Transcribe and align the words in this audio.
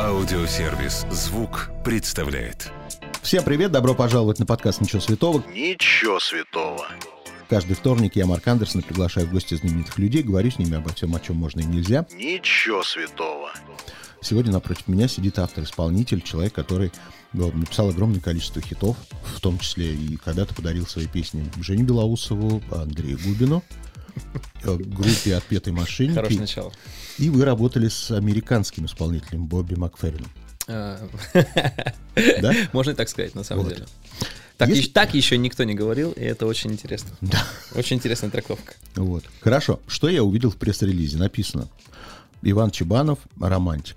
Аудиосервис 0.00 1.06
«Звук» 1.10 1.70
представляет. 1.84 2.72
Всем 3.22 3.44
привет, 3.44 3.70
добро 3.70 3.94
пожаловать 3.94 4.40
на 4.40 4.46
подкаст 4.46 4.80
«Ничего 4.80 5.00
святого». 5.00 5.44
Ничего 5.52 6.18
святого. 6.18 6.88
Каждый 7.48 7.76
вторник 7.76 8.16
я, 8.16 8.26
Марк 8.26 8.48
Андерсон, 8.48 8.82
приглашаю 8.82 9.28
в 9.28 9.30
гости 9.30 9.54
знаменитых 9.54 9.96
людей, 9.98 10.24
говорю 10.24 10.50
с 10.50 10.58
ними 10.58 10.76
обо 10.76 10.92
всем, 10.92 11.14
о 11.14 11.20
чем 11.20 11.36
можно 11.36 11.60
и 11.60 11.64
нельзя. 11.64 12.04
Ничего 12.12 12.82
святого. 12.82 13.50
Сегодня 14.20 14.50
напротив 14.50 14.88
меня 14.88 15.06
сидит 15.06 15.38
автор-исполнитель, 15.38 16.22
человек, 16.22 16.52
который 16.52 16.90
ну, 17.32 17.52
написал 17.52 17.90
огромное 17.90 18.20
количество 18.20 18.60
хитов, 18.60 18.96
в 19.36 19.40
том 19.40 19.58
числе 19.60 19.94
и 19.94 20.16
когда-то 20.16 20.54
подарил 20.54 20.86
свои 20.86 21.06
песни 21.06 21.48
Жене 21.60 21.84
Белоусову, 21.84 22.60
Андрею 22.72 23.18
Губину, 23.22 23.62
э, 23.62 23.93
группе 24.64 25.34
«Отпетой 25.36 25.72
мошенники». 25.72 26.14
Хорошее 26.14 26.40
начало. 26.40 26.72
И 27.18 27.30
вы 27.30 27.44
работали 27.44 27.88
с 27.88 28.10
американским 28.10 28.86
исполнителем 28.86 29.46
Бобби 29.46 29.74
Макферрином. 29.74 30.30
А, 30.66 30.98
Да? 32.40 32.52
Можно 32.72 32.90
и 32.92 32.94
так 32.94 33.08
сказать, 33.08 33.34
на 33.34 33.44
самом 33.44 33.64
Вот. 33.64 33.74
деле. 33.74 33.86
Так, 34.56 34.68
Есть- 34.68 34.82
ещё- 34.82 34.90
так 34.92 35.14
еще 35.14 35.36
никто 35.36 35.64
не 35.64 35.74
говорил, 35.74 36.12
и 36.12 36.20
это 36.22 36.46
очень 36.46 36.70
интересно. 36.72 37.10
Да. 37.20 37.44
Очень 37.74 37.96
интересная 37.96 38.30
трактовка. 38.30 38.74
Вот. 38.94 39.24
Хорошо. 39.40 39.80
Что 39.88 40.08
я 40.08 40.22
увидел 40.22 40.50
в 40.50 40.56
пресс-релизе? 40.56 41.18
Написано. 41.18 41.68
Иван 42.42 42.70
Чебанов 42.70 43.18
романтик. 43.40 43.96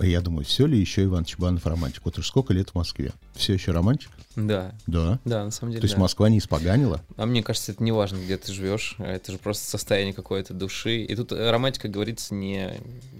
Я 0.00 0.20
думаю, 0.20 0.44
все 0.44 0.66
ли 0.66 0.78
еще 0.78 1.04
Иван 1.04 1.24
Чебанов 1.24 1.66
романтик? 1.66 2.02
Вот 2.04 2.18
уж 2.18 2.26
сколько 2.28 2.52
лет 2.52 2.70
в 2.70 2.74
Москве? 2.74 3.12
Все 3.34 3.54
еще 3.54 3.72
романтик? 3.72 4.10
Да, 4.36 4.72
Да. 4.86 5.18
да, 5.24 5.44
на 5.44 5.50
самом 5.50 5.72
деле. 5.72 5.80
То 5.80 5.86
есть 5.86 5.96
да. 5.96 6.00
Москва 6.00 6.28
не 6.28 6.38
испоганила? 6.38 7.02
А 7.16 7.26
мне 7.26 7.42
кажется, 7.42 7.72
это 7.72 7.82
не 7.82 7.90
важно, 7.90 8.18
где 8.18 8.36
ты 8.36 8.52
живешь, 8.52 8.94
это 8.98 9.32
же 9.32 9.38
просто 9.38 9.68
состояние 9.68 10.14
какой-то 10.14 10.54
души. 10.54 11.02
И 11.02 11.14
тут 11.16 11.32
э, 11.32 11.50
романтика 11.50 11.88
говорится 11.88 12.34
не, 12.34 12.74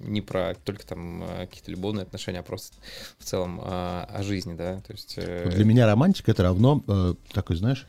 не 0.04 0.20
про 0.20 0.54
только 0.64 0.86
там 0.86 1.24
э, 1.24 1.46
какие-то 1.46 1.70
любовные 1.72 2.04
отношения, 2.04 2.38
а 2.38 2.42
просто 2.44 2.76
в 3.18 3.24
целом 3.24 3.60
а, 3.62 4.08
о 4.12 4.22
жизни, 4.22 4.54
да. 4.54 4.80
То 4.86 4.92
есть. 4.92 5.14
э, 5.16 5.50
Для 5.50 5.64
меня 5.64 5.86
романтик 5.86 6.28
это 6.28 6.44
равно 6.44 7.16
такой, 7.32 7.56
знаешь, 7.56 7.86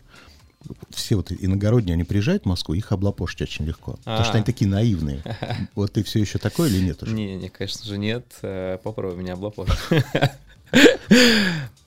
все 0.89 1.15
вот 1.15 1.31
иногородние, 1.31 1.93
они 1.93 2.03
приезжают 2.03 2.43
в 2.43 2.45
Москву, 2.47 2.73
их 2.75 2.91
облапошить 2.91 3.41
очень 3.41 3.65
легко. 3.65 3.93
Потому 4.03 4.23
что 4.23 4.33
А. 4.33 4.35
они 4.35 4.43
такие 4.45 4.69
наивные. 4.69 5.21
Вот 5.75 5.93
ты 5.93 6.03
все 6.03 6.19
еще 6.19 6.38
такой 6.38 6.69
или 6.69 6.83
нет 6.83 7.02
уже? 7.03 7.13
Не, 7.13 7.35
не, 7.35 7.49
конечно 7.49 7.85
же, 7.85 7.97
нет. 7.97 8.25
Э, 8.41 8.77
Попробуй 8.83 9.17
меня 9.21 9.33
облапошить. 9.33 9.75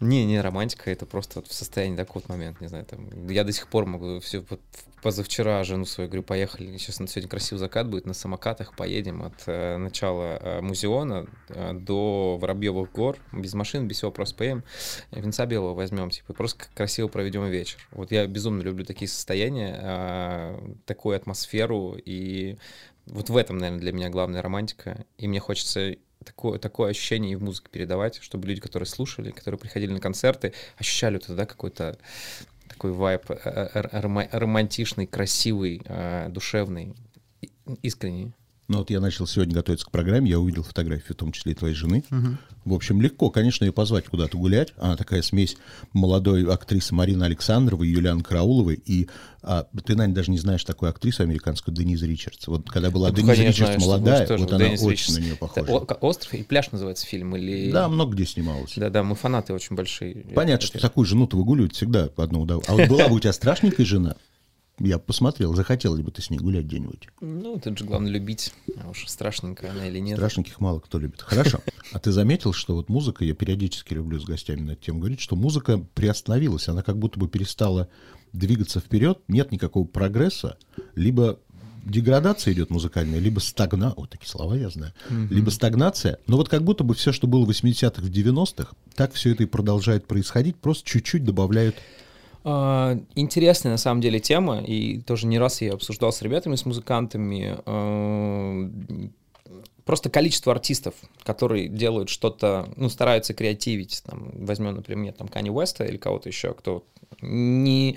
Не, 0.02 0.24
не, 0.24 0.40
романтика 0.40 0.90
это 0.90 1.06
просто 1.06 1.38
вот 1.38 1.46
в 1.46 1.54
состоянии 1.54 1.96
такой 1.96 2.22
вот 2.22 2.28
момент, 2.28 2.60
не 2.60 2.66
знаю, 2.66 2.84
там, 2.84 3.28
я 3.28 3.44
до 3.44 3.52
сих 3.52 3.68
пор 3.68 3.86
могу 3.86 4.18
все, 4.18 4.40
вот 4.50 4.60
позавчера 5.00 5.62
жену 5.62 5.84
свою 5.84 6.08
говорю, 6.08 6.24
поехали, 6.24 6.76
сейчас 6.76 6.98
на 6.98 7.06
сегодня 7.06 7.28
красивый 7.28 7.60
закат 7.60 7.88
будет, 7.88 8.04
на 8.04 8.12
самокатах 8.12 8.74
поедем 8.74 9.22
от 9.22 9.34
э, 9.46 9.76
начала 9.76 10.38
э, 10.40 10.60
музеона 10.60 11.26
э, 11.48 11.72
до 11.74 12.36
Воробьевых 12.40 12.90
гор, 12.90 13.16
без 13.32 13.54
машин, 13.54 13.86
без 13.86 13.98
всего, 13.98 14.10
просто 14.10 14.36
поедем, 14.36 14.64
венца 15.12 15.46
белого 15.46 15.74
возьмем, 15.74 16.10
типа, 16.10 16.32
просто 16.32 16.64
красиво 16.74 17.06
проведем 17.06 17.44
вечер. 17.46 17.78
Вот 17.92 18.10
я 18.10 18.26
безумно 18.26 18.62
люблю 18.62 18.84
такие 18.84 19.08
состояния, 19.08 19.78
э, 19.80 20.72
такую 20.84 21.16
атмосферу, 21.16 21.96
и 22.04 22.56
вот 23.06 23.30
в 23.30 23.36
этом, 23.36 23.58
наверное, 23.58 23.80
для 23.80 23.92
меня 23.92 24.08
главная 24.08 24.42
романтика, 24.42 25.04
и 25.16 25.28
мне 25.28 25.38
хочется 25.38 25.96
такое, 26.24 26.58
такое 26.58 26.90
ощущение 26.90 27.32
и 27.32 27.36
в 27.36 27.42
музыке 27.42 27.68
передавать, 27.70 28.18
чтобы 28.22 28.48
люди, 28.48 28.60
которые 28.60 28.86
слушали, 28.86 29.30
которые 29.30 29.58
приходили 29.58 29.92
на 29.92 30.00
концерты, 30.00 30.52
ощущали 30.76 31.14
вот 31.14 31.24
это, 31.24 31.34
да, 31.34 31.46
какой-то 31.46 31.98
такой 32.68 32.92
вайб 32.92 33.30
э, 33.30 33.34
э, 33.44 34.00
рома- 34.00 34.28
романтичный, 34.32 35.06
красивый, 35.06 35.82
э, 35.84 36.28
душевный, 36.30 36.94
искренний. 37.82 38.32
Ну 38.72 38.78
вот 38.78 38.88
я 38.88 39.00
начал 39.00 39.26
сегодня 39.26 39.52
готовиться 39.52 39.84
к 39.84 39.90
программе, 39.90 40.30
я 40.30 40.40
увидел 40.40 40.62
фотографию, 40.62 41.12
в 41.12 41.16
том 41.16 41.30
числе 41.30 41.52
и 41.52 41.54
твоей 41.54 41.74
жены. 41.74 42.04
В 42.64 42.72
общем, 42.72 43.02
легко, 43.02 43.28
конечно, 43.28 43.64
ее 43.66 43.72
позвать 43.72 44.06
куда-то 44.06 44.38
гулять. 44.38 44.72
Она 44.78 44.96
такая 44.96 45.20
смесь 45.20 45.56
молодой 45.92 46.50
актрисы 46.50 46.94
Марины 46.94 47.24
Александровой, 47.24 47.88
Юлианы 47.88 48.22
Карауловой. 48.22 48.76
И 48.86 49.08
а, 49.42 49.66
ты, 49.84 49.94
наверное, 49.94 50.14
даже 50.14 50.30
не 50.30 50.38
знаешь 50.38 50.64
такую 50.64 50.88
актрису 50.88 51.22
американскую 51.22 51.74
Денис 51.74 52.00
Ричардс. 52.00 52.46
Вот 52.46 52.70
когда 52.70 52.90
была 52.90 53.08
Ну, 53.08 53.16
Денис 53.16 53.36
Ричардс 53.36 53.56
знаю, 53.58 53.80
молодая, 53.80 54.38
вот 54.38 54.52
она 54.52 54.64
Деннис 54.64 54.80
очень 54.80 54.92
Ричардс. 54.92 55.18
на 55.18 55.20
нее 55.22 55.32
Это 55.32 55.40
похожа. 55.40 55.72
о- 55.72 55.80
как 55.80 56.02
«Остров» 56.02 56.32
и 56.32 56.42
«Пляж» 56.42 56.70
называется 56.72 57.04
фильм? 57.04 57.36
Или... 57.36 57.72
Да, 57.72 57.88
много 57.88 58.14
где 58.14 58.24
снималась. 58.24 58.72
Да, 58.76 58.88
да, 58.88 59.02
мы 59.02 59.16
фанаты 59.16 59.52
очень 59.52 59.76
большие. 59.76 60.24
Понятно, 60.34 60.66
что 60.66 60.78
такую 60.78 61.04
жену-то 61.04 61.36
выгуливать 61.36 61.74
всегда 61.74 62.08
одно 62.16 62.40
удовольствие. 62.40 62.74
А 62.74 62.80
вот 62.80 62.88
была 62.88 63.08
бы 63.08 63.16
у 63.16 63.20
тебя 63.20 63.34
страшненькая 63.34 63.84
жена, 63.84 64.16
я 64.78 64.98
посмотрел, 64.98 65.54
захотела 65.54 65.94
ли 65.94 66.02
бы 66.02 66.10
ты 66.10 66.22
с 66.22 66.30
ней 66.30 66.38
гулять 66.38 66.64
где-нибудь. 66.64 67.08
Ну, 67.20 67.60
тут 67.62 67.78
же 67.78 67.84
главное 67.84 68.10
любить, 68.10 68.52
а 68.82 68.90
уж 68.90 69.06
страшненькая 69.06 69.70
она 69.70 69.86
или 69.86 69.98
нет. 69.98 70.18
Страшненьких 70.18 70.60
мало 70.60 70.80
кто 70.80 70.98
любит. 70.98 71.22
Хорошо. 71.22 71.60
А 71.92 71.98
ты 71.98 72.10
заметил, 72.10 72.52
что 72.52 72.74
вот 72.74 72.88
музыка, 72.88 73.24
я 73.24 73.34
периодически 73.34 73.94
люблю 73.94 74.18
с 74.18 74.24
гостями 74.24 74.60
на 74.60 74.70
эту 74.72 74.82
тему 74.84 75.00
говорить, 75.00 75.20
что 75.20 75.36
музыка 75.36 75.78
приостановилась, 75.94 76.68
она 76.68 76.82
как 76.82 76.98
будто 76.98 77.20
бы 77.20 77.28
перестала 77.28 77.88
двигаться 78.32 78.80
вперед, 78.80 79.20
нет 79.28 79.52
никакого 79.52 79.86
прогресса, 79.86 80.56
либо 80.94 81.38
деградация 81.84 82.54
идет 82.54 82.70
музыкальная, 82.70 83.18
либо 83.18 83.40
стагна... 83.40 83.92
Вот 83.96 84.10
такие 84.10 84.28
слова 84.28 84.54
я 84.54 84.70
знаю. 84.70 84.92
Либо 85.10 85.50
стагнация. 85.50 86.18
Но 86.26 86.36
вот 86.36 86.48
как 86.48 86.62
будто 86.62 86.84
бы 86.84 86.94
все, 86.94 87.12
что 87.12 87.26
было 87.26 87.44
в 87.44 87.50
80-х, 87.50 88.00
в 88.00 88.10
90-х, 88.10 88.74
так 88.94 89.12
все 89.12 89.32
это 89.32 89.42
и 89.42 89.46
продолжает 89.46 90.06
происходить, 90.06 90.56
просто 90.56 90.88
чуть-чуть 90.88 91.24
добавляют 91.24 91.76
Интересная 92.44 93.72
на 93.72 93.78
самом 93.78 94.00
деле 94.00 94.18
тема, 94.18 94.60
и 94.60 95.00
тоже 95.00 95.26
не 95.26 95.38
раз 95.38 95.60
я 95.60 95.74
обсуждал 95.74 96.12
с 96.12 96.22
ребятами, 96.22 96.56
с 96.56 96.66
музыкантами. 96.66 97.58
А, 97.66 98.70
Просто 99.84 100.10
количество 100.10 100.52
артистов, 100.52 100.94
которые 101.24 101.66
делают 101.68 102.08
что-то, 102.08 102.68
ну, 102.76 102.88
стараются 102.88 103.34
креативить, 103.34 104.02
там, 104.06 104.30
возьмем, 104.34 104.76
например, 104.76 105.12
там, 105.12 105.26
Кани 105.26 105.50
Уэста 105.50 105.84
или 105.84 105.96
кого-то 105.96 106.28
еще, 106.28 106.54
кто 106.54 106.84
не, 107.20 107.96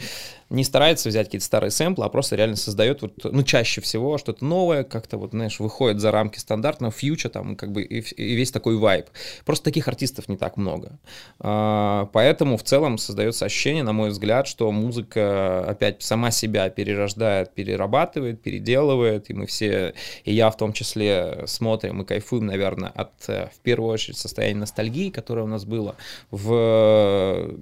не 0.50 0.64
старается 0.64 1.10
взять 1.10 1.28
какие-то 1.28 1.46
старые 1.46 1.72
сэмплы, 1.72 2.06
а 2.06 2.10
просто 2.10 2.36
реально 2.36 2.56
создает, 2.56 3.02
вот, 3.02 3.14
ну, 3.24 3.44
чаще 3.44 3.82
всего 3.82 4.18
что-то 4.18 4.46
новое, 4.46 4.84
как-то 4.84 5.18
вот, 5.18 5.32
знаешь, 5.32 5.60
выходит 5.60 6.00
за 6.00 6.12
рамки 6.12 6.40
стандартного 6.40 6.92
фьюча, 6.92 7.30
там, 7.30 7.56
как 7.56 7.72
бы, 7.72 7.82
и, 7.84 8.00
и 8.00 8.36
весь 8.36 8.52
такой 8.52 8.78
вайб. 8.78 9.08
Просто 9.46 9.66
таких 9.66 9.88
артистов 9.88 10.30
не 10.30 10.38
так 10.38 10.58
много. 10.58 11.00
А, 11.40 12.10
Поэтому 12.14 12.58
в 12.58 12.64
целом 12.64 12.98
создается 12.98 13.46
ощущение, 13.46 13.84
на 13.84 13.94
мой 13.94 14.10
взгляд, 14.10 14.48
что 14.48 14.72
музыка 14.72 15.66
опять 15.66 16.02
сама 16.02 16.32
себя 16.32 16.70
перерождает, 16.70 17.54
перерабатывает, 17.54 18.42
переделывает, 18.42 19.30
и 19.30 19.34
мы 19.34 19.46
все, 19.46 19.94
и 20.24 20.34
я 20.34 20.50
в 20.50 20.58
том 20.58 20.74
числе, 20.74 21.44
смотрим 21.46 22.02
и 22.02 22.06
кайфуем, 22.06 22.46
наверное, 22.46 22.90
от, 22.90 23.12
э, 23.28 23.50
в 23.54 23.60
первую 23.60 23.92
очередь, 23.92 24.18
состояния 24.18 24.60
ностальгии, 24.60 25.10
которое 25.10 25.42
у 25.42 25.48
нас 25.48 25.66
было 25.66 25.96
в 26.32 27.56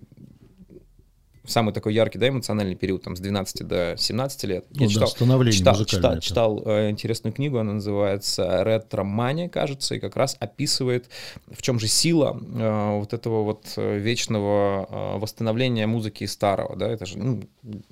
самый 1.46 1.74
такой 1.74 1.94
яркий, 1.94 2.18
да, 2.18 2.30
эмоциональный 2.30 2.76
период, 2.76 3.04
там, 3.04 3.16
с 3.16 3.20
12 3.20 3.68
до 3.68 3.96
17 3.98 4.44
лет. 4.46 4.66
Ну 4.72 4.90
да, 4.90 5.08
становление 5.08 5.58
читал, 5.58 5.74
музыкальное 5.74 6.22
читал, 6.22 6.54
это. 6.54 6.62
читал, 6.62 6.78
э, 6.78 6.90
интересную 6.90 7.34
книгу, 7.34 7.58
она 7.58 7.74
называется 7.74 8.64
«Ретромания», 8.64 9.50
кажется, 9.50 9.96
и 9.96 10.00
как 10.00 10.16
раз 10.16 10.38
описывает, 10.40 11.10
в 11.52 11.62
чем 11.62 11.80
же 11.80 11.88
сила 11.88 12.40
э, 12.40 13.00
вот 13.00 13.14
этого 13.14 13.44
вот 13.44 13.74
э, 13.78 13.98
вечного 13.98 14.88
э, 14.90 15.20
восстановления 15.20 15.88
музыки 15.88 16.26
старого, 16.26 16.76
да, 16.76 16.90
это 16.90 17.06
же 17.06 17.18
ну, 17.18 17.42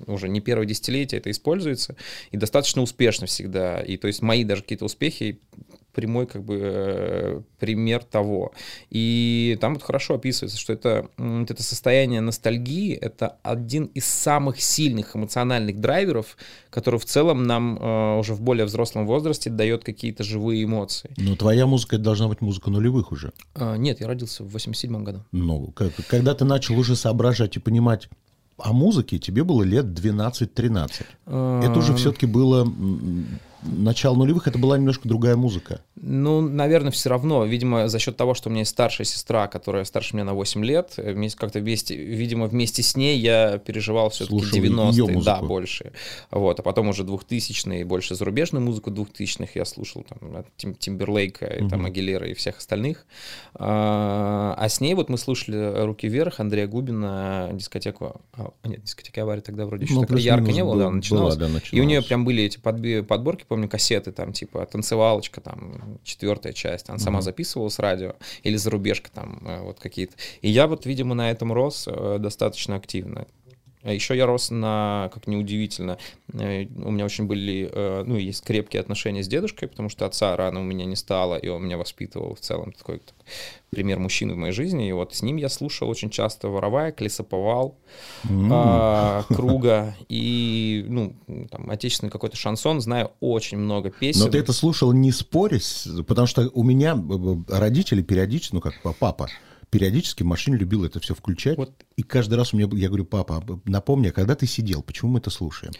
уже 0.06 0.28
не 0.28 0.40
первое 0.40 0.66
десятилетие 0.66 1.18
это 1.18 1.30
используется, 1.30 1.96
и 2.30 2.36
достаточно 2.36 2.82
успешно 2.82 3.26
всегда, 3.26 3.80
и 3.80 3.96
то 3.96 4.06
есть 4.06 4.22
мои 4.22 4.44
даже 4.44 4.62
какие-то 4.62 4.86
успехи 4.86 5.40
прямой 5.92 6.26
как 6.26 6.42
бы 6.44 6.58
э, 6.62 7.40
пример 7.58 8.02
того. 8.04 8.52
И 8.90 9.56
там 9.60 9.74
вот 9.74 9.82
хорошо 9.82 10.14
описывается, 10.14 10.58
что 10.58 10.72
это, 10.72 11.08
вот 11.18 11.50
это 11.50 11.62
состояние 11.62 12.20
ностальгии, 12.20 12.94
это 12.94 13.36
один 13.42 13.84
из 13.86 14.06
самых 14.06 14.60
сильных 14.60 15.14
эмоциональных 15.16 15.80
драйверов, 15.80 16.36
который 16.70 16.98
в 16.98 17.04
целом 17.04 17.44
нам 17.44 17.78
э, 17.78 18.18
уже 18.18 18.34
в 18.34 18.40
более 18.40 18.64
взрослом 18.64 19.06
возрасте 19.06 19.50
дает 19.50 19.84
какие-то 19.84 20.24
живые 20.24 20.64
эмоции. 20.64 21.10
Но 21.16 21.36
твоя 21.36 21.66
музыка 21.66 21.96
это 21.96 22.04
должна 22.04 22.28
быть 22.28 22.40
музыка 22.40 22.70
нулевых 22.70 23.12
уже. 23.12 23.32
А, 23.54 23.76
нет, 23.76 24.00
я 24.00 24.06
родился 24.08 24.44
в 24.44 24.48
87 24.48 25.04
году. 25.04 25.24
Ну, 25.32 25.68
как- 25.72 25.92
когда 26.08 26.34
ты 26.34 26.44
начал 26.44 26.78
уже 26.78 26.96
соображать 26.96 27.56
и 27.56 27.60
понимать 27.60 28.08
о 28.58 28.72
музыке, 28.72 29.18
тебе 29.18 29.44
было 29.44 29.62
лет 29.62 29.86
12-13. 29.86 31.02
Это 31.26 31.78
уже 31.78 31.94
все-таки 31.96 32.26
было 32.26 32.64
м, 33.62 33.84
начало 33.84 34.16
нулевых, 34.16 34.46
это 34.48 34.58
была 34.58 34.78
немножко 34.78 35.08
другая 35.08 35.36
музыка. 35.36 35.80
Ну, 36.04 36.40
наверное, 36.40 36.90
все 36.90 37.08
равно. 37.10 37.44
Видимо, 37.44 37.86
за 37.88 37.98
счет 38.00 38.16
того, 38.16 38.34
что 38.34 38.48
у 38.48 38.52
меня 38.52 38.62
есть 38.62 38.72
старшая 38.72 39.04
сестра, 39.04 39.46
которая 39.46 39.84
старше 39.84 40.14
меня 40.16 40.24
на 40.24 40.34
8 40.34 40.64
лет, 40.64 40.94
э, 40.96 41.12
вместе, 41.12 41.38
как-то 41.38 41.60
вместе, 41.60 41.94
видимо, 41.96 42.46
вместе 42.48 42.82
с 42.82 42.96
ней 42.96 43.18
я 43.20 43.58
переживал 43.58 44.10
все-таки 44.10 44.36
Слушал 44.40 44.58
её 44.58 44.72
90-е, 44.72 45.02
музыку. 45.04 45.22
да, 45.24 45.40
больше. 45.40 45.92
Вот, 46.32 46.58
а 46.58 46.62
потом 46.64 46.88
уже 46.88 47.04
2000-е, 47.04 47.84
больше 47.84 48.16
зарубежную 48.16 48.64
музыку 48.64 48.90
2000-х 48.90 49.52
я 49.54 49.64
слушал, 49.64 50.04
там, 50.08 50.44
Тим- 50.56 50.74
Тимберлейка, 50.74 51.46
и, 51.46 51.68
там, 51.68 51.84
Агилера 51.86 52.26
и 52.28 52.34
всех 52.34 52.58
остальных. 52.58 53.06
А, 53.54 54.54
а 54.58 54.68
с 54.68 54.80
ней 54.80 54.94
вот 54.94 55.08
мы 55.08 55.18
слушали 55.18 55.84
«Руки 55.84 56.08
вверх» 56.08 56.40
Андрея 56.40 56.66
Губина, 56.66 57.50
дискотеку... 57.52 58.20
а, 58.32 58.50
нет, 58.64 58.82
дискотека 58.82 59.22
аварии 59.22 59.40
тогда 59.40 59.66
вроде 59.66 59.84
еще 59.84 59.94
Ну, 59.94 60.00
такая 60.00 60.18
ярко 60.18 60.50
не 60.50 60.64
было, 60.64 60.72
был- 60.72 60.78
да, 60.80 60.90
начиналась. 60.90 61.36
была, 61.36 61.48
да, 61.48 61.60
И 61.70 61.80
у 61.80 61.84
нее 61.84 62.02
прям 62.02 62.24
были 62.24 62.42
эти 62.42 62.58
подборки, 62.58 63.44
помню, 63.46 63.68
кассеты, 63.68 64.10
там, 64.10 64.32
типа, 64.32 64.66
танцевалочка, 64.66 65.40
там, 65.40 65.91
там 65.92 66.00
четвертая 66.04 66.52
часть, 66.52 66.88
она 66.88 66.98
сама 66.98 67.22
записывала 67.22 67.68
с 67.68 67.78
радио 67.78 68.14
или 68.42 68.56
зарубежка 68.56 69.10
там 69.10 69.40
э, 69.42 69.60
вот 69.62 69.78
какие-то. 69.78 70.14
И 70.40 70.50
я 70.50 70.66
вот, 70.66 70.86
видимо, 70.86 71.14
на 71.14 71.30
этом 71.30 71.52
рос 71.52 71.88
э, 71.90 72.16
достаточно 72.18 72.76
активно. 72.76 73.26
А 73.82 73.92
еще 73.92 74.16
я 74.16 74.26
рос 74.26 74.50
на, 74.50 75.10
как 75.12 75.26
неудивительно, 75.26 75.98
э, 76.32 76.66
у 76.84 76.90
меня 76.90 77.04
очень 77.04 77.26
были, 77.26 77.68
э, 77.72 78.04
ну, 78.06 78.16
есть 78.16 78.44
крепкие 78.44 78.80
отношения 78.80 79.24
с 79.24 79.28
дедушкой, 79.28 79.68
потому 79.68 79.88
что 79.88 80.06
отца 80.06 80.36
рано 80.36 80.60
у 80.60 80.62
меня 80.62 80.84
не 80.84 80.94
стало, 80.94 81.34
и 81.34 81.48
он 81.48 81.64
меня 81.64 81.76
воспитывал 81.76 82.36
в 82.36 82.40
целом 82.40 82.72
такой 82.72 82.98
так, 82.98 83.16
пример 83.70 83.98
мужчины 83.98 84.34
в 84.34 84.36
моей 84.36 84.52
жизни. 84.52 84.88
И 84.88 84.92
вот 84.92 85.14
с 85.14 85.22
ним 85.22 85.36
я 85.36 85.48
слушал 85.48 85.88
очень 85.88 86.10
часто 86.10 86.48
«Воровая», 86.48 86.94
«Лесоповал», 86.96 87.76
mm. 88.24 88.48
а, 88.52 89.24
«Круга» 89.28 89.96
и, 90.08 90.84
ну, 90.88 91.16
там, 91.50 91.68
отечественный 91.68 92.10
какой-то 92.10 92.36
шансон. 92.36 92.80
Знаю 92.80 93.10
очень 93.18 93.58
много 93.58 93.90
песен. 93.90 94.20
Но 94.20 94.30
ты 94.30 94.38
это 94.38 94.52
слушал 94.52 94.92
не 94.92 95.10
спорясь, 95.10 95.88
потому 96.06 96.26
что 96.28 96.50
у 96.54 96.62
меня 96.62 96.94
э, 96.96 97.36
родители 97.48 98.02
периодически, 98.02 98.54
ну, 98.54 98.60
как 98.60 98.74
папа, 98.98 99.28
периодически 99.72 100.22
в 100.22 100.26
машине 100.26 100.58
любил 100.58 100.84
это 100.84 101.00
все 101.00 101.14
включать. 101.14 101.56
Вот. 101.56 101.72
И 101.96 102.02
каждый 102.02 102.34
раз 102.34 102.52
у 102.52 102.58
меня, 102.58 102.68
я 102.74 102.88
говорю, 102.88 103.06
папа, 103.06 103.42
напомни, 103.64 104.08
а 104.08 104.12
когда 104.12 104.34
ты 104.34 104.46
сидел, 104.46 104.82
почему 104.82 105.12
мы 105.12 105.18
это 105.18 105.30
слушаем? 105.30 105.72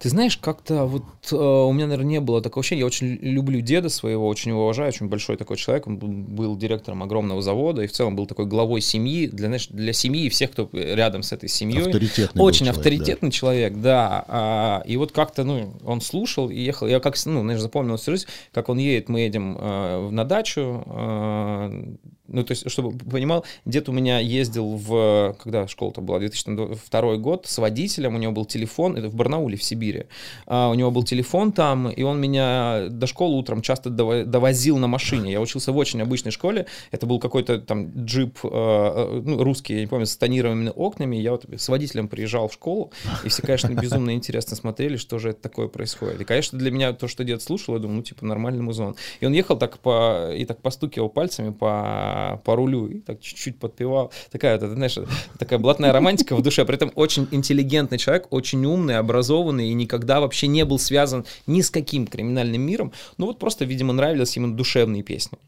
Ты 0.00 0.08
знаешь, 0.08 0.36
как-то 0.36 0.86
вот 0.86 1.04
э, 1.30 1.36
у 1.36 1.72
меня, 1.72 1.86
наверное, 1.86 2.10
не 2.10 2.20
было 2.20 2.42
такого 2.42 2.62
ощущения. 2.62 2.80
Я 2.80 2.86
очень 2.86 3.06
люблю 3.20 3.60
деда 3.60 3.88
своего, 3.88 4.26
очень 4.26 4.50
его 4.50 4.64
уважаю, 4.64 4.88
очень 4.88 5.08
большой 5.08 5.36
такой 5.36 5.56
человек. 5.56 5.86
Он 5.86 5.98
был 5.98 6.56
директором 6.56 7.02
огромного 7.04 7.40
завода 7.40 7.82
и 7.82 7.86
в 7.86 7.92
целом 7.92 8.16
был 8.16 8.26
такой 8.26 8.46
главой 8.46 8.80
семьи. 8.80 9.28
Для, 9.28 9.46
знаешь, 9.46 9.68
для 9.68 9.92
семьи 9.92 10.26
и 10.26 10.28
всех, 10.28 10.50
кто 10.50 10.68
рядом 10.72 11.22
с 11.22 11.32
этой 11.32 11.48
семьей. 11.48 11.86
Авторитетный 11.86 12.42
Очень 12.42 12.66
человек, 12.66 12.76
авторитетный 12.76 13.28
да. 13.30 13.32
человек, 13.32 13.76
да. 13.76 14.24
А, 14.26 14.82
и 14.84 14.96
вот 14.96 15.12
как-то, 15.12 15.44
ну, 15.44 15.76
он 15.84 16.00
слушал 16.00 16.50
и 16.50 16.58
ехал. 16.58 16.88
Я 16.88 16.98
как, 16.98 17.14
ну, 17.24 17.42
знаешь, 17.42 17.60
запомнил 17.60 17.96
всю 17.98 18.12
жизнь, 18.12 18.26
как 18.52 18.68
он 18.68 18.78
едет, 18.78 19.08
мы 19.08 19.20
едем 19.20 19.56
э, 19.58 20.10
на 20.10 20.24
дачу. 20.24 20.82
Э, 20.86 21.96
ну, 22.28 22.44
то 22.44 22.52
есть, 22.52 22.70
чтобы 22.70 22.96
понимал, 22.98 23.44
дед 23.64 23.88
у 23.88 23.92
меня 23.92 24.18
ездил 24.18 24.76
в, 24.76 25.36
когда 25.42 25.66
школа-то 25.66 26.00
была, 26.00 26.18
2002 26.18 27.16
год, 27.16 27.46
с 27.46 27.58
водителем, 27.58 28.14
у 28.14 28.18
него 28.18 28.32
был 28.32 28.44
телефон, 28.44 28.96
это 28.96 29.08
в 29.08 29.14
Барнауле, 29.14 29.56
в 29.56 29.62
Сибири. 29.62 30.04
А, 30.46 30.68
у 30.68 30.74
него 30.74 30.90
был 30.90 31.02
телефон 31.04 31.52
там, 31.52 31.88
и 31.88 32.02
он 32.02 32.20
меня 32.20 32.88
до 32.90 33.06
школы 33.06 33.36
утром 33.36 33.62
часто 33.62 33.90
довозил 33.90 34.78
на 34.78 34.86
машине. 34.86 35.32
Я 35.32 35.40
учился 35.40 35.72
в 35.72 35.76
очень 35.76 36.02
обычной 36.02 36.32
школе. 36.32 36.66
Это 36.90 37.06
был 37.06 37.18
какой-то 37.18 37.58
там 37.60 38.04
джип 38.04 38.38
э, 38.44 38.48
э, 38.48 39.22
ну, 39.24 39.42
русский, 39.42 39.74
я 39.74 39.80
не 39.80 39.86
помню, 39.86 40.06
с 40.06 40.16
тонированными 40.16 40.72
окнами. 40.74 41.16
Я 41.16 41.32
вот 41.32 41.46
с 41.56 41.68
водителем 41.68 42.08
приезжал 42.08 42.48
в 42.48 42.52
школу, 42.52 42.92
и 43.24 43.28
все, 43.28 43.42
конечно, 43.42 43.72
безумно 43.72 44.12
интересно 44.12 44.56
смотрели, 44.56 44.96
что 44.96 45.18
же 45.18 45.30
это 45.30 45.40
такое 45.40 45.68
происходит. 45.68 46.20
И, 46.20 46.24
конечно, 46.24 46.58
для 46.58 46.70
меня 46.70 46.92
то, 46.92 47.08
что 47.08 47.24
дед 47.24 47.42
слушал, 47.42 47.74
я 47.74 47.80
думаю, 47.80 47.98
ну, 47.98 48.02
типа, 48.02 48.24
нормальный 48.24 48.62
музон. 48.62 48.96
И 49.20 49.26
он 49.26 49.32
ехал 49.32 49.56
так 49.56 49.78
по, 49.78 50.32
и 50.34 50.44
так 50.44 50.60
постукивал 50.60 51.08
пальцами 51.08 51.50
по, 51.50 52.17
по 52.44 52.56
рулю, 52.56 52.86
и 52.86 53.00
так 53.00 53.20
чуть-чуть 53.20 53.58
подпевал. 53.58 54.12
Такая, 54.30 54.58
вот, 54.58 54.70
знаешь, 54.70 54.96
такая 55.38 55.58
блатная 55.58 55.92
романтика 55.92 56.36
в 56.36 56.42
душе. 56.42 56.64
При 56.64 56.76
этом 56.76 56.92
очень 56.94 57.28
интеллигентный 57.30 57.98
человек, 57.98 58.26
очень 58.30 58.64
умный, 58.64 58.98
образованный 58.98 59.70
и 59.70 59.74
никогда 59.74 60.20
вообще 60.20 60.46
не 60.46 60.64
был 60.64 60.78
связан 60.78 61.24
ни 61.46 61.60
с 61.60 61.70
каким 61.70 62.06
криминальным 62.06 62.62
миром. 62.62 62.92
Ну 63.16 63.26
вот 63.26 63.38
просто, 63.38 63.64
видимо, 63.64 63.92
нравились 63.92 64.36
ему 64.36 64.54
душевные 64.54 65.02
песни. 65.02 65.38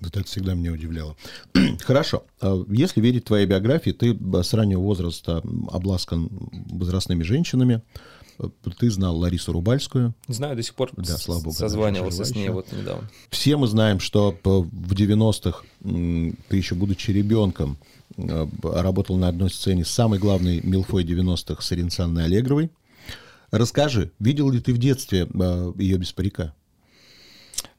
Вот 0.00 0.16
это 0.16 0.26
всегда 0.26 0.54
меня 0.54 0.72
удивляло. 0.72 1.14
Хорошо. 1.80 2.24
А 2.40 2.64
если 2.68 3.00
верить 3.00 3.24
твоей 3.24 3.46
биографии, 3.46 3.90
ты 3.90 4.18
с 4.42 4.54
раннего 4.54 4.80
возраста 4.80 5.42
обласкан 5.70 6.30
возрастными 6.70 7.22
женщинами. 7.22 7.82
Ты 8.78 8.90
знал 8.90 9.16
Ларису 9.16 9.52
Рубальскую. 9.52 10.14
Знаю 10.28 10.56
до 10.56 10.62
сих 10.62 10.74
пор. 10.74 10.90
Да, 10.96 11.16
слава 11.16 11.40
богу. 11.40 11.56
Созванивался 11.56 12.24
с 12.24 12.34
ней 12.34 12.48
вот 12.48 12.72
недавно. 12.72 13.08
Все 13.30 13.56
мы 13.56 13.66
знаем, 13.66 14.00
что 14.00 14.36
в 14.42 14.92
90-х 14.92 15.64
ты 15.82 16.56
еще 16.56 16.74
будучи 16.74 17.10
ребенком 17.10 17.78
работал 18.16 19.16
на 19.16 19.28
одной 19.28 19.50
сцене 19.50 19.84
с 19.84 19.90
самой 19.90 20.18
главной 20.18 20.60
милфой 20.62 21.04
90-х 21.04 21.62
с 21.62 22.00
Аллегровой. 22.24 22.70
Расскажи, 23.50 24.12
видел 24.18 24.50
ли 24.50 24.60
ты 24.60 24.72
в 24.72 24.78
детстве 24.78 25.26
э, 25.32 25.72
ее 25.76 25.96
без 25.96 26.12
парика? 26.12 26.54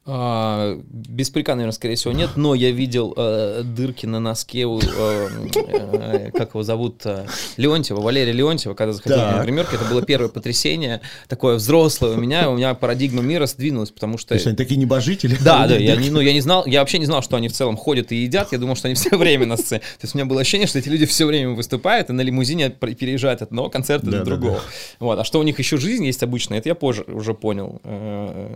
А, 0.04 0.80
без 0.90 1.30
парика, 1.30 1.54
наверное, 1.54 1.72
скорее 1.72 1.94
всего, 1.94 2.12
нет, 2.12 2.30
но 2.34 2.56
я 2.56 2.72
видел 2.72 3.14
э, 3.16 3.62
дырки 3.64 4.04
на 4.04 4.18
носке 4.18 4.66
у, 4.66 4.80
э, 4.80 5.28
э, 5.54 6.30
как 6.32 6.50
его 6.50 6.64
зовут, 6.64 7.02
э, 7.04 7.24
Леонтьева, 7.56 8.00
Валерия 8.00 8.32
Леонтьева, 8.32 8.74
когда 8.74 8.94
заходил 8.94 9.18
да. 9.18 9.36
на 9.36 9.44
гримерку, 9.44 9.76
это 9.76 9.84
было 9.84 10.02
первое 10.02 10.28
потрясение, 10.28 11.02
такое 11.28 11.54
взрослое 11.54 12.16
у 12.16 12.20
меня, 12.20 12.50
у 12.50 12.56
меня 12.56 12.74
парадигма 12.74 13.22
мира 13.22 13.46
сдвинулась, 13.46 13.92
потому 13.92 14.18
что... 14.18 14.30
То 14.30 14.34
есть 14.34 14.46
они 14.48 14.56
такие 14.56 14.76
небожители? 14.76 15.36
Да, 15.40 15.68
да, 15.68 15.76
я, 15.76 15.94
не, 16.02 16.10
ну, 16.10 16.20
я 16.20 16.32
не 16.32 16.40
знал, 16.40 16.66
я 16.66 16.80
вообще 16.80 16.98
не 16.98 17.06
знал, 17.06 17.22
что 17.22 17.36
они 17.36 17.46
в 17.46 17.52
целом 17.52 17.76
ходят 17.76 18.10
и 18.10 18.16
едят, 18.16 18.50
я 18.50 18.58
думал, 18.58 18.74
что 18.74 18.88
они 18.88 18.96
все 18.96 19.10
время 19.16 19.46
на 19.46 19.56
сцене. 19.56 19.82
То 19.82 20.02
есть 20.02 20.16
у 20.16 20.18
меня 20.18 20.26
было 20.26 20.40
ощущение, 20.40 20.66
что 20.66 20.80
эти 20.80 20.88
люди 20.88 21.06
все 21.06 21.26
время 21.26 21.50
выступают 21.50 22.10
и 22.10 22.12
на 22.12 22.22
лимузине 22.22 22.70
переезжают 22.70 23.42
от 23.42 23.50
одного 23.50 23.70
концерта 23.70 24.06
да, 24.06 24.18
до 24.18 24.24
другого. 24.24 24.54
Да, 24.54 24.60
да. 24.60 24.66
Вот. 24.98 25.18
А 25.20 25.24
что 25.24 25.38
у 25.38 25.44
них 25.44 25.60
еще 25.60 25.76
жизнь 25.76 26.04
есть 26.04 26.24
обычно, 26.24 26.54
это 26.54 26.68
я 26.68 26.74
позже 26.74 27.04
уже 27.06 27.34
понял. 27.34 27.80
Э, 27.84 28.52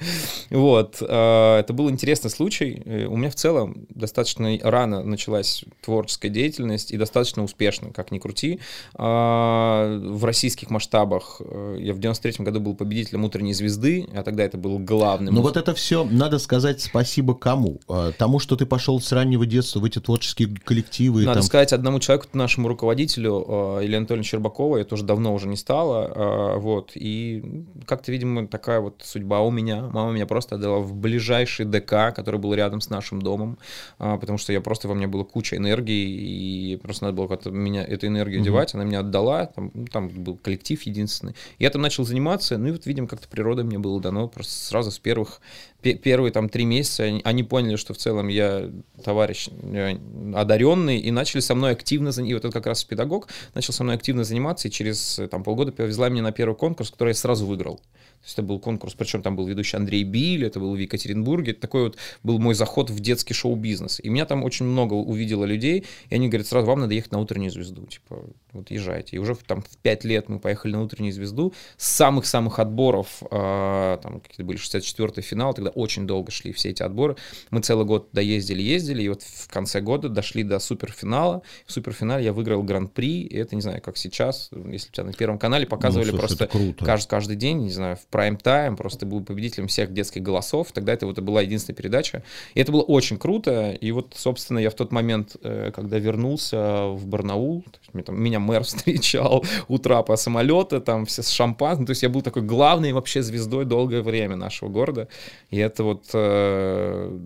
вот. 0.50 0.89
Вот, 0.90 1.08
э, 1.08 1.60
это 1.60 1.72
был 1.72 1.90
интересный 1.90 2.30
случай. 2.30 2.82
Э, 2.84 3.06
у 3.06 3.16
меня 3.16 3.30
в 3.30 3.34
целом 3.34 3.86
достаточно 3.90 4.58
рано 4.62 5.02
началась 5.02 5.64
творческая 5.82 6.28
деятельность 6.28 6.90
и 6.90 6.96
достаточно 6.96 7.44
успешно, 7.44 7.92
как 7.92 8.10
ни 8.10 8.18
крути. 8.18 8.60
А, 8.94 9.98
в 10.02 10.24
российских 10.24 10.70
масштабах 10.70 11.40
э, 11.40 11.76
я 11.80 11.94
в 11.94 11.98
93 11.98 12.44
году 12.44 12.60
был 12.60 12.74
победителем 12.74 13.24
«Утренней 13.24 13.54
звезды», 13.54 14.06
а 14.14 14.22
тогда 14.22 14.44
это 14.44 14.58
был 14.58 14.78
главным. 14.78 15.34
Но 15.34 15.42
вот 15.42 15.56
это 15.56 15.74
все, 15.74 16.04
надо 16.04 16.38
сказать 16.38 16.80
спасибо 16.80 17.34
кому? 17.34 17.80
Тому, 18.18 18.38
что 18.38 18.56
ты 18.56 18.66
пошел 18.66 19.00
с 19.00 19.12
раннего 19.12 19.46
детства 19.46 19.80
в 19.80 19.84
эти 19.84 20.00
творческие 20.00 20.48
коллективы? 20.64 21.22
Надо 21.22 21.34
там... 21.34 21.42
сказать 21.42 21.72
одному 21.72 22.00
человеку, 22.00 22.28
нашему 22.32 22.68
руководителю, 22.68 23.78
Елене 23.80 23.98
Анатольевне 23.98 24.24
Щербаковой, 24.24 24.82
это 24.82 24.94
уже 24.94 25.04
давно 25.04 25.34
уже 25.34 25.46
не 25.46 25.56
стало, 25.56 26.56
вот, 26.58 26.92
и 26.94 27.64
как-то, 27.86 28.12
видимо, 28.12 28.46
такая 28.46 28.80
вот 28.80 29.02
судьба 29.04 29.40
у 29.40 29.50
меня. 29.50 29.82
Мама 29.92 30.12
меня 30.12 30.26
просто 30.26 30.56
отдала 30.56 30.79
в 30.80 30.94
ближайший 30.94 31.66
ДК, 31.66 32.14
который 32.14 32.40
был 32.40 32.54
рядом 32.54 32.80
с 32.80 32.90
нашим 32.90 33.22
домом, 33.22 33.58
а, 33.98 34.16
потому 34.18 34.38
что 34.38 34.52
я 34.52 34.60
просто 34.60 34.88
во 34.88 34.94
мне 34.94 35.06
была 35.06 35.24
куча 35.24 35.56
энергии, 35.56 36.72
и 36.72 36.76
просто 36.76 37.04
надо 37.04 37.16
было 37.16 37.28
как-то 37.28 37.50
меня 37.50 37.84
эту 37.84 38.06
энергию 38.06 38.40
mm-hmm. 38.40 38.44
девать, 38.44 38.74
она 38.74 38.84
меня 38.84 39.00
отдала, 39.00 39.46
там, 39.46 39.70
ну, 39.74 39.86
там 39.86 40.08
был 40.08 40.36
коллектив 40.36 40.80
единственный. 40.82 41.34
Я 41.58 41.70
там 41.70 41.82
начал 41.82 42.04
заниматься, 42.04 42.58
ну 42.58 42.68
и 42.68 42.72
вот, 42.72 42.86
видимо, 42.86 43.06
как-то 43.06 43.28
природа 43.28 43.64
мне 43.64 43.78
было 43.78 44.00
дано 44.00 44.28
просто 44.28 44.52
сразу 44.52 44.90
с 44.90 44.98
первых, 44.98 45.40
первые 45.82 46.32
там 46.32 46.48
три 46.48 46.64
месяца 46.64 47.04
они, 47.04 47.20
они 47.24 47.42
поняли, 47.42 47.76
что 47.76 47.94
в 47.94 47.98
целом 47.98 48.28
я 48.28 48.70
товарищ 49.04 49.48
э, 49.62 49.96
одаренный, 50.34 50.98
и 50.98 51.10
начали 51.10 51.40
со 51.40 51.54
мной 51.54 51.72
активно, 51.72 52.10
и 52.10 52.34
вот 52.34 52.44
это 52.44 52.52
как 52.52 52.66
раз 52.66 52.84
педагог, 52.84 53.28
начал 53.54 53.72
со 53.72 53.82
мной 53.84 53.96
активно 53.96 54.24
заниматься, 54.24 54.68
и 54.68 54.70
через 54.70 55.20
там 55.30 55.42
полгода 55.42 55.72
повезла 55.72 56.08
меня 56.08 56.22
на 56.22 56.32
первый 56.32 56.54
конкурс, 56.54 56.90
который 56.90 57.10
я 57.10 57.14
сразу 57.14 57.46
выиграл. 57.46 57.80
То 58.20 58.26
есть 58.26 58.34
это 58.34 58.42
был 58.42 58.60
конкурс, 58.60 58.92
причем 58.92 59.22
там 59.22 59.34
был 59.34 59.46
ведущий 59.46 59.78
Андрей 59.78 60.04
Биль, 60.04 60.44
это 60.44 60.60
был 60.60 60.74
в 60.74 60.78
Екатеринбурге. 60.78 61.52
Это 61.52 61.62
такой 61.62 61.84
вот 61.84 61.96
был 62.22 62.38
мой 62.38 62.54
заход 62.54 62.90
в 62.90 63.00
детский 63.00 63.32
шоу-бизнес. 63.32 63.98
И 63.98 64.10
меня 64.10 64.26
там 64.26 64.44
очень 64.44 64.66
много 64.66 64.92
увидело 64.92 65.46
людей, 65.46 65.86
и 66.10 66.14
они 66.14 66.28
говорят, 66.28 66.46
сразу 66.46 66.66
вам 66.66 66.80
надо 66.80 66.92
ехать 66.92 67.12
на 67.12 67.18
утреннюю 67.18 67.50
звезду. 67.50 67.86
Типа, 67.86 68.22
вот 68.52 68.70
езжайте. 68.70 69.16
И 69.16 69.18
уже 69.18 69.34
там 69.36 69.62
в 69.62 69.74
5 69.78 70.04
лет 70.04 70.28
мы 70.28 70.38
поехали 70.38 70.72
на 70.72 70.82
утреннюю 70.82 71.14
звезду. 71.14 71.54
С 71.78 71.92
самых-самых 71.92 72.58
отборов, 72.58 73.22
э, 73.22 73.98
там 74.02 74.20
какие-то 74.20 74.44
были 74.44 74.58
64-й 74.58 75.22
финал, 75.22 75.54
тогда 75.54 75.69
очень 75.70 76.06
долго 76.06 76.30
шли 76.30 76.52
все 76.52 76.70
эти 76.70 76.82
отборы. 76.82 77.16
Мы 77.50 77.60
целый 77.60 77.86
год 77.86 78.08
доездили, 78.12 78.62
ездили, 78.62 79.02
и 79.02 79.08
вот 79.08 79.22
в 79.22 79.48
конце 79.48 79.80
года 79.80 80.08
дошли 80.08 80.42
до 80.42 80.58
суперфинала. 80.58 81.42
В 81.66 81.72
суперфинале 81.72 82.24
я 82.24 82.32
выиграл 82.32 82.62
гран-при, 82.62 83.22
и 83.22 83.36
это, 83.36 83.54
не 83.54 83.62
знаю, 83.62 83.80
как 83.80 83.96
сейчас, 83.96 84.50
если 84.52 84.90
тебя 84.90 85.04
на 85.04 85.12
Первом 85.12 85.38
канале 85.38 85.66
показывали 85.66 86.10
ну, 86.10 86.18
слушай, 86.18 86.48
просто 86.48 86.84
каждый, 86.84 87.08
каждый 87.08 87.36
день, 87.36 87.58
не 87.58 87.70
знаю, 87.70 87.96
в 87.96 88.06
прайм-тайм, 88.10 88.76
просто 88.76 89.06
был 89.06 89.22
победителем 89.22 89.68
всех 89.68 89.92
детских 89.92 90.22
голосов. 90.22 90.72
Тогда 90.72 90.92
это 90.92 91.06
вот 91.06 91.18
была 91.20 91.42
единственная 91.42 91.76
передача. 91.76 92.22
И 92.54 92.60
это 92.60 92.72
было 92.72 92.82
очень 92.82 93.18
круто. 93.18 93.72
И 93.72 93.92
вот, 93.92 94.14
собственно, 94.16 94.58
я 94.58 94.70
в 94.70 94.74
тот 94.74 94.92
момент, 94.92 95.36
э, 95.42 95.70
когда 95.74 95.98
вернулся 95.98 96.88
в 96.88 97.06
Барнаул, 97.06 97.64
меня, 97.92 98.04
там, 98.04 98.20
меня 98.20 98.40
мэр 98.40 98.64
встречал 98.64 99.44
у 99.68 99.78
трапа 99.78 100.16
самолета, 100.16 100.80
там 100.80 101.06
все 101.06 101.22
с 101.22 101.28
шампанским. 101.28 101.86
То 101.86 101.90
есть 101.90 102.02
я 102.02 102.08
был 102.08 102.22
такой 102.22 102.42
главной 102.42 102.92
вообще 102.92 103.22
звездой 103.22 103.64
долгое 103.64 104.02
время 104.02 104.36
нашего 104.36 104.68
города. 104.68 105.08
И 105.50 105.59
это 105.60 105.84
вот 105.84 106.10
э, 106.12 107.18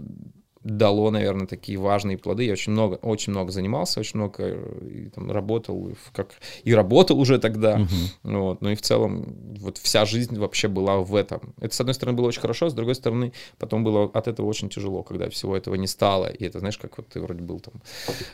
дало, 0.65 1.11
наверное, 1.11 1.47
такие 1.47 1.79
важные 1.79 2.17
плоды. 2.19 2.45
Я 2.45 2.53
очень 2.53 2.73
много, 2.73 2.95
очень 3.03 3.33
много 3.33 3.53
занимался, 3.53 4.01
очень 4.01 4.19
много 4.19 4.43
э, 4.43 4.89
и, 4.91 5.09
там, 5.11 5.31
работал, 5.31 5.91
и, 5.91 5.95
как, 6.13 6.31
и 6.65 6.75
работал 6.75 7.21
уже 7.21 7.39
тогда. 7.39 7.77
Мгм. 7.77 7.89
Вот. 8.23 8.63
Ну 8.63 8.71
и 8.71 8.75
в 8.75 8.81
целом 8.83 9.37
вот 9.61 9.79
вся 9.79 10.07
жизнь 10.07 10.39
вообще 10.39 10.69
была 10.69 10.97
в 10.99 11.15
этом. 11.15 11.55
Это, 11.61 11.75
с 11.75 11.81
одной 11.81 11.95
стороны, 11.95 12.17
было 12.17 12.27
очень 12.29 12.41
хорошо, 12.41 12.71
с 12.71 12.75
другой 12.75 12.95
стороны, 12.95 13.33
потом 13.59 13.85
было 13.85 14.11
от 14.13 14.27
этого 14.27 14.47
очень 14.47 14.69
тяжело, 14.71 15.03
когда 15.03 15.29
всего 15.29 15.57
этого 15.57 15.75
не 15.75 15.87
стало. 15.87 16.27
И 16.27 16.45
это, 16.45 16.61
знаешь, 16.61 16.79
как 16.79 16.97
вот 16.97 17.09
ты 17.09 17.21
вроде 17.21 17.43
был 17.43 17.61
там 17.61 17.75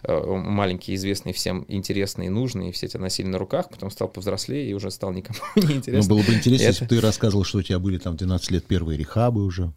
э, 0.05 0.25
маленький, 0.37 0.95
известный 0.95 1.33
всем, 1.33 1.65
интересный 1.69 2.27
и 2.27 2.29
нужный, 2.31 2.69
и 2.69 2.73
все 2.73 2.87
тебя 2.89 3.01
носили 3.01 3.27
на 3.27 3.39
руках, 3.39 3.69
потом 3.71 3.91
стал 3.91 4.07
повзрослее 4.09 4.71
и 4.71 4.73
уже 4.73 4.91
стал 4.93 5.11
никому 5.13 5.39
не 5.57 5.63
Ну, 5.67 5.73
интересно. 5.73 6.15
было 6.15 6.23
бы 6.23 6.33
интересно, 6.33 6.63
Это- 6.65 6.73
если 6.73 6.85
бы 6.85 6.89
ты 6.91 7.01
рассказывал, 7.01 7.43
что 7.45 7.59
у 7.59 7.63
тебя 7.63 7.81
были 7.81 7.99
там 7.99 8.15
в 8.15 8.17
12 8.19 8.51
лет 8.53 8.65
первые 8.67 8.97
рехабы 8.97 9.43
уже. 9.45 9.73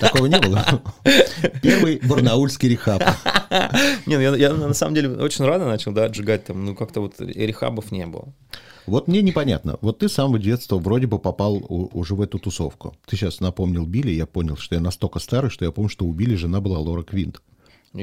Такого 0.00 0.26
не 0.26 0.38
было? 0.38 0.64
Первый 1.64 2.00
барнаульский 2.02 2.68
рехаб. 2.68 3.02
Не, 4.06 4.16
ну 4.16 4.20
я, 4.20 4.36
я 4.36 4.52
на 4.52 4.74
самом 4.74 4.94
деле 4.94 5.08
очень 5.10 5.44
рано 5.44 5.66
начал, 5.66 5.92
да, 5.92 6.04
отжигать 6.04 6.44
там, 6.44 6.64
ну 6.64 6.74
как-то 6.74 7.00
вот 7.00 7.14
рехабов 7.18 7.90
не 7.92 8.06
было. 8.06 8.28
Вот 8.86 9.08
мне 9.08 9.22
непонятно. 9.22 9.78
Вот 9.80 9.98
ты 10.00 10.08
с 10.08 10.12
самого 10.12 10.38
детства 10.38 10.76
вроде 10.76 11.06
бы 11.06 11.18
попал 11.18 11.56
у- 11.56 11.88
уже 11.98 12.14
в 12.14 12.20
эту 12.20 12.38
тусовку. 12.38 12.94
Ты 13.06 13.16
сейчас 13.16 13.40
напомнил 13.40 13.86
Билли, 13.86 14.10
я 14.10 14.26
понял, 14.26 14.56
что 14.58 14.74
я 14.74 14.80
настолько 14.80 15.18
старый, 15.20 15.50
что 15.50 15.64
я 15.64 15.70
помню, 15.72 15.88
что 15.88 16.04
у 16.04 16.12
Билли 16.12 16.34
жена 16.36 16.60
была 16.60 16.78
Лора 16.78 17.02
Квинт. 17.02 17.40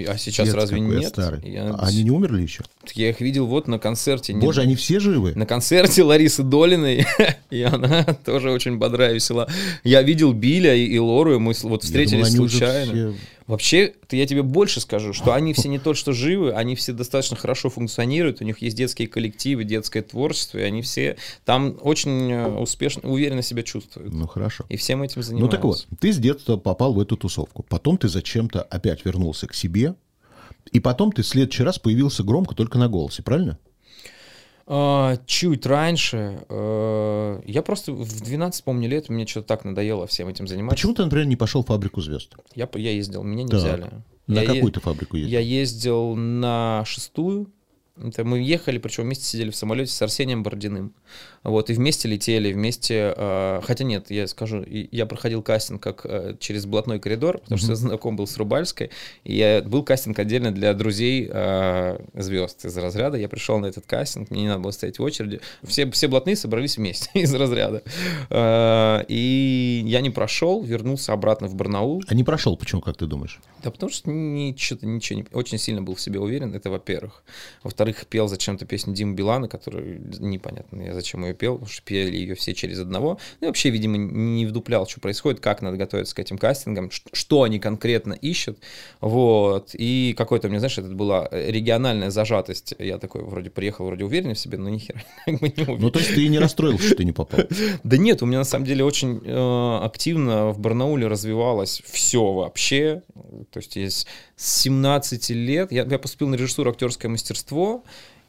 А 0.08 0.18
сейчас 0.18 0.48
Пец 0.48 0.56
разве 0.56 0.80
я 0.80 0.86
нет? 0.88 1.10
старый. 1.10 1.42
Я, 1.52 1.72
А 1.74 1.88
Они 1.88 2.04
не 2.04 2.12
умерли 2.12 2.42
еще? 2.42 2.64
я 2.96 3.10
их 3.10 3.20
видел 3.20 3.46
вот 3.46 3.68
на 3.68 3.78
концерте. 3.78 4.32
не- 4.34 4.40
Боже, 4.40 4.62
они 4.62 4.76
все 4.78 5.02
живы? 5.02 5.34
На 5.36 5.46
концерте 5.46 6.02
Ларисы 6.04 6.44
Долиной, 6.44 7.06
и 7.52 7.62
она 7.62 8.04
тоже 8.26 8.52
очень 8.52 8.78
бодрая, 8.78 9.12
весела. 9.14 9.50
Я 9.84 10.02
видел 10.02 10.32
Биля 10.32 10.74
и, 10.74 10.86
и 10.86 10.98
Лору, 10.98 11.36
и 11.36 11.40
мы 11.40 11.54
вот 11.64 11.84
встретились 11.84 12.34
думал, 12.34 12.48
случайно. 12.50 12.92
все- 12.94 13.14
Вообще, 13.48 13.94
то 14.08 14.16
я 14.16 14.26
тебе 14.28 14.44
больше 14.44 14.80
скажу, 14.80 15.14
что 15.14 15.34
они 15.34 15.54
все 15.54 15.68
не 15.68 15.80
то 15.80 15.94
что 15.94 16.14
живы, 16.14 16.52
они 16.54 16.76
все 16.76 16.94
достаточно 16.94 17.36
хорошо 17.36 17.70
функционируют, 17.70 18.42
у 18.42 18.46
них 18.46 18.62
есть 18.62 18.78
детские 18.78 19.08
коллективы, 19.08 19.64
детское 19.64 20.02
творчество, 20.02 20.58
и 20.60 20.62
они 20.62 20.82
все 20.82 21.18
там 21.44 21.78
очень 21.82 22.32
э, 22.32 22.48
успешно, 22.50 23.10
уверенно 23.10 23.42
себя 23.42 23.64
чувствуют. 23.64 24.14
Ну, 24.14 24.28
хорошо. 24.28 24.66
И 24.70 24.78
всем 24.78 25.04
этим 25.04 25.18
Ну 25.18 25.24
занимаются. 25.24 25.58
так 25.58 25.66
вот, 25.66 25.88
ты 26.00 26.14
с 26.14 26.18
детства 26.18 26.58
попал 26.58 26.94
в 26.94 27.00
эту 27.00 27.18
тусовку. 27.18 27.64
Потом 27.68 27.98
ты 27.98 28.08
зачем-то 28.08 28.62
опять 28.62 29.06
вернулся 29.06 29.48
к 29.48 29.54
себе. 29.54 29.96
И 30.72 30.80
потом 30.80 31.12
ты 31.12 31.24
в 31.24 31.28
следующий 31.28 31.64
раз 31.64 31.80
появился 31.80 32.24
громко 32.24 32.56
только 32.56 32.78
на 32.78 32.88
голосе, 32.88 33.24
правильно? 33.24 33.58
А, 34.74 35.18
чуть 35.26 35.66
раньше. 35.66 36.46
э, 36.48 37.42
я 37.46 37.62
просто 37.62 37.92
в 37.92 38.22
12, 38.22 38.64
помню, 38.64 38.88
лет 38.88 39.10
мне 39.10 39.28
что-то 39.28 39.48
так 39.48 39.66
надоело 39.66 40.08
всем 40.08 40.30
этим 40.30 40.48
заниматься. 40.48 40.76
Почему 40.78 40.94
ты, 40.94 41.04
например, 41.04 41.28
не 41.28 41.36
пошел 41.36 41.62
в 41.62 41.68
фабрику 41.68 42.00
звезд? 42.00 42.36
Я, 42.56 42.70
я 42.76 42.92
ездил, 42.92 43.24
меня 43.24 43.44
не 43.44 43.50
Так. 43.50 43.60
взяли. 43.60 43.90
На 44.28 44.36
Я 44.36 44.42
е- 44.44 44.48
какую 44.48 44.72
ты 44.72 44.80
фабрику 44.80 45.18
ездил? 45.18 45.32
Я 45.34 45.40
ездил 45.42 46.16
на 46.16 46.84
шестую. 46.86 47.52
Это 47.98 48.24
мы 48.24 48.40
ехали, 48.40 48.78
причем 48.78 49.04
вместе 49.04 49.26
сидели 49.26 49.50
в 49.52 49.56
самолете 49.56 49.92
с 49.92 50.02
Арсением 50.02 50.44
Бородиным. 50.44 50.94
Вот, 51.44 51.70
и 51.70 51.74
вместе 51.74 52.08
летели, 52.08 52.54
вместе... 52.54 53.14
э, 53.16 53.62
хотя 53.64 53.84
нет, 53.84 54.10
я 54.10 54.28
скажу, 54.28 54.64
я 54.66 55.06
проходил 55.06 55.42
кастинг 55.44 55.82
как 55.84 56.06
э, 56.06 56.36
через 56.40 56.66
блатной 56.66 57.00
коридор, 57.00 57.40
потому 57.40 57.58
что 57.58 57.70
я 57.70 57.76
знаком 57.76 58.16
был 58.16 58.28
с 58.28 58.38
Рубальской. 58.38 58.92
И 59.24 59.36
я, 59.36 59.62
был 59.62 59.84
кастинг 59.84 60.18
отдельно 60.20 60.52
для 60.52 60.74
друзей 60.74 61.30
э, 61.32 62.00
звезд 62.14 62.64
из 62.66 62.78
разряда. 62.78 63.18
Я 63.18 63.28
пришел 63.28 63.60
на 63.60 63.66
этот 63.66 63.86
кастинг, 63.86 64.30
мне 64.32 64.44
не 64.44 64.48
надо 64.48 64.62
было 64.62 64.72
стоять 64.72 64.98
в 64.98 65.04
очереди. 65.04 65.42
Все, 65.64 65.90
все 65.92 66.08
блатные 66.08 66.36
собрались 66.36 66.78
вместе 66.78 67.10
из 67.14 67.34
разряда. 67.34 67.84
Э, 68.30 69.04
и 69.08 69.84
я 69.86 70.02
не 70.02 70.12
прошел, 70.12 70.64
вернулся 70.64 71.12
обратно 71.14 71.48
в 71.48 71.56
Барнаул. 71.56 72.04
А 72.08 72.16
не 72.16 72.24
прошел, 72.24 72.56
почему, 72.56 72.82
как 72.82 72.98
ты 72.98 73.06
думаешь? 73.06 73.40
Да 73.64 73.70
потому 73.70 73.92
что 73.92 74.10
ничего, 74.10 74.80
ничего 74.84 75.20
не... 75.20 75.26
Очень 75.34 75.58
сильно 75.58 75.82
был 75.82 75.96
в 75.96 76.02
себе 76.02 76.20
уверен, 76.20 76.56
это 76.56 76.70
во-первых. 76.70 77.24
Во-вторых, 77.64 77.81
пел 78.10 78.28
зачем-то 78.28 78.66
песню 78.66 78.94
Димы 78.94 79.16
Билана, 79.16 79.48
которую 79.48 80.02
непонятно, 80.20 80.82
я 80.82 80.94
зачем 80.94 81.24
ее 81.26 81.34
пел, 81.34 81.54
потому 81.56 81.70
что 81.70 81.84
пели 81.84 82.16
ее 82.16 82.36
все 82.36 82.54
через 82.54 82.80
одного. 82.80 83.20
Ну 83.40 83.48
и 83.48 83.50
вообще, 83.50 83.70
видимо, 83.70 83.98
не 83.98 84.46
вдуплял, 84.46 84.88
что 84.88 85.00
происходит, 85.00 85.40
как 85.40 85.62
надо 85.62 85.78
готовиться 85.78 86.16
к 86.16 86.20
этим 86.20 86.38
кастингам, 86.38 86.90
что 86.92 87.44
они 87.44 87.60
конкретно 87.60 88.14
ищут. 88.14 88.60
Вот. 89.00 89.72
И 89.74 90.14
какой-то, 90.18 90.50
мне, 90.50 90.60
знаешь, 90.60 90.78
это 90.78 90.90
была 90.90 91.28
региональная 91.32 92.10
зажатость. 92.10 92.74
Я 92.80 92.98
такой 92.98 93.24
вроде 93.24 93.50
приехал, 93.50 93.86
вроде 93.86 94.06
уверенный 94.06 94.36
в 94.36 94.40
себе, 94.40 94.58
но 94.58 94.70
нихера 94.70 95.02
как 95.26 95.40
бы 95.40 95.48
не 95.48 95.64
уверен. 95.64 95.82
Ну, 95.82 95.92
то 95.92 96.00
есть 96.00 96.14
ты 96.14 96.26
и 96.26 96.30
не 96.30 96.40
расстроился, 96.40 96.86
что 96.86 96.96
ты 96.96 97.06
не 97.06 97.12
попал. 97.12 97.42
Да 97.84 97.98
нет, 97.98 98.22
у 98.22 98.26
меня 98.26 98.40
на 98.40 98.44
самом 98.44 98.66
деле 98.66 98.84
очень 98.84 99.22
э, 99.24 99.80
активно 99.84 100.50
в 100.52 100.60
Барнауле 100.60 101.08
развивалось 101.08 101.82
все 101.86 102.32
вообще. 102.32 103.04
То 103.52 103.60
есть 103.60 103.76
я 103.76 103.90
с 103.90 104.06
17 104.36 105.30
лет, 105.32 105.72
я, 105.72 105.84
я 105.84 106.00
поступил 106.00 106.28
на 106.28 106.36
режиссуру 106.36 106.72
актерское 106.72 107.10
мастерство, 107.10 107.84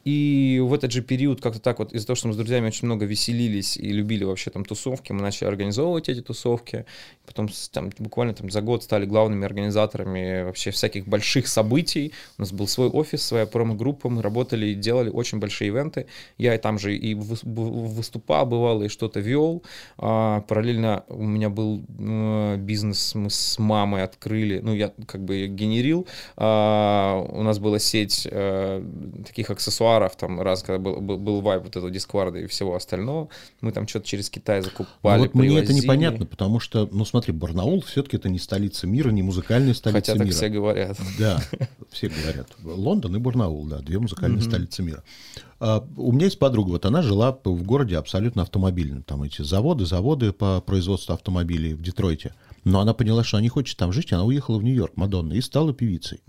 и 0.05 0.61
в 0.63 0.75
этот 0.75 0.91
же 0.91 1.03
период 1.03 1.41
как-то 1.41 1.61
так 1.61 1.79
вот, 1.79 1.93
из-за 1.93 2.07
того, 2.07 2.17
что 2.17 2.29
мы 2.29 2.35
с 2.35 2.37
друзьями 2.37 2.67
очень 2.67 2.87
много 2.87 3.05
веселились 3.05 3.77
и 3.77 3.89
любили 3.89 4.25
вообще 4.25 4.51
там 4.51 4.65
тусовки, 4.65 5.13
мы 5.13 5.23
начали 5.23 5.49
организовывать 5.49 6.09
эти 6.09 6.21
тусовки. 6.21 6.87
Потом 7.25 7.49
там, 7.71 7.91
буквально 7.99 8.35
там, 8.35 8.51
за 8.51 8.61
год 8.63 8.83
стали 8.83 9.07
главными 9.07 9.45
организаторами 9.45 10.43
вообще 10.43 10.73
всяких 10.73 11.07
больших 11.07 11.47
событий. 11.47 12.13
У 12.37 12.43
нас 12.43 12.53
был 12.53 12.67
свой 12.67 12.89
офис, 12.89 13.23
своя 13.23 13.47
промо-группа, 13.47 14.09
мы 14.09 14.23
работали 14.23 14.67
и 14.67 14.75
делали 14.75 15.09
очень 15.09 15.39
большие 15.39 15.69
ивенты. 15.69 16.07
Я 16.37 16.55
и 16.55 16.59
там 16.59 16.79
же 16.79 16.97
и 16.97 17.15
выступал, 17.15 18.47
бывало, 18.47 18.85
и 18.85 18.89
что-то 18.89 19.21
вел. 19.21 19.63
А, 19.99 20.41
параллельно 20.43 21.05
у 21.09 21.23
меня 21.23 21.49
был 21.49 21.85
э, 21.99 22.57
бизнес, 22.59 23.15
мы 23.15 23.31
с 23.31 23.59
мамой 23.59 24.03
открыли, 24.03 24.61
ну, 24.63 24.75
я 24.75 24.93
как 25.07 25.23
бы 25.23 25.47
генерил. 25.47 26.09
А, 26.37 27.25
у 27.31 27.43
нас 27.43 27.59
была 27.59 27.79
сеть 27.79 28.27
э, 28.31 28.85
таких 29.27 29.51
аксессуаров, 29.51 29.92
там, 30.17 30.41
раз, 30.41 30.63
когда 30.63 30.79
был, 30.79 31.01
был, 31.01 31.19
был 31.19 31.41
вайп 31.41 31.63
вот 31.65 31.77
этого 31.77 31.91
дискварда 31.91 32.39
и 32.41 32.47
всего 32.47 32.75
остального, 32.75 33.29
мы 33.61 33.73
там 33.73 33.87
что-то 33.89 34.07
через 34.07 34.31
Китай 34.31 34.59
Ну, 34.59 34.65
закупали, 34.65 35.21
вот 35.21 35.35
мне 35.35 35.49
это 35.49 35.67
привозили. 35.67 35.85
непонятно, 35.85 36.27
потому 36.27 36.61
что, 36.61 36.89
ну 36.93 37.05
смотри, 37.05 37.33
Барнаул 37.33 37.83
все-таки 37.83 38.17
это 38.17 38.29
не 38.29 38.39
столица 38.39 38.87
мира, 38.87 39.11
не 39.11 39.23
музыкальная 39.23 39.75
столица 39.75 39.99
Хотя 39.99 40.13
так 40.15 40.25
мира. 40.27 40.35
все 40.35 40.49
говорят. 40.49 40.99
Да, 41.19 41.41
все 41.91 42.09
говорят. 42.09 42.49
Лондон 42.65 43.17
и 43.17 43.19
Барнаул, 43.19 43.67
да, 43.67 43.79
две 43.81 43.99
музыкальные 43.99 44.43
столицы 44.43 44.83
мира. 44.83 45.03
А, 45.61 45.87
у 45.97 46.13
меня 46.13 46.25
есть 46.25 46.39
подруга, 46.39 46.71
вот 46.71 46.87
она 46.87 47.03
жила 47.03 47.39
в 47.45 47.63
городе 47.63 47.97
абсолютно 47.97 48.43
автомобильном. 48.43 49.03
Там 49.03 49.23
эти 49.23 49.43
заводы, 49.43 49.87
заводы 49.87 50.33
по 50.33 50.61
производству 50.61 51.13
автомобилей 51.15 51.75
в 51.75 51.83
Детройте. 51.83 52.35
Но 52.65 52.81
она 52.81 52.95
поняла, 52.95 53.25
что 53.25 53.37
она 53.37 53.43
не 53.43 53.49
хочет 53.49 53.77
там 53.77 53.93
жить, 53.93 54.13
она 54.13 54.25
уехала 54.25 54.59
в 54.59 54.63
Нью-Йорк, 54.65 54.97
Мадонна, 54.97 55.33
и 55.35 55.41
стала 55.41 55.73
певицей. 55.75 56.21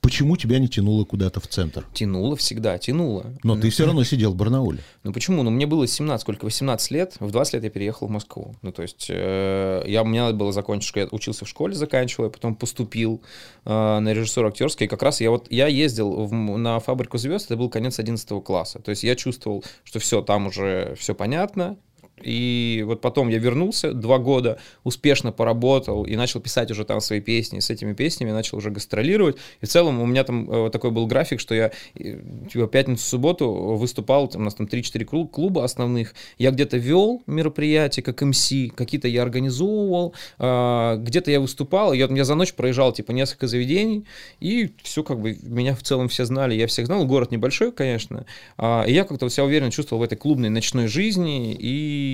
Почему 0.00 0.36
тебя 0.36 0.58
не 0.58 0.68
тянуло 0.68 1.04
куда-то 1.04 1.40
в 1.40 1.48
центр? 1.48 1.84
Тянуло 1.92 2.36
всегда, 2.36 2.78
тянуло. 2.78 3.26
Но 3.42 3.56
ты 3.56 3.68
все 3.70 3.84
равно 3.84 4.04
сидел 4.04 4.32
в 4.32 4.36
Барнауле. 4.36 4.78
Ну 5.02 5.12
почему? 5.12 5.42
Ну 5.42 5.50
мне 5.50 5.66
было 5.66 5.86
17, 5.86 6.22
сколько, 6.22 6.44
18 6.44 6.90
лет, 6.92 7.16
в 7.18 7.30
20 7.30 7.54
лет 7.54 7.64
я 7.64 7.70
переехал 7.70 8.06
в 8.06 8.10
Москву. 8.10 8.54
Ну 8.62 8.72
то 8.72 8.82
есть 8.82 9.06
э, 9.10 9.82
я, 9.86 10.04
мне 10.04 10.22
надо 10.22 10.34
было 10.36 10.52
закончить, 10.52 10.94
я 10.96 11.08
учился 11.10 11.44
в 11.44 11.48
школе, 11.48 11.74
заканчивал, 11.74 12.26
я 12.26 12.30
потом 12.30 12.54
поступил 12.54 13.22
э, 13.64 13.98
на 13.98 14.12
режиссур 14.12 14.46
актерский. 14.46 14.86
И 14.86 14.88
как 14.88 15.02
раз 15.02 15.20
я 15.20 15.30
вот, 15.30 15.50
я 15.50 15.66
ездил 15.66 16.26
в 16.26 16.32
на 16.32 16.78
фабрику 16.78 17.18
звезд, 17.18 17.46
это 17.46 17.56
был 17.56 17.68
конец 17.68 17.98
11 17.98 18.44
класса. 18.44 18.78
То 18.78 18.90
есть 18.90 19.02
я 19.02 19.16
чувствовал, 19.16 19.64
что 19.84 19.98
все, 19.98 20.22
там 20.22 20.46
уже 20.46 20.94
все 20.98 21.14
понятно, 21.14 21.76
и 22.22 22.82
вот 22.86 23.00
потом 23.00 23.28
я 23.28 23.38
вернулся, 23.38 23.92
два 23.92 24.18
года 24.18 24.58
успешно 24.84 25.32
поработал 25.32 26.04
и 26.04 26.16
начал 26.16 26.40
писать 26.40 26.70
уже 26.70 26.84
там 26.84 27.00
свои 27.00 27.20
песни. 27.20 27.60
С 27.60 27.70
этими 27.70 27.92
песнями 27.92 28.30
начал 28.30 28.58
уже 28.58 28.70
гастролировать. 28.70 29.36
И 29.60 29.66
в 29.66 29.68
целом 29.68 30.00
у 30.00 30.06
меня 30.06 30.24
там 30.24 30.50
э, 30.50 30.70
такой 30.70 30.90
был 30.90 31.06
график, 31.06 31.40
что 31.40 31.54
я 31.54 31.72
э, 31.94 32.18
типа, 32.50 32.66
пятницу-субботу 32.66 33.50
выступал, 33.76 34.28
там, 34.28 34.42
у 34.42 34.44
нас 34.44 34.54
там 34.54 34.66
3-4 34.66 35.04
клу- 35.04 35.28
клуба 35.28 35.64
основных. 35.64 36.14
Я 36.38 36.50
где-то 36.50 36.76
вел 36.76 37.22
мероприятия 37.26 38.02
как 38.02 38.22
МС, 38.22 38.52
какие-то 38.74 39.08
я 39.08 39.22
организовывал, 39.22 40.14
а, 40.38 40.96
где-то 40.96 41.30
я 41.30 41.40
выступал. 41.40 41.92
Я, 41.92 42.06
я 42.06 42.24
за 42.24 42.34
ночь 42.34 42.54
проезжал 42.54 42.92
типа 42.92 43.12
несколько 43.12 43.46
заведений, 43.46 44.04
и 44.40 44.70
все 44.82 45.02
как 45.02 45.20
бы 45.20 45.36
меня 45.42 45.74
в 45.74 45.82
целом 45.82 46.08
все 46.08 46.24
знали, 46.24 46.54
я 46.54 46.66
всех 46.66 46.86
знал. 46.86 47.04
Город 47.06 47.30
небольшой, 47.30 47.72
конечно. 47.72 48.26
А, 48.56 48.84
и 48.84 48.92
я 48.92 49.04
как-то 49.04 49.28
себя 49.28 49.44
уверенно 49.44 49.70
чувствовал 49.70 50.00
в 50.00 50.04
этой 50.04 50.16
клубной 50.16 50.48
ночной 50.48 50.86
жизни 50.86 51.54
и 51.58 52.07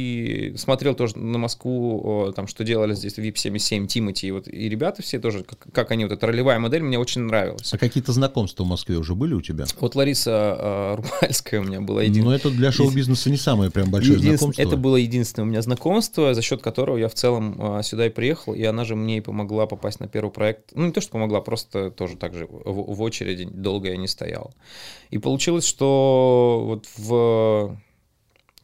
смотрел 0.57 0.95
тоже 0.95 1.19
на 1.19 1.39
Москву, 1.39 2.33
там, 2.35 2.47
что 2.47 2.65
делали 2.65 2.95
здесь 2.95 3.19
VIP 3.19 3.37
77, 3.37 3.87
Тимати, 3.87 4.27
и 4.27 4.31
вот 4.31 4.49
и 4.49 4.69
ребята 4.69 5.03
все 5.03 5.19
тоже, 5.19 5.45
как, 5.45 5.67
как 5.73 5.91
они, 5.91 6.05
вот 6.05 6.13
эта 6.13 6.27
ролевая 6.27 6.59
модель 6.59 6.83
мне 6.83 6.99
очень 6.99 7.23
нравилась. 7.23 7.73
А 7.73 7.79
какие-то 7.79 8.13
знакомства 8.13 8.65
в 8.65 8.67
Москве 8.67 8.97
уже 8.97 9.15
были 9.15 9.35
у 9.35 9.41
тебя? 9.41 9.65
Вот 9.81 9.95
Лариса 9.95 10.57
э, 10.59 10.95
Рубальская 10.97 11.61
у 11.61 11.65
меня 11.65 11.81
была 11.81 12.03
единственная. 12.03 12.31
Но 12.31 12.37
это 12.37 12.51
для 12.51 12.73
шоу-бизнеса 12.73 13.31
не 13.31 13.37
самое 13.37 13.71
прям 13.71 13.91
большое 13.91 14.19
Единствен- 14.19 14.37
знакомство. 14.37 14.63
Это 14.63 14.77
было 14.77 14.97
единственное 14.97 15.47
у 15.47 15.49
меня 15.49 15.63
знакомство, 15.63 16.35
за 16.35 16.43
счет 16.43 16.63
которого 16.63 16.97
я 16.97 17.09
в 17.09 17.15
целом 17.15 17.57
а, 17.59 17.83
сюда 17.83 18.07
и 18.07 18.11
приехал, 18.11 18.55
и 18.55 18.63
она 18.65 18.85
же 18.85 18.97
мне 18.97 19.19
и 19.19 19.21
помогла 19.21 19.67
попасть 19.67 20.01
на 20.01 20.09
первый 20.09 20.31
проект. 20.31 20.71
Ну, 20.75 20.87
не 20.87 20.93
то, 20.93 21.01
что 21.01 21.13
помогла, 21.13 21.41
просто 21.41 21.91
тоже 21.91 22.17
так 22.17 22.35
же 22.35 22.47
в, 22.47 22.95
в 22.95 23.03
очереди 23.03 23.45
долго 23.45 23.89
я 23.89 23.97
не 23.97 24.09
стоял. 24.09 24.55
И 25.11 25.19
получилось, 25.19 25.67
что 25.67 26.63
вот 26.67 26.87
в 26.97 27.79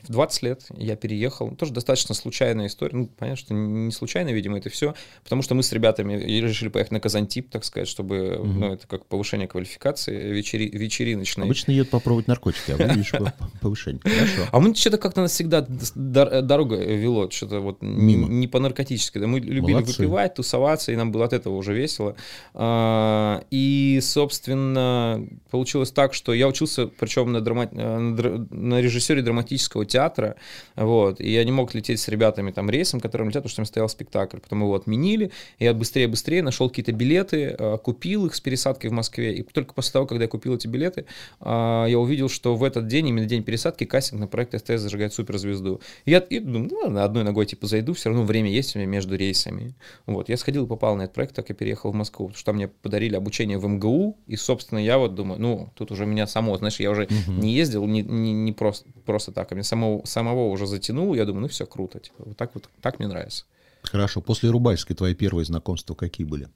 В 0.02 0.12
20 0.12 0.42
лет 0.42 0.66
я 0.76 0.96
переехал. 0.96 1.50
Тоже 1.56 1.72
достаточно 1.72 2.14
случайная 2.14 2.66
история. 2.66 2.98
Ну, 2.98 3.06
понятно, 3.06 3.36
что 3.36 3.54
не 3.54 3.92
случайно, 3.92 4.30
видимо, 4.30 4.58
это 4.58 4.70
все. 4.70 4.94
Потому 5.22 5.42
что 5.42 5.54
мы 5.54 5.62
с 5.62 5.72
ребятами 5.72 6.14
решили 6.14 6.68
поехать 6.68 6.92
на 6.92 7.00
Казантип, 7.00 7.50
так 7.50 7.64
сказать, 7.64 7.88
чтобы, 7.88 8.36
угу. 8.36 8.46
ну, 8.46 8.72
это 8.74 8.86
как 8.86 9.06
повышение 9.06 9.48
квалификации 9.48 10.32
вечери, 10.32 10.68
вечериночной. 10.68 11.44
Обычно 11.44 11.72
едут 11.72 11.90
попробовать 11.90 12.28
наркотики, 12.28 12.72
а 12.72 12.76
вы 12.76 12.94
видишь 12.94 13.12
повышение. 13.60 14.00
Хорошо. 14.02 14.48
А 14.50 14.60
мы 14.60 14.74
что-то 14.74 14.98
как-то 14.98 15.22
нас 15.22 15.32
всегда 15.32 15.66
дорога 15.94 16.76
вело, 16.76 17.30
что-то 17.30 17.60
вот 17.60 17.82
Мимо. 17.82 18.28
не 18.28 18.48
по 18.48 18.58
наркотически. 18.58 19.18
Мы 19.18 19.40
любили 19.40 19.72
Молодцы. 19.74 20.02
выпивать, 20.02 20.34
тусоваться, 20.34 20.92
и 20.92 20.96
нам 20.96 21.12
было 21.12 21.24
от 21.24 21.32
этого 21.32 21.56
уже 21.56 21.74
весело. 21.74 22.16
А, 22.54 23.44
и, 23.50 24.00
собственно, 24.02 25.26
получилось 25.50 25.90
так, 25.90 26.14
что 26.14 26.32
я 26.32 26.48
учился, 26.48 26.86
причем 26.86 27.32
на, 27.32 27.40
драма... 27.40 27.68
на 27.70 28.80
режиссере 28.80 29.22
драматического 29.22 29.86
театра, 29.90 30.36
вот, 30.76 31.20
и 31.20 31.30
я 31.30 31.44
не 31.44 31.52
мог 31.52 31.74
лететь 31.74 32.00
с 32.00 32.08
ребятами 32.08 32.50
там 32.50 32.70
рейсом, 32.70 33.00
которым 33.00 33.28
летят, 33.28 33.42
потому 33.42 33.50
что 33.50 33.56
там 33.56 33.66
стоял 33.66 33.88
спектакль, 33.88 34.38
потом 34.38 34.62
его 34.62 34.74
отменили, 34.74 35.30
и 35.58 35.64
я 35.64 35.74
быстрее-быстрее 35.74 36.42
нашел 36.42 36.68
какие-то 36.68 36.92
билеты, 36.92 37.56
а, 37.58 37.76
купил 37.76 38.26
их 38.26 38.34
с 38.34 38.40
пересадкой 38.40 38.90
в 38.90 38.92
Москве, 38.92 39.34
и 39.34 39.42
только 39.42 39.74
после 39.74 39.92
того, 39.92 40.06
когда 40.06 40.24
я 40.24 40.28
купил 40.28 40.54
эти 40.54 40.66
билеты, 40.66 41.06
а, 41.40 41.86
я 41.86 41.98
увидел, 41.98 42.28
что 42.28 42.56
в 42.56 42.64
этот 42.64 42.86
день, 42.86 43.08
именно 43.08 43.26
день 43.26 43.42
пересадки, 43.42 43.84
кастинг 43.84 44.20
на 44.20 44.26
проект 44.26 44.54
СТС 44.58 44.80
зажигает 44.80 45.12
суперзвезду. 45.12 45.80
И 46.04 46.10
я 46.12 46.18
и 46.18 46.38
думаю, 46.38 46.68
ну 46.70 46.78
ладно, 46.78 47.04
одной 47.04 47.24
ногой 47.24 47.46
типа 47.46 47.66
зайду, 47.66 47.92
все 47.94 48.10
равно 48.10 48.24
время 48.24 48.50
есть 48.50 48.76
у 48.76 48.78
меня 48.78 48.88
между 48.88 49.16
рейсами. 49.16 49.74
Вот, 50.06 50.28
я 50.28 50.36
сходил 50.36 50.64
и 50.64 50.68
попал 50.68 50.96
на 50.96 51.02
этот 51.02 51.14
проект, 51.14 51.34
так 51.34 51.50
и 51.50 51.54
переехал 51.54 51.90
в 51.90 51.94
Москву, 51.94 52.28
потому 52.28 52.38
что 52.38 52.52
мне 52.52 52.68
подарили 52.68 53.16
обучение 53.16 53.58
в 53.58 53.66
МГУ, 53.66 54.18
и, 54.26 54.36
собственно, 54.36 54.78
я 54.78 54.98
вот 54.98 55.14
думаю, 55.14 55.40
ну, 55.40 55.70
тут 55.74 55.90
уже 55.90 56.06
меня 56.06 56.26
само, 56.26 56.56
знаешь, 56.56 56.80
я 56.80 56.90
уже 56.90 57.04
угу. 57.04 57.32
не 57.32 57.54
ездил, 57.54 57.86
не, 57.86 58.02
не, 58.02 58.32
не 58.32 58.52
просто, 58.52 58.88
просто 59.04 59.32
так, 59.32 59.50
а 59.52 59.54
меня 59.54 59.64
самого, 59.80 60.04
самого 60.04 60.48
уже 60.48 60.66
затянуло, 60.66 61.14
я 61.14 61.24
думаю, 61.24 61.42
ну 61.42 61.48
все, 61.48 61.66
круто, 61.66 61.98
типа, 61.98 62.22
вот 62.26 62.36
так 62.36 62.54
вот, 62.54 62.68
так 62.80 62.98
мне 62.98 63.08
нравится. 63.08 63.44
Хорошо, 63.82 64.20
после 64.20 64.50
Рубайской 64.50 64.94
твои 64.94 65.14
первые 65.14 65.44
знакомства 65.44 65.94
какие 65.94 66.26
были? 66.26 66.48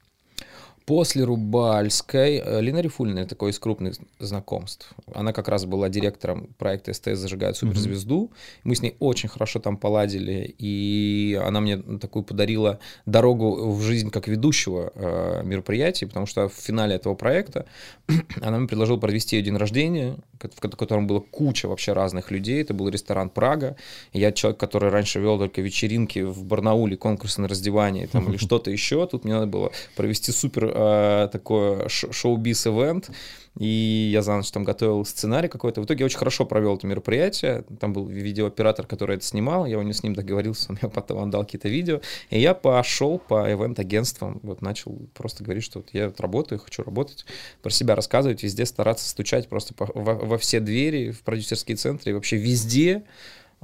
После 0.85 1.23
Рубальской 1.23 2.37
э, 2.37 2.61
Лина 2.61 2.79
Рифульна, 2.79 3.25
такой 3.25 3.49
из 3.49 3.57
крупных 3.57 3.95
знакомств. 4.19 4.93
Она 5.15 5.33
как 5.33 5.47
раз 5.47 5.65
была 5.65 5.89
директором 5.89 6.49
проекта 6.59 6.93
СТС 6.93 7.17
«Зажигает 7.17 7.57
суперзвезду». 7.57 8.25
Mm-hmm. 8.25 8.59
Мы 8.65 8.75
с 8.75 8.81
ней 8.83 8.95
очень 8.99 9.27
хорошо 9.27 9.59
там 9.59 9.77
поладили, 9.77 10.53
и 10.59 11.41
она 11.43 11.59
мне 11.59 11.77
такую 11.77 12.21
подарила 12.21 12.79
дорогу 13.07 13.71
в 13.71 13.81
жизнь 13.81 14.11
как 14.11 14.27
ведущего 14.27 14.91
э, 14.93 15.41
мероприятия, 15.43 16.05
потому 16.05 16.27
что 16.27 16.49
в 16.49 16.53
финале 16.53 16.95
этого 16.95 17.15
проекта 17.15 17.65
она 18.41 18.59
мне 18.59 18.67
предложила 18.67 18.97
провести 18.97 19.37
ее 19.37 19.41
день 19.41 19.57
рождения, 19.57 20.17
в 20.39 20.59
котором 20.59 21.07
было 21.07 21.19
куча 21.19 21.67
вообще 21.67 21.93
разных 21.93 22.29
людей. 22.29 22.61
Это 22.61 22.75
был 22.75 22.89
ресторан 22.89 23.29
«Прага». 23.29 23.75
Я 24.13 24.31
человек, 24.31 24.59
который 24.59 24.91
раньше 24.91 25.19
вел 25.19 25.39
только 25.39 25.61
вечеринки 25.61 26.19
в 26.19 26.43
Барнауле, 26.43 26.95
конкурсы 26.95 27.41
на 27.41 27.47
раздевание 27.47 28.05
там, 28.05 28.29
или 28.29 28.37
что-то 28.45 28.69
еще. 28.69 29.07
Тут 29.07 29.23
мне 29.23 29.33
надо 29.33 29.47
было 29.47 29.71
провести 29.95 30.31
супер 30.31 30.74
э, 30.75 31.29
такое 31.31 31.87
шоу-биз-эвент. 31.87 33.09
И 33.57 34.09
я 34.11 34.21
за 34.21 34.35
ночь 34.35 34.51
там 34.51 34.65
готовил 34.65 35.05
сценарий 35.05 35.47
какой-то. 35.47 35.79
В 35.79 35.85
итоге 35.85 36.01
я 36.01 36.05
очень 36.07 36.17
хорошо 36.17 36.45
провел 36.45 36.75
это 36.75 36.87
мероприятие. 36.87 37.63
Там 37.79 37.93
был 37.93 38.05
видеооператор, 38.05 38.85
который 38.85 39.15
это 39.15 39.25
снимал. 39.25 39.65
Я 39.65 39.79
у 39.79 39.81
него 39.81 39.93
с 39.93 40.03
ним 40.03 40.13
договорился, 40.13 40.67
он 40.69 40.77
мне 40.81 40.91
потом 40.91 41.23
отдал 41.23 41.45
какие-то 41.45 41.69
видео. 41.69 42.01
И 42.29 42.39
я 42.39 42.53
пошел 42.53 43.17
по 43.17 43.49
ивент-агентствам. 43.49 44.41
Вот 44.43 44.61
начал 44.61 44.99
просто 45.13 45.43
говорить, 45.43 45.63
что 45.63 45.79
вот 45.79 45.89
я 45.93 46.07
вот 46.07 46.19
работаю, 46.19 46.59
хочу 46.59 46.83
работать. 46.83 47.25
Про 47.61 47.71
себя 47.71 47.95
рассказывать, 47.95 48.43
везде 48.43 48.65
стараться 48.65 49.07
стучать 49.07 49.47
просто 49.47 49.73
по, 49.73 49.85
во, 49.93 50.15
во 50.15 50.37
все 50.37 50.59
двери, 50.59 51.11
в 51.11 51.21
продюсерские 51.21 51.77
центры 51.77 52.11
и 52.11 52.13
вообще 52.13 52.35
везде. 52.35 53.03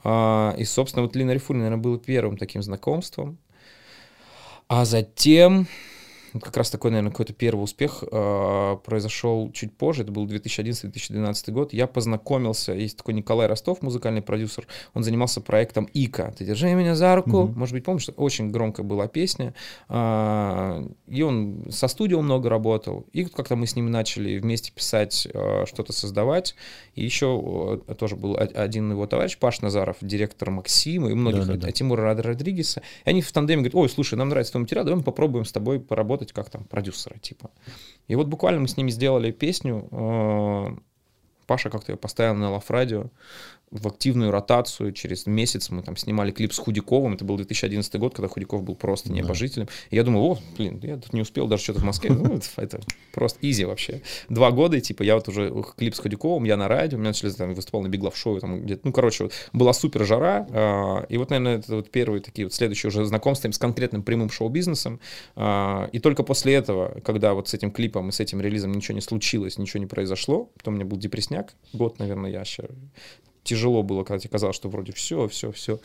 А, 0.03 0.55
и, 0.57 0.63
собственно, 0.63 1.03
вот 1.03 1.17
Лина 1.17 1.31
Рифуль, 1.31 1.57
наверное, 1.57 1.77
был 1.77 1.97
первым 1.97 2.37
таким 2.37 2.63
знакомством. 2.63 3.37
А 4.69 4.85
затем 4.85 5.67
как 6.39 6.55
раз 6.57 6.69
такой, 6.69 6.91
наверное, 6.91 7.11
какой-то 7.11 7.33
первый 7.33 7.63
успех 7.63 8.03
э, 8.09 8.77
произошел 8.83 9.51
чуть 9.51 9.75
позже, 9.75 10.03
это 10.03 10.11
был 10.11 10.25
2011-2012 10.27 11.51
год. 11.51 11.73
Я 11.73 11.87
познакомился, 11.87 12.73
есть 12.73 12.97
такой 12.97 13.13
Николай 13.13 13.47
Ростов, 13.47 13.81
музыкальный 13.81 14.21
продюсер, 14.21 14.67
он 14.93 15.03
занимался 15.03 15.41
проектом 15.41 15.89
«Ика». 15.93 16.33
«Ты 16.37 16.45
держи 16.45 16.73
меня 16.73 16.95
за 16.95 17.15
руку». 17.15 17.29
Mm-hmm. 17.29 17.55
Может 17.55 17.73
быть, 17.73 17.83
помнишь, 17.83 18.09
очень 18.15 18.51
громкая 18.51 18.85
была 18.85 19.07
песня. 19.07 19.53
Э, 19.89 20.87
и 21.07 21.21
он 21.21 21.65
со 21.69 21.87
студией 21.87 22.21
много 22.21 22.49
работал. 22.49 23.05
И 23.11 23.25
как-то 23.25 23.55
мы 23.55 23.67
с 23.67 23.75
ним 23.75 23.91
начали 23.91 24.37
вместе 24.37 24.71
писать, 24.71 25.27
э, 25.33 25.65
что-то 25.67 25.93
создавать. 25.93 26.55
И 26.95 27.03
еще 27.03 27.81
э, 27.87 27.93
тоже 27.95 28.15
был 28.15 28.37
один 28.37 28.91
его 28.91 29.07
товарищ, 29.07 29.37
Паш 29.37 29.61
Назаров, 29.61 29.97
директор 30.01 30.51
Максима 30.51 31.09
и 31.09 31.13
многих, 31.13 31.47
да, 31.47 31.53
да, 31.53 31.67
да. 31.67 31.71
Тимура 31.71 32.13
Родригеса. 32.13 32.81
И 33.05 33.09
они 33.09 33.21
в 33.21 33.31
тандеме 33.31 33.61
говорят, 33.61 33.75
ой, 33.75 33.89
слушай, 33.89 34.15
нам 34.15 34.29
нравится 34.29 34.53
твой 34.53 34.61
материал, 34.61 34.85
давай 34.85 34.97
мы 34.97 35.03
попробуем 35.03 35.45
с 35.45 35.51
тобой 35.51 35.79
поработать 35.79 36.20
работать 36.21 36.33
как 36.33 36.49
там 36.49 36.63
продюсера 36.63 37.17
типа. 37.17 37.49
И 38.07 38.15
вот 38.15 38.27
буквально 38.27 38.61
мы 38.61 38.67
с 38.67 38.77
ними 38.77 38.91
сделали 38.91 39.31
песню. 39.31 39.87
Э, 39.91 40.77
Паша 41.47 41.69
как-то 41.69 41.91
ее 41.91 41.97
поставил 41.97 42.35
на 42.35 42.51
Лав 42.51 42.69
Радио 42.69 43.09
в 43.71 43.87
активную 43.87 44.31
ротацию. 44.31 44.91
Через 44.91 45.25
месяц 45.25 45.69
мы 45.69 45.81
там 45.81 45.95
снимали 45.95 46.31
клип 46.31 46.53
с 46.53 46.57
Худяковым. 46.57 47.13
Это 47.13 47.23
был 47.23 47.37
2011 47.37 47.95
год, 47.95 48.13
когда 48.13 48.27
Худяков 48.27 48.63
был 48.63 48.75
просто 48.75 49.11
небожителем. 49.11 49.67
И 49.89 49.95
я 49.95 50.03
думаю, 50.03 50.23
о, 50.23 50.39
блин, 50.57 50.79
я 50.83 50.97
тут 50.97 51.13
не 51.13 51.21
успел 51.21 51.47
даже 51.47 51.63
что-то 51.63 51.79
в 51.79 51.83
Москве. 51.83 52.11
Ну, 52.11 52.39
это 52.57 52.81
просто 53.13 53.39
изи 53.41 53.63
вообще. 53.63 54.01
Два 54.29 54.51
года, 54.51 54.77
и 54.77 54.81
типа, 54.81 55.03
я 55.03 55.15
вот 55.15 55.27
уже 55.29 55.53
клип 55.77 55.95
с 55.95 55.99
Худяковым, 55.99 56.43
я 56.43 56.57
на 56.57 56.67
радио, 56.67 56.97
у 56.97 56.99
меня 56.99 57.09
начали 57.09 57.31
там 57.31 57.53
выступал 57.53 57.81
на 57.81 57.87
Биглав 57.87 58.15
шоу, 58.15 58.39
там 58.39 58.61
где-то, 58.61 58.81
ну, 58.83 58.91
короче, 58.91 59.25
вот, 59.25 59.33
была 59.53 59.73
супер 59.73 60.05
жара. 60.05 60.45
А, 60.51 61.05
и 61.07 61.17
вот, 61.17 61.29
наверное, 61.29 61.59
это 61.59 61.77
вот 61.77 61.89
первые 61.89 62.21
такие 62.21 62.45
вот 62.45 62.53
следующие 62.53 62.89
уже 62.89 63.05
знакомства 63.05 63.49
с 63.49 63.57
конкретным 63.57 64.03
прямым 64.03 64.29
шоу-бизнесом. 64.29 64.99
А, 65.35 65.89
и 65.93 65.99
только 65.99 66.23
после 66.23 66.55
этого, 66.55 66.99
когда 67.05 67.33
вот 67.33 67.47
с 67.47 67.53
этим 67.53 67.71
клипом 67.71 68.09
и 68.09 68.11
с 68.11 68.19
этим 68.19 68.41
релизом 68.41 68.73
ничего 68.73 68.95
не 68.95 69.01
случилось, 69.01 69.57
ничего 69.57 69.79
не 69.79 69.87
произошло, 69.87 70.49
потом 70.57 70.73
у 70.73 70.77
меня 70.77 70.85
был 70.85 70.97
депресняк, 70.97 71.53
год, 71.73 71.99
наверное, 71.99 72.31
я 72.31 72.41
еще 72.41 72.67
тяжело 73.43 73.83
было, 73.83 74.03
когда 74.03 74.19
тебе 74.19 74.29
казалось, 74.29 74.55
что 74.55 74.69
вроде 74.69 74.91
все, 74.93 75.27
все, 75.27 75.51
все. 75.51 75.79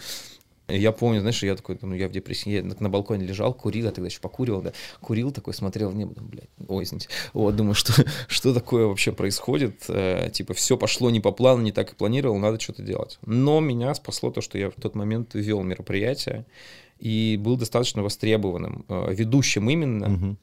Я 0.68 0.90
помню, 0.90 1.20
знаешь, 1.20 1.42
я 1.44 1.54
такой, 1.54 1.78
ну, 1.80 1.94
я 1.94 2.08
в 2.08 2.12
депрессии, 2.12 2.50
я 2.50 2.62
на, 2.62 2.88
балконе 2.88 3.24
лежал, 3.24 3.54
курил, 3.54 3.84
я 3.84 3.92
тогда 3.92 4.08
еще 4.08 4.18
покуривал, 4.18 4.62
да, 4.62 4.72
курил 5.00 5.30
такой, 5.30 5.54
смотрел 5.54 5.90
в 5.90 5.94
небо, 5.94 6.12
там, 6.14 6.26
блядь, 6.26 6.48
ой, 6.66 6.82
извините, 6.82 7.08
вот, 7.34 7.54
думаю, 7.54 7.74
что, 7.74 7.92
что 8.28 8.52
такое 8.52 8.86
вообще 8.86 9.12
происходит, 9.12 9.84
э, 9.88 10.28
типа, 10.32 10.54
все 10.54 10.76
пошло 10.76 11.10
не 11.10 11.20
по 11.20 11.30
плану, 11.30 11.62
не 11.62 11.70
так 11.70 11.92
и 11.92 11.94
планировал, 11.94 12.38
надо 12.38 12.58
что-то 12.58 12.82
делать. 12.82 13.18
Но 13.24 13.60
меня 13.60 13.94
спасло 13.94 14.32
то, 14.32 14.40
что 14.40 14.58
я 14.58 14.70
в 14.70 14.74
тот 14.74 14.96
момент 14.96 15.34
вел 15.34 15.62
мероприятие, 15.62 16.46
и 16.98 17.38
был 17.40 17.56
достаточно 17.56 18.02
востребованным, 18.02 18.84
э, 18.88 19.14
ведущим 19.14 19.68
именно. 19.68 20.06
Угу. 20.06 20.36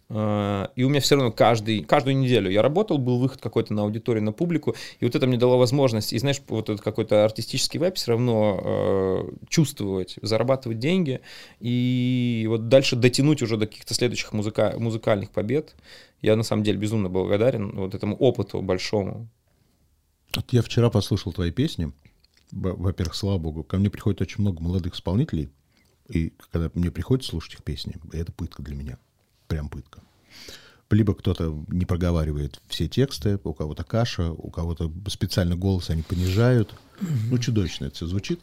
И 0.76 0.84
у 0.84 0.90
меня 0.90 1.00
все 1.00 1.16
равно 1.16 1.32
каждый, 1.32 1.84
каждую 1.84 2.18
неделю 2.18 2.50
я 2.50 2.62
работал, 2.62 2.98
был 2.98 3.20
выход 3.20 3.42
какой-то 3.42 3.74
на 3.74 3.84
аудиторию, 3.84 4.24
на 4.24 4.32
публику, 4.32 4.76
и 5.00 5.06
вот 5.06 5.16
это 5.16 5.26
мне 5.26 5.38
дало 5.38 5.58
возможность, 5.58 6.14
и 6.14 6.20
знаешь, 6.20 6.42
вот 6.48 6.70
этот 6.70 6.82
какой-то 6.82 7.26
артистический 7.26 7.80
вайп 7.80 7.96
все 7.96 8.12
равно 8.12 8.62
э, 8.64 9.32
чувствовать, 9.50 10.18
зарабатывать 10.22 10.80
деньги, 10.80 11.22
и 11.60 12.46
вот 12.48 12.68
дальше 12.68 12.96
дотянуть 12.96 13.42
уже 13.42 13.58
до 13.58 13.66
каких-то 13.66 13.94
следующих 13.94 14.34
музыка, 14.34 14.76
музыкальных 14.78 15.32
побед. 15.32 15.76
Я 16.22 16.36
на 16.36 16.44
самом 16.44 16.64
деле 16.64 16.78
безумно 16.78 17.10
благодарен 17.10 17.72
вот 17.76 17.96
этому 17.96 18.16
опыту 18.16 18.62
большому. 18.62 19.28
Я 20.52 20.62
вчера 20.62 20.90
послушал 20.90 21.34
твои 21.34 21.52
песни. 21.52 21.92
Во-первых, 22.52 23.16
слава 23.16 23.38
богу, 23.40 23.64
ко 23.64 23.78
мне 23.78 23.90
приходит 23.90 24.22
очень 24.22 24.42
много 24.42 24.62
молодых 24.62 24.96
исполнителей, 24.96 25.50
и 26.08 26.34
когда 26.52 26.70
мне 26.74 26.92
приходится 26.92 27.32
слушать 27.32 27.56
их 27.56 27.64
песни, 27.64 27.96
это 28.12 28.32
пытка 28.32 28.62
для 28.62 28.76
меня. 28.76 28.98
Прям 29.48 29.70
пытка. 29.70 30.02
Либо 30.90 31.16
кто-то 31.16 31.64
не 31.70 31.86
проговаривает 31.86 32.62
все 32.68 32.88
тексты, 32.88 33.40
у 33.44 33.54
кого-то 33.54 33.84
каша, 33.84 34.32
у 34.32 34.52
кого-то 34.52 34.92
специально 35.08 35.56
голос 35.56 35.90
они 35.90 36.04
понижают. 36.04 36.76
Ну, 37.02 37.38
чудовищно 37.40 37.86
это 37.86 37.96
все 37.96 38.06
звучит. 38.06 38.42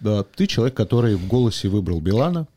Да, 0.00 0.22
ты 0.24 0.46
человек, 0.46 0.74
который 0.74 1.16
в 1.16 1.26
голосе 1.26 1.68
выбрал 1.68 2.00
Билана. 2.00 2.48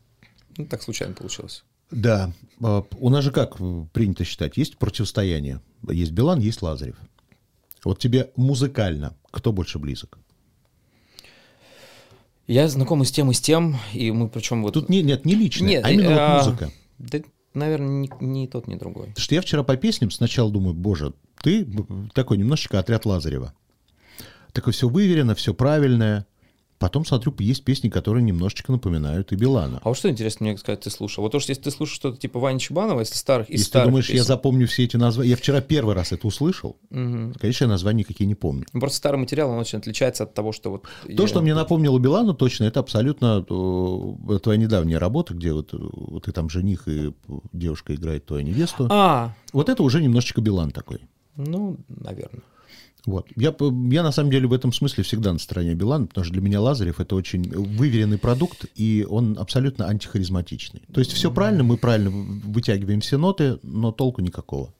Ну, 0.56 0.66
так 0.66 0.82
случайно 0.82 1.14
получилось. 1.14 1.62
Да. 1.90 2.32
А, 2.62 2.84
у 2.98 3.10
нас 3.10 3.22
же 3.22 3.32
как 3.32 3.58
принято 3.92 4.24
считать? 4.24 4.56
Есть 4.56 4.78
противостояние. 4.78 5.60
Есть 5.90 6.12
Билан, 6.12 6.40
есть 6.40 6.62
Лазарев. 6.62 6.96
Вот 7.84 7.98
тебе 7.98 8.30
музыкально 8.36 9.14
кто 9.30 9.52
больше 9.52 9.78
близок? 9.78 10.18
Я 12.46 12.68
знаком 12.68 13.02
и 13.02 13.04
с 13.06 13.10
тем, 13.10 13.30
и 13.30 13.34
с 13.34 13.40
тем, 13.40 13.76
и 13.94 14.10
мы 14.10 14.28
причем 14.28 14.62
вот... 14.62 14.74
Тут 14.74 14.88
не, 14.88 15.02
нет, 15.02 15.24
не 15.24 15.34
личное, 15.34 15.68
нет, 15.68 15.84
а 15.84 15.90
именно 15.90 16.16
а, 16.16 16.36
вот 16.36 16.46
музыка. 16.46 16.70
Да, 16.98 17.18
наверное, 17.54 17.88
ни, 17.88 18.10
ни 18.20 18.46
тот, 18.46 18.66
ни 18.66 18.74
другой. 18.74 19.06
Потому 19.08 19.22
что 19.22 19.34
я 19.34 19.40
вчера 19.40 19.62
по 19.62 19.76
песням 19.76 20.10
сначала 20.10 20.50
думаю, 20.50 20.74
боже, 20.74 21.14
ты 21.42 21.66
такой 22.12 22.36
немножечко 22.36 22.78
отряд 22.78 23.06
Лазарева. 23.06 23.54
Такое 24.52 24.72
все 24.72 24.88
выверено, 24.88 25.34
все 25.34 25.54
правильное. 25.54 26.26
Потом 26.84 27.06
смотрю, 27.06 27.34
есть 27.38 27.64
песни, 27.64 27.88
которые 27.88 28.22
немножечко 28.22 28.70
напоминают 28.70 29.32
и 29.32 29.36
Билана. 29.36 29.80
А 29.82 29.88
вот 29.88 29.96
что 29.96 30.10
интересно 30.10 30.44
мне 30.44 30.58
сказать, 30.58 30.80
ты 30.80 30.90
слушал? 30.90 31.22
Вот 31.24 31.32
то, 31.32 31.40
что 31.40 31.50
если 31.52 31.62
ты 31.62 31.70
слушаешь 31.70 31.96
что-то 31.96 32.18
типа 32.18 32.38
Вани 32.38 32.60
Чебанова, 32.60 33.00
если 33.00 33.14
старых 33.16 33.48
из 33.48 33.52
Если 33.52 33.64
ты 33.64 33.68
старых 33.70 33.88
думаешь, 33.88 34.08
я 34.08 34.12
песен, 34.16 34.26
запомню 34.26 34.66
все 34.66 34.84
эти 34.84 34.98
названия... 34.98 35.30
Я 35.30 35.36
вчера 35.36 35.62
первый 35.62 35.94
раз 35.94 36.12
это 36.12 36.26
услышал. 36.26 36.76
Мгм. 36.90 37.32
Конечно, 37.40 37.64
я 37.64 37.70
названия 37.70 38.00
никакие 38.00 38.26
не 38.26 38.34
помню. 38.34 38.66
Ну, 38.74 38.80
Просто 38.80 38.98
старый 38.98 39.18
материал, 39.18 39.48
он 39.50 39.58
очень 39.58 39.78
отличается 39.78 40.24
от 40.24 40.34
того, 40.34 40.52
что 40.52 40.70
вот... 40.72 40.82
То, 41.04 41.22
я- 41.22 41.26
что 41.26 41.40
мне 41.40 41.54
напомнило 41.54 41.98
Билана, 41.98 42.34
точно, 42.34 42.64
это 42.64 42.80
абсолютно 42.80 43.46
э, 43.48 44.38
твоя 44.42 44.58
недавняя 44.58 44.98
работа, 44.98 45.32
где 45.32 45.54
вот, 45.54 45.72
э, 45.72 45.78
вот 45.80 46.24
ты 46.26 46.32
там 46.32 46.50
жених 46.50 46.86
и 46.86 47.14
девушка 47.54 47.94
играет 47.94 48.26
твою 48.26 48.42
невесту. 48.44 48.88
А, 48.90 49.32
Вот 49.54 49.70
это 49.70 49.82
уже 49.82 50.02
немножечко 50.02 50.42
Билан 50.42 50.70
такой. 50.70 50.98
ну, 51.36 51.78
наверное. 51.88 52.42
Вот. 53.06 53.26
Я, 53.36 53.54
я 53.90 54.02
на 54.02 54.12
самом 54.12 54.30
деле 54.30 54.46
в 54.46 54.52
этом 54.52 54.72
смысле 54.72 55.04
всегда 55.04 55.32
на 55.32 55.38
стороне 55.38 55.74
Билана, 55.74 56.06
потому 56.06 56.24
что 56.24 56.32
для 56.32 56.42
меня 56.42 56.60
Лазарев 56.60 57.00
это 57.00 57.14
очень 57.14 57.42
выверенный 57.50 58.18
продукт, 58.18 58.64
и 58.74 59.06
он 59.08 59.36
абсолютно 59.38 59.86
антихаризматичный. 59.88 60.82
То 60.92 61.00
есть 61.00 61.12
все 61.12 61.30
правильно, 61.30 61.64
мы 61.64 61.76
правильно 61.76 62.10
вытягиваем 62.10 63.00
все 63.00 63.18
ноты, 63.18 63.58
но 63.62 63.92
толку 63.92 64.22
никакого. 64.22 64.72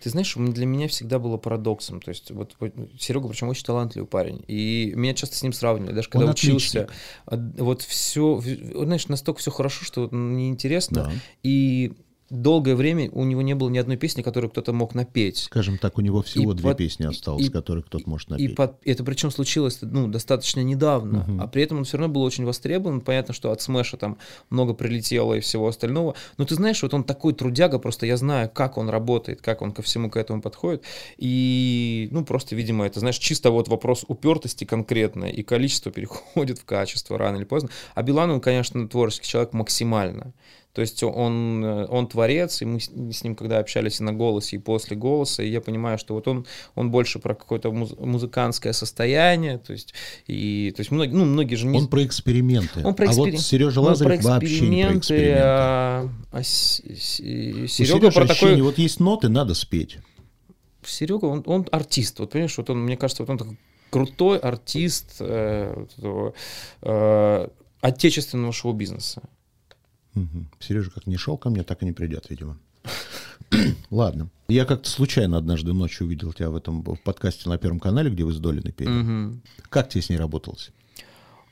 Ты 0.00 0.10
знаешь, 0.10 0.34
для 0.36 0.66
меня 0.66 0.88
всегда 0.88 1.18
было 1.18 1.36
парадоксом. 1.36 2.00
То 2.00 2.10
есть, 2.10 2.30
вот, 2.30 2.54
Серега, 2.98 3.28
причем 3.28 3.48
очень 3.48 3.64
талантливый 3.64 4.06
парень. 4.06 4.42
И 4.46 4.92
меня 4.94 5.14
часто 5.14 5.36
с 5.36 5.42
ним 5.42 5.52
сравнивали, 5.52 5.94
даже 5.94 6.08
когда 6.08 6.26
Он 6.26 6.32
учился. 6.32 6.82
отличник. 6.82 6.92
А, 7.26 7.36
Вот 7.62 7.82
все, 7.82 8.40
знаешь, 8.40 9.08
настолько 9.08 9.40
все 9.40 9.50
хорошо, 9.50 9.84
что 9.84 10.08
неинтересно. 10.12 11.04
Да. 11.04 11.12
И 11.42 11.92
долгое 12.30 12.74
время 12.74 13.10
у 13.12 13.24
него 13.24 13.42
не 13.42 13.54
было 13.54 13.68
ни 13.68 13.78
одной 13.78 13.96
песни, 13.96 14.22
которую 14.22 14.50
кто-то 14.50 14.72
мог 14.72 14.94
напеть. 14.94 15.38
Скажем 15.38 15.78
так, 15.78 15.96
у 15.98 16.00
него 16.00 16.22
всего 16.22 16.52
И 16.52 16.56
две 16.56 16.70
под- 16.70 16.78
песни 16.78 17.04
осталось, 17.06 17.46
и- 17.46 17.50
которые 17.50 17.84
кто-то 17.84 18.08
может 18.08 18.28
И 18.28 18.32
напеть. 18.32 18.56
под- 18.56 18.76
это 18.84 19.04
причем 19.04 19.30
случилось 19.30 19.78
ну, 19.82 20.08
достаточно 20.08 20.60
недавно, 20.60 21.20
Мгм. 21.20 21.40
а 21.40 21.46
при 21.46 21.62
этом 21.62 21.78
он 21.78 21.84
все 21.84 21.98
равно 21.98 22.12
был 22.12 22.22
очень 22.22 22.44
востребован. 22.44 23.00
Понятно, 23.00 23.32
что 23.34 23.52
от 23.52 23.62
Смэша 23.62 23.96
там 23.96 24.18
много 24.50 24.74
прилетело 24.74 25.34
и 25.34 25.40
всего 25.40 25.68
остального. 25.68 26.14
Но 26.38 26.44
ты 26.44 26.54
знаешь, 26.54 26.82
вот 26.82 26.94
он 26.94 27.04
такой 27.04 27.32
трудяга, 27.32 27.78
просто 27.78 28.06
я 28.06 28.16
знаю, 28.16 28.50
как 28.52 28.76
он 28.78 28.88
работает, 28.88 29.40
как 29.42 29.62
он 29.62 29.72
ко 29.72 29.82
всему 29.82 30.10
к 30.10 30.16
этому 30.16 30.42
подходит. 30.42 30.82
И, 31.18 32.08
ну, 32.10 32.24
просто, 32.24 32.54
видимо, 32.56 32.86
это, 32.86 33.00
знаешь, 33.00 33.18
чисто 33.18 33.50
вот 33.50 33.68
вопрос 33.68 34.04
упертости 34.08 34.64
конкретно, 34.64 35.24
и 35.26 35.42
количество 35.42 35.90
переходит 35.92 36.58
в 36.58 36.64
качество 36.64 37.18
рано 37.18 37.36
или 37.36 37.44
поздно. 37.44 37.70
А 37.94 38.02
Билан, 38.02 38.30
он, 38.30 38.40
конечно, 38.40 38.88
творческий 38.88 39.26
человек 39.28 39.52
максимально. 39.52 40.32
То 40.76 40.82
есть 40.82 41.02
он, 41.02 41.64
он 41.64 42.06
творец, 42.06 42.60
и 42.60 42.66
мы 42.66 42.80
с 42.80 43.24
ним 43.24 43.34
когда 43.34 43.60
общались 43.60 43.98
и 43.98 44.02
на 44.02 44.12
голосе, 44.12 44.56
и 44.56 44.58
после 44.58 44.94
голоса, 44.94 45.42
и 45.42 45.48
я 45.48 45.62
понимаю, 45.62 45.96
что 45.96 46.12
вот 46.12 46.28
он, 46.28 46.44
он 46.74 46.90
больше 46.90 47.18
про 47.18 47.34
какое-то 47.34 47.70
муз- 47.70 47.98
музыкантское 47.98 48.74
состояние, 48.74 49.56
то 49.56 49.72
есть, 49.72 49.94
и, 50.26 50.74
то 50.76 50.80
есть 50.80 50.90
многие, 50.90 51.14
ну, 51.14 51.24
многие 51.24 51.54
же 51.54 51.66
не... 51.66 51.78
Он 51.78 51.88
про 51.88 52.04
эксперименты. 52.04 52.86
Он 52.86 52.92
про 52.94 53.08
А 53.08 53.12
вот 53.12 53.40
Сережа 53.40 53.80
ну, 53.80 53.86
Лазарев 53.86 54.20
про 54.20 54.28
вообще 54.32 54.68
не 54.68 54.84
про 54.84 54.98
эксперименты. 54.98 55.34
а, 55.38 56.10
а 56.30 56.42
С- 56.42 56.82
С- 56.84 57.72
Серега 57.72 58.10
про 58.10 58.24
ощущение, 58.24 58.62
вот 58.62 58.76
есть 58.76 59.00
ноты, 59.00 59.30
надо 59.30 59.54
спеть. 59.54 59.96
Серега, 60.84 61.24
он, 61.24 61.42
он 61.46 61.66
артист, 61.72 62.18
вот 62.18 62.32
понимаешь, 62.32 62.58
вот 62.58 62.68
он, 62.68 62.84
мне 62.84 62.98
кажется, 62.98 63.22
вот 63.22 63.30
он 63.30 63.38
такой 63.38 63.58
крутой 63.88 64.36
артист 64.40 65.16
э, 65.20 65.86
этого, 65.96 66.34
э, 66.82 67.48
отечественного 67.80 68.52
шоу-бизнеса. 68.52 69.22
Сережа 70.60 70.90
как 70.90 71.06
не 71.06 71.16
шел 71.16 71.36
ко 71.36 71.50
мне, 71.50 71.62
так 71.62 71.82
и 71.82 71.86
не 71.86 71.92
придет, 71.92 72.26
видимо. 72.30 72.58
Ладно. 73.90 74.28
Я 74.48 74.64
как-то 74.64 74.88
случайно 74.88 75.38
однажды 75.38 75.72
ночью 75.72 76.06
увидел 76.06 76.32
тебя 76.32 76.50
в 76.50 76.56
этом 76.56 76.82
в 76.82 76.96
подкасте 76.96 77.48
на 77.48 77.58
Первом 77.58 77.80
канале, 77.80 78.10
где 78.10 78.24
вы 78.24 78.32
с 78.32 78.38
Долиной 78.38 78.72
пели. 78.72 78.88
Мгм. 78.88 79.42
Как 79.68 79.88
тебе 79.88 80.02
с 80.02 80.08
ней 80.08 80.16
работалось? 80.16 80.70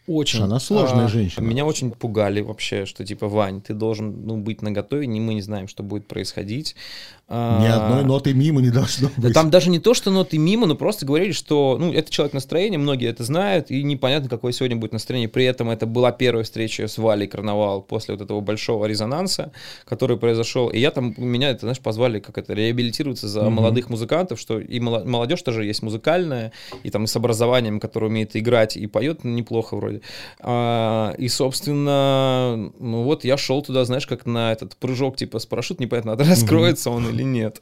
Очень. 0.07 0.43
Она 0.43 0.61
сложная 0.61 1.07
а, 1.07 1.09
женщина. 1.09 1.43
Меня 1.43 1.65
очень 1.65 1.91
пугали 1.91 2.43
вообще, 2.43 2.85
что 2.85 3.07
типа, 3.07 3.27
Вань, 3.29 3.63
ты 3.63 3.73
должен 3.73 4.27
ну, 4.27 4.37
быть 4.37 4.61
наготове, 4.61 5.07
не, 5.07 5.19
мы 5.19 5.33
не 5.33 5.41
знаем, 5.41 5.67
что 5.67 5.83
будет 5.83 6.07
происходить. 6.07 6.77
А, 7.27 7.59
Ни 7.63 7.67
одной 7.67 8.05
ноты 8.05 8.35
мимо 8.35 8.61
не 8.61 8.69
должно 8.71 9.09
Да 9.17 9.23
быть. 9.23 9.33
там 9.35 9.51
даже 9.51 9.71
не 9.71 9.79
то, 9.79 9.95
что 9.95 10.11
ноты 10.11 10.37
мимо, 10.37 10.67
но 10.67 10.75
просто 10.75 11.07
говорили, 11.07 11.33
что 11.33 11.77
ну, 11.81 11.91
это 11.91 12.11
человек 12.11 12.35
настроения, 12.35 12.77
многие 12.77 13.09
это 13.09 13.25
знают, 13.25 13.71
и 13.71 13.83
непонятно, 13.83 14.29
какое 14.29 14.53
сегодня 14.53 14.77
будет 14.77 14.93
настроение. 14.93 15.29
При 15.31 15.47
этом 15.47 15.71
это 15.71 15.87
была 15.87 16.13
первая 16.13 16.45
встреча 16.45 16.87
с 16.87 16.99
Валей 16.99 17.27
Карнавал 17.27 17.81
после 17.81 18.15
вот 18.15 18.21
этого 18.23 18.41
большого 18.43 18.85
резонанса, 18.85 19.53
который 19.87 20.19
произошел. 20.19 20.69
И 20.69 20.79
я 20.79 20.91
там, 20.91 21.15
меня 21.17 21.49
это, 21.49 21.61
знаешь, 21.61 21.81
позвали 21.81 22.21
как 22.21 22.37
это, 22.37 22.53
реабилитироваться 22.53 23.27
за 23.27 23.45
Мгм. 23.45 23.55
молодых 23.55 23.89
музыкантов, 23.89 24.39
что 24.39 24.61
и 24.61 24.79
моло- 24.79 25.05
молодежь 25.05 25.41
тоже 25.43 25.65
есть 25.65 25.83
музыкальная, 25.83 26.53
и 26.83 26.91
там 26.91 27.05
и 27.05 27.07
с 27.07 27.17
образованием, 27.17 27.81
которая 27.81 28.11
умеет 28.11 28.37
играть 28.37 28.77
и 28.77 28.87
поет 28.87 29.25
неплохо 29.25 29.77
вроде. 29.77 30.03
А, 30.41 31.15
и, 31.17 31.29
собственно, 31.29 32.71
ну 32.79 33.03
вот 33.05 33.25
я 33.25 33.37
шел 33.37 33.63
туда, 33.63 33.85
знаешь, 33.85 34.07
как 34.07 34.27
на 34.27 34.53
этот 34.53 34.77
прыжок 34.77 35.17
типа 35.17 35.39
с 35.39 35.47
парашют, 35.47 35.81
непонятно, 35.81 36.17
раскроется 36.19 36.91
он 36.91 37.09
или 37.09 37.24
нет. 37.25 37.61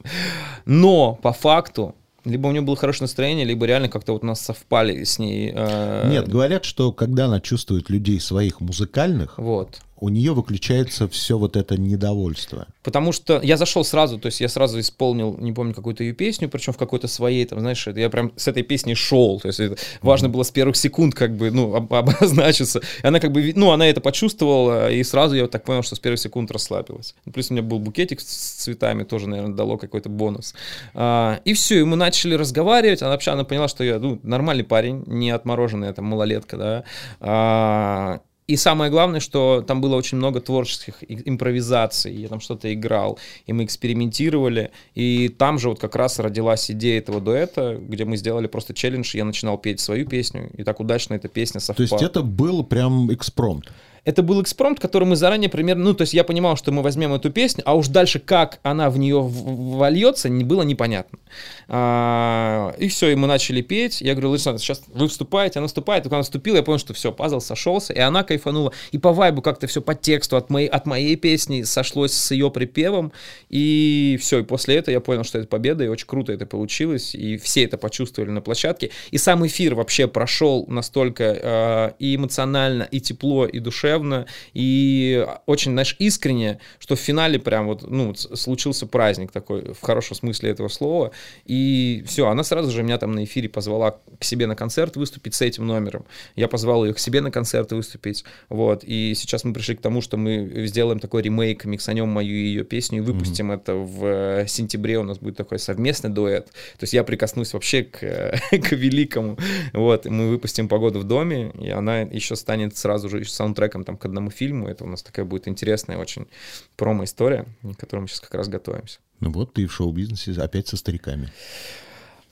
Но 0.65 1.15
по 1.15 1.33
факту 1.33 1.95
либо 2.25 2.47
у 2.47 2.51
нее 2.51 2.61
было 2.61 2.75
хорошее 2.77 3.03
настроение, 3.05 3.45
либо 3.45 3.65
реально 3.65 3.89
как-то 3.89 4.13
вот 4.13 4.23
у 4.23 4.25
нас 4.25 4.39
совпали 4.39 5.03
с 5.03 5.19
ней. 5.19 5.51
э, 5.53 6.09
Нет, 6.09 6.29
говорят, 6.29 6.63
что 6.63 6.91
когда 6.93 7.25
она 7.25 7.41
чувствует 7.41 7.89
людей 7.89 8.19
своих 8.19 8.61
музыкальных, 8.61 9.37
Вот. 9.37 9.81
У 10.03 10.09
нее 10.09 10.33
выключается 10.33 11.07
все 11.07 11.37
вот 11.37 11.55
это 11.55 11.77
недовольство. 11.77 12.67
Потому 12.83 13.13
что 13.13 13.39
я 13.41 13.55
зашел 13.55 13.85
сразу, 13.85 14.19
то 14.19 14.25
есть 14.25 14.41
я 14.41 14.49
сразу 14.49 14.77
исполнил, 14.81 15.37
не 15.39 15.53
помню, 15.53 15.73
какую-то 15.73 16.03
ее 16.03 16.11
песню, 16.11 16.49
причем 16.49 16.73
в 16.73 16.77
какой-то 16.77 17.07
своей, 17.07 17.45
там, 17.45 17.61
знаешь, 17.61 17.87
я 17.87 18.09
прям 18.09 18.33
с 18.35 18.49
этой 18.49 18.63
песней 18.63 18.95
шел, 18.95 19.39
то 19.39 19.47
есть 19.47 19.61
это 19.61 19.77
важно 20.01 20.27
было 20.27 20.43
с 20.43 20.51
первых 20.51 20.75
секунд 20.75 21.15
как 21.15 21.37
бы, 21.37 21.51
ну, 21.51 21.73
об- 21.73 21.93
обозначиться. 21.93 22.81
И 23.01 23.07
она 23.07 23.21
как 23.21 23.31
бы, 23.31 23.53
ну, 23.55 23.71
она 23.71 23.87
это 23.87 24.01
почувствовала, 24.01 24.91
и 24.91 25.01
сразу 25.03 25.35
я 25.35 25.43
вот 25.43 25.51
так 25.51 25.63
понял, 25.63 25.83
что 25.83 25.95
с 25.95 25.99
первых 25.99 26.19
секунд 26.19 26.51
расслабилась. 26.51 27.15
Ну, 27.23 27.31
Плюс 27.31 27.49
у 27.49 27.53
меня 27.53 27.63
был 27.63 27.79
букетик 27.79 28.19
с 28.19 28.25
цветами, 28.25 29.03
тоже, 29.05 29.29
наверное, 29.29 29.55
дало 29.55 29.77
какой-то 29.77 30.09
бонус. 30.09 30.53
А, 30.93 31.39
и 31.45 31.53
все, 31.53 31.79
и 31.79 31.83
мы 31.85 31.95
начали 31.95 32.33
разговаривать, 32.33 33.01
она 33.01 33.11
вообще, 33.11 33.31
она 33.31 33.45
поняла, 33.45 33.69
что 33.69 33.85
я, 33.85 33.99
ну, 33.99 34.19
нормальный 34.21 34.65
парень, 34.65 35.05
не 35.07 35.31
отмороженная 35.31 35.93
там 35.93 36.03
малолетка, 36.03 36.57
да. 36.57 36.83
А, 37.21 38.19
и 38.53 38.55
самое 38.55 38.91
главное, 38.91 39.19
что 39.19 39.63
там 39.65 39.81
было 39.81 39.95
очень 39.95 40.19
много 40.19 40.39
творческих 40.39 41.03
импровизаций, 41.07 42.13
я 42.13 42.27
там 42.27 42.39
что-то 42.39 42.71
играл, 42.71 43.17
и 43.47 43.53
мы 43.53 43.63
экспериментировали, 43.63 44.69
и 44.93 45.29
там 45.29 45.57
же 45.57 45.69
вот 45.69 45.79
как 45.79 45.95
раз 45.95 46.19
родилась 46.19 46.69
идея 46.69 46.99
этого 46.99 47.19
дуэта, 47.19 47.79
где 47.81 48.05
мы 48.05 48.15
сделали 48.15 48.45
просто 48.45 48.75
челлендж, 48.75 49.17
я 49.17 49.25
начинал 49.25 49.57
петь 49.57 49.79
свою 49.79 50.05
песню, 50.07 50.51
и 50.55 50.63
так 50.63 50.79
удачно 50.79 51.15
эта 51.15 51.29
песня 51.29 51.61
То 51.61 51.65
совпала. 51.65 51.87
есть 51.99 52.03
это 52.03 52.21
был 52.21 52.63
прям 52.63 53.11
экспромт. 53.11 53.71
Это 54.05 54.21
был 54.21 54.41
экспромт, 54.41 54.79
который 54.79 55.05
мы 55.05 55.15
заранее 55.15 55.49
примерно, 55.49 55.83
ну, 55.85 55.93
то 55.93 56.01
есть 56.01 56.13
я 56.13 56.23
понимал, 56.23 56.57
что 56.57 56.71
мы 56.71 56.81
возьмем 56.81 57.13
эту 57.13 57.31
песню, 57.31 57.63
а 57.65 57.75
уж 57.75 57.87
дальше 57.87 58.19
как 58.19 58.59
она 58.63 58.89
в 58.89 58.97
нее 58.97 59.21
вольется, 59.21 60.29
не 60.29 60.43
было 60.43 60.63
непонятно. 60.63 61.19
А, 61.67 62.73
и 62.77 62.87
все, 62.87 63.09
и 63.09 63.15
мы 63.15 63.27
начали 63.27 63.61
петь. 63.61 64.01
Я 64.01 64.13
говорю, 64.13 64.31
Александр, 64.31 64.59
сейчас 64.59 64.83
вы 64.87 65.07
вступаете, 65.07 65.59
она 65.59 65.67
вступает. 65.67 66.03
Только 66.03 66.15
она 66.17 66.23
вступила, 66.23 66.57
я 66.57 66.63
понял, 66.63 66.79
что 66.79 66.93
все, 66.93 67.11
пазл 67.11 67.39
сошелся, 67.39 67.93
и 67.93 67.99
она 67.99 68.23
кайфанула. 68.23 68.73
И 68.91 68.97
по 68.97 69.13
вайбу 69.13 69.41
как-то 69.41 69.67
все 69.67 69.81
по 69.81 69.95
тексту 69.95 70.37
от 70.37 70.49
моей, 70.49 70.67
от 70.67 70.85
моей 70.85 71.15
песни 71.15 71.63
сошлось 71.63 72.13
с 72.13 72.31
ее 72.31 72.51
припевом. 72.51 73.11
И 73.49 74.17
все, 74.21 74.39
и 74.39 74.43
после 74.43 74.75
этого 74.75 74.93
я 74.93 74.99
понял, 74.99 75.23
что 75.23 75.39
это 75.39 75.47
победа, 75.47 75.83
и 75.83 75.87
очень 75.87 76.07
круто 76.07 76.31
это 76.33 76.45
получилось, 76.45 77.15
и 77.15 77.37
все 77.37 77.63
это 77.63 77.77
почувствовали 77.77 78.31
на 78.31 78.41
площадке. 78.41 78.91
И 79.11 79.17
сам 79.17 79.45
эфир 79.45 79.75
вообще 79.75 80.07
прошел 80.07 80.65
настолько 80.67 81.23
э, 81.23 81.91
и 81.99 82.15
эмоционально, 82.15 82.83
и 82.83 82.99
тепло, 82.99 83.45
и 83.45 83.59
душевно, 83.93 84.25
и 84.53 85.25
очень, 85.45 85.71
знаешь, 85.71 85.95
искренне, 85.99 86.59
что 86.79 86.95
в 86.95 86.99
финале 86.99 87.39
прям 87.39 87.67
вот, 87.67 87.89
ну, 87.89 88.13
случился 88.15 88.87
праздник 88.87 89.31
такой, 89.31 89.73
в 89.73 89.81
хорошем 89.81 90.15
смысле 90.15 90.51
этого 90.51 90.67
слова. 90.67 91.11
И 91.45 92.03
все, 92.07 92.27
она 92.27 92.43
сразу 92.43 92.71
же 92.71 92.83
меня 92.83 92.97
там 92.97 93.11
на 93.11 93.23
эфире 93.23 93.49
позвала 93.49 93.99
к 94.19 94.23
себе 94.23 94.47
на 94.47 94.55
концерт 94.55 94.95
выступить 94.95 95.35
с 95.35 95.41
этим 95.41 95.67
номером. 95.67 96.05
Я 96.35 96.47
позвал 96.47 96.85
ее 96.85 96.93
к 96.93 96.99
себе 96.99 97.21
на 97.21 97.31
концерт 97.31 97.71
выступить. 97.71 98.25
Вот. 98.49 98.83
И 98.83 99.13
сейчас 99.15 99.43
мы 99.43 99.53
пришли 99.53 99.75
к 99.75 99.81
тому, 99.81 100.01
что 100.01 100.17
мы 100.17 100.65
сделаем 100.67 100.99
такой 100.99 101.21
ремейк, 101.21 101.65
миксанем 101.65 102.09
мою 102.09 102.33
ее 102.33 102.63
песню 102.63 102.99
и 102.99 103.01
выпустим 103.01 103.51
это 103.51 103.75
в 103.75 104.05
э, 104.05 104.45
сентябре. 104.47 104.99
У 104.99 105.03
нас 105.03 105.19
будет 105.19 105.37
такой 105.37 105.59
совместный 105.59 106.09
дуэт. 106.09 106.45
То 106.45 106.83
есть 106.83 106.93
я 106.93 107.03
прикоснусь 107.03 107.53
вообще 107.53 107.83
к, 107.83 108.03
э, 108.03 108.37
к 108.51 108.71
великому. 108.71 109.37
Вот. 109.73 110.05
Мы 110.05 110.29
выпустим 110.29 110.67
«Погоду 110.67 110.99
в 110.99 111.03
доме», 111.03 111.51
и 111.59 111.69
она 111.69 112.01
еще 112.01 112.35
станет 112.35 112.77
сразу 112.77 113.09
же 113.09 113.23
саундтреком 113.25 113.82
там, 113.83 113.97
к 113.97 114.05
одному 114.05 114.29
фильму. 114.29 114.67
Это 114.67 114.83
у 114.83 114.87
нас 114.87 115.03
такая 115.03 115.25
будет 115.25 115.47
интересная 115.47 115.97
очень 115.97 116.27
промо-история, 116.75 117.45
к 117.61 117.77
которой 117.77 118.01
мы 118.01 118.07
сейчас 118.07 118.21
как 118.21 118.33
раз 118.35 118.47
готовимся. 118.47 118.99
Ну 119.19 119.31
вот 119.31 119.53
ты 119.53 119.65
в 119.67 119.73
шоу-бизнесе 119.73 120.33
опять 120.41 120.67
со 120.67 120.77
стариками. 120.77 121.29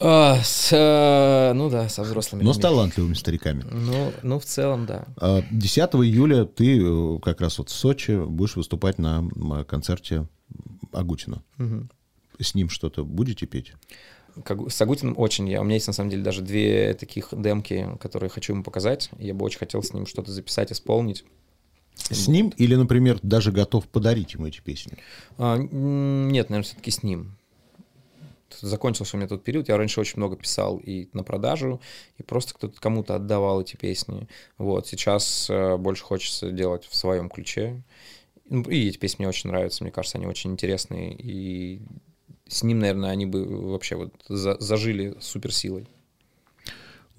А, 0.04 0.40
с, 0.44 0.70
э, 0.74 1.54
ну 1.54 1.70
да, 1.70 1.88
со 1.88 2.02
взрослыми. 2.02 2.44
Но 2.44 2.54
с 2.54 2.58
талантливыми 2.58 3.14
стариками. 3.14 3.64
Ну, 3.70 4.12
ну, 4.24 4.40
в 4.40 4.46
целом, 4.46 4.88
да. 4.88 5.06
А 5.18 5.44
10 5.52 5.78
июля 6.04 6.46
ты 6.46 6.82
э, 6.82 7.20
как 7.22 7.40
раз 7.40 7.60
вот 7.60 7.70
в 7.70 7.74
Сочи 7.74 8.18
будешь 8.26 8.56
выступать 8.56 8.98
на 8.98 9.30
концерте 9.68 10.28
Агутина. 10.92 11.44
Мгм. 11.58 11.92
С 12.40 12.56
ним 12.56 12.70
что-то 12.70 13.06
будете 13.06 13.46
петь? 13.46 13.74
Как- 14.44 14.72
С 14.72 14.82
Агутиным 14.82 15.14
очень. 15.18 15.48
Я, 15.50 15.62
у 15.62 15.66
меня 15.66 15.76
есть, 15.76 15.86
на 15.88 15.94
самом 15.94 16.10
деле, 16.10 16.24
даже 16.24 16.42
две 16.42 16.96
таких 16.96 17.28
демки, 17.32 17.88
которые 18.00 18.30
хочу 18.32 18.54
ему 18.54 18.64
показать. 18.64 19.12
Я 19.20 19.36
бы 19.36 19.46
очень 19.46 19.60
хотел 19.60 19.84
с 19.84 19.94
ним 19.94 20.08
что-то 20.08 20.32
записать, 20.32 20.72
исполнить. 20.72 21.26
С 21.96 22.28
ним 22.28 22.50
или, 22.58 22.76
например, 22.76 23.20
даже 23.22 23.52
готов 23.52 23.88
подарить 23.88 24.34
ему 24.34 24.48
эти 24.48 24.60
песни? 24.60 24.98
А, 25.38 25.58
нет, 25.58 26.50
наверное, 26.50 26.64
все-таки 26.64 26.92
с 26.92 27.04
ним. 27.04 27.38
Закончился 28.60 29.16
у 29.16 29.20
меня 29.20 29.30
тот 29.30 29.44
период. 29.44 29.70
Я 29.70 29.78
раньше 29.78 30.02
очень 30.02 30.18
много 30.18 30.36
писал 30.36 30.78
и 30.78 31.08
на 31.14 31.24
продажу, 31.24 31.80
и 32.18 32.24
просто 32.24 32.54
кто-то 32.54 32.80
кому-то 32.82 33.16
отдавал 33.16 33.62
эти 33.62 33.78
песни. 33.78 34.28
Вот 34.58 34.88
сейчас 34.88 35.50
э, 35.50 35.78
больше 35.78 36.04
хочется 36.04 36.52
делать 36.52 36.86
в 36.86 36.96
своем 36.96 37.30
ключе. 37.30 37.82
Ну, 38.50 38.64
И 38.64 38.90
эти 38.90 38.98
песни 38.98 39.24
мне 39.24 39.30
очень 39.30 39.50
нравятся. 39.50 39.84
Мне 39.84 39.92
кажется, 39.92 40.18
они 40.18 40.28
очень 40.28 40.52
интересные. 40.52 41.16
И 41.18 41.82
с 42.48 42.64
ним, 42.64 42.80
наверное, 42.80 43.12
они 43.12 43.26
бы 43.26 43.46
вообще 43.46 43.96
вот 43.96 44.14
за- 44.28 44.60
зажили 44.60 45.16
суперсилой. 45.22 45.88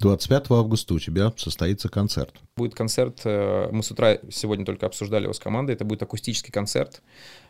25 0.03 0.51
августа 0.51 0.95
у 0.95 0.99
тебя 0.99 1.33
состоится 1.37 1.89
концерт. 1.89 2.35
Будет 2.57 2.75
концерт, 2.75 3.21
э, 3.25 3.69
мы 3.71 3.83
с 3.83 3.91
утра 3.91 4.19
сегодня 4.31 4.67
только 4.67 4.87
обсуждали 4.87 5.25
его 5.25 5.33
с 5.33 5.39
командой, 5.39 5.73
это 5.73 5.85
будет 5.85 6.03
акустический 6.03 6.53
концерт. 6.53 7.01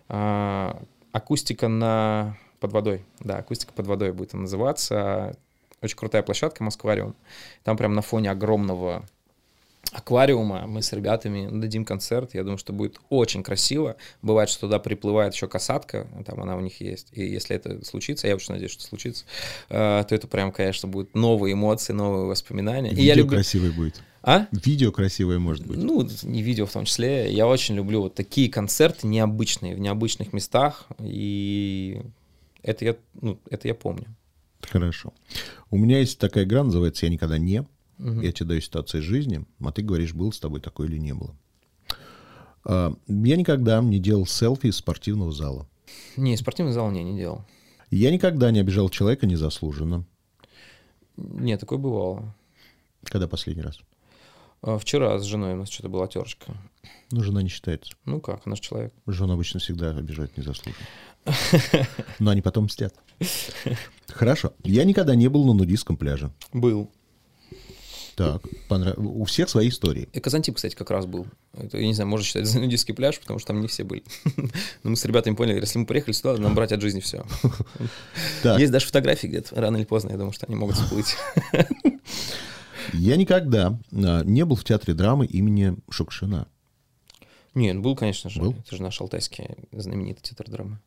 А, 0.09 0.81
Акустика 1.13 1.69
на 1.69 2.37
под 2.61 2.73
водой, 2.73 3.05
да, 3.21 3.39
акустика 3.39 3.73
под 3.73 3.87
водой 3.87 4.13
будет 4.13 4.35
называться. 4.35 5.37
Очень 5.83 5.97
крутая 5.97 6.23
площадка 6.23 6.63
Москвариум. 6.63 7.15
Там 7.65 7.77
прям 7.77 7.95
на 7.95 8.03
фоне 8.03 8.31
огромного 8.31 9.03
аквариума 9.91 10.67
мы 10.67 10.83
с 10.83 10.93
ребятами 10.93 11.49
дадим 11.51 11.85
концерт. 11.85 12.35
Я 12.35 12.43
думаю, 12.43 12.59
что 12.59 12.73
будет 12.73 12.99
очень 13.09 13.43
красиво. 13.43 13.97
Бывает, 14.23 14.49
что 14.49 14.63
туда 14.63 14.79
приплывает 14.79 15.35
еще 15.35 15.49
касатка, 15.49 16.07
там 16.25 16.41
она 16.41 16.57
у 16.57 16.61
них 16.61 16.81
есть. 16.81 17.09
И 17.13 17.25
если 17.25 17.57
это 17.57 17.85
случится, 17.85 18.27
я 18.27 18.35
очень 18.35 18.53
надеюсь, 18.53 18.73
что 18.73 18.83
случится, 18.83 19.25
э, 19.69 20.05
то 20.09 20.15
это 20.15 20.27
прям, 20.27 20.53
конечно, 20.53 20.89
будут 20.89 21.15
новые 21.15 21.55
эмоции, 21.55 21.93
новые 21.93 22.27
воспоминания. 22.27 22.91
И 22.91 22.95
Видео 22.95 23.05
я 23.05 23.15
люблю... 23.15 23.37
красивое 23.37 23.73
будет. 23.73 24.01
А? 24.23 24.47
Видео 24.53 24.93
красивое 24.93 25.39
может 25.39 25.67
быть. 25.67 25.79
Ну, 25.79 26.09
не 26.23 26.43
видео 26.43 26.67
в 26.67 26.73
том 26.73 26.85
числе. 26.85 27.33
Я 27.33 27.47
очень 27.47 27.75
люблю 27.75 28.03
вот 28.03 28.15
такие 28.15 28.49
концерты 28.49 29.07
необычные, 29.09 29.75
в 29.75 29.81
необычных 29.81 30.33
местах. 30.33 30.87
И 31.01 32.01
это 32.63 32.85
я, 32.85 32.97
ну, 33.21 33.39
это 33.51 33.67
я 33.67 33.75
помню. 33.75 34.07
Хорошо. 34.61 35.13
У 35.71 35.77
меня 35.77 35.99
есть 35.99 36.19
такая 36.19 36.45
игра, 36.45 36.63
называется 36.63 37.07
«Я 37.07 37.11
никогда 37.11 37.37
не». 37.37 37.65
Я 38.03 38.33
тебе 38.33 38.49
даю 38.49 38.61
ситуации 38.61 38.99
из 38.99 39.05
жизни, 39.05 39.45
а 39.61 39.71
ты 39.73 39.83
говоришь, 39.83 40.13
был 40.13 40.33
с 40.33 40.41
тобой 40.41 40.61
такое 40.61 40.89
или 40.89 40.99
не 40.99 41.15
было. 41.15 41.37
А, 42.65 42.95
Я 43.07 43.37
никогда 43.37 43.81
не 43.81 43.99
делал 43.99 44.27
селфи 44.27 44.67
из 44.69 44.77
спортивного 44.77 45.33
зала. 45.33 45.69
Не, 46.17 46.37
спортивный 46.37 46.73
зал 46.73 46.91
не, 46.91 47.05
не 47.05 47.17
делал. 47.17 47.45
Я 47.91 48.11
никогда 48.11 48.51
не 48.51 48.61
обижал 48.61 48.89
человека 48.89 49.27
незаслуженно. 49.27 50.05
Нет, 51.17 51.61
такое 51.61 51.79
бывало. 51.79 52.35
Когда 53.05 53.29
последний 53.29 53.63
раз? 53.63 53.79
А, 54.63 54.79
Вчера 54.79 55.19
с 55.19 55.25
женой 55.25 55.55
у 55.55 55.57
нас 55.57 55.69
что-то 55.69 55.89
была 55.89 56.07
терочка. 56.09 56.55
Ну, 57.11 57.23
жена 57.23 57.43
не 57.43 57.49
считается. 57.51 57.93
Ну 58.05 58.21
как, 58.21 58.47
наш 58.47 58.61
человек. 58.61 58.93
Жену 59.07 59.35
обычно 59.35 59.61
всегда 59.61 59.91
обижают 59.91 60.37
незаслуженно. 60.37 60.87
Но 62.19 62.31
они 62.31 62.41
потом 62.43 62.65
мстят. 62.65 62.95
Хорошо. 64.09 64.55
Я 64.65 64.85
никогда 64.85 65.15
не 65.15 65.29
был 65.29 65.45
на 65.45 65.53
нудистском 65.53 65.97
пляже. 65.97 66.33
Был. 66.53 66.91
Так, 68.15 68.43
понрав- 68.69 68.99
у 68.99 69.25
всех 69.25 69.49
свои 69.49 69.69
истории. 69.69 70.09
И 70.13 70.21
Казантип, 70.21 70.57
кстати, 70.57 70.75
как 70.75 70.91
раз 70.91 71.07
был. 71.07 71.27
Это, 71.55 71.79
я 71.79 71.87
не 71.87 71.95
знаю, 71.95 72.09
можно 72.09 72.25
считать 72.27 72.47
за 72.47 72.61
нудистский 72.61 72.95
пляж, 72.95 73.19
потому 73.19 73.39
что 73.39 73.49
там 73.49 73.61
не 73.61 73.69
все 73.69 73.85
были. 73.85 74.03
Но 74.83 74.91
мы 74.91 74.97
с 74.97 75.05
ребятами 75.05 75.35
поняли, 75.35 75.61
если 75.61 75.79
мы 75.79 75.87
приехали 75.87 76.13
сюда, 76.13 76.37
нам 76.37 76.55
брать 76.55 76.73
от 76.73 76.81
жизни 76.81 77.01
все. 77.01 77.25
Есть 78.59 78.73
даже 78.73 78.87
фотографии 78.87 79.27
где-то, 79.27 79.61
рано 79.61 79.77
или 79.77 79.85
поздно, 79.85 80.11
я 80.11 80.17
думаю, 80.17 80.33
что 80.33 80.47
они 80.47 80.57
могут 80.57 80.77
всплыть. 80.77 81.17
я 82.93 83.17
никогда 83.17 83.79
а, 83.93 84.23
не 84.25 84.45
был 84.45 84.57
в 84.57 84.65
театре 84.65 84.95
драмы 84.95 85.27
имени 85.27 85.77
Шукшина. 85.91 86.49
Нет, 87.55 87.79
был, 87.81 87.97
конечно 87.97 88.31
же. 88.31 88.41
Был? 88.41 88.53
Это 88.53 88.77
же 88.77 88.83
наш 88.83 88.99
алтайский 89.01 89.47
знаменитый 89.73 90.23
театр 90.23 90.49
драмы. 90.49 90.79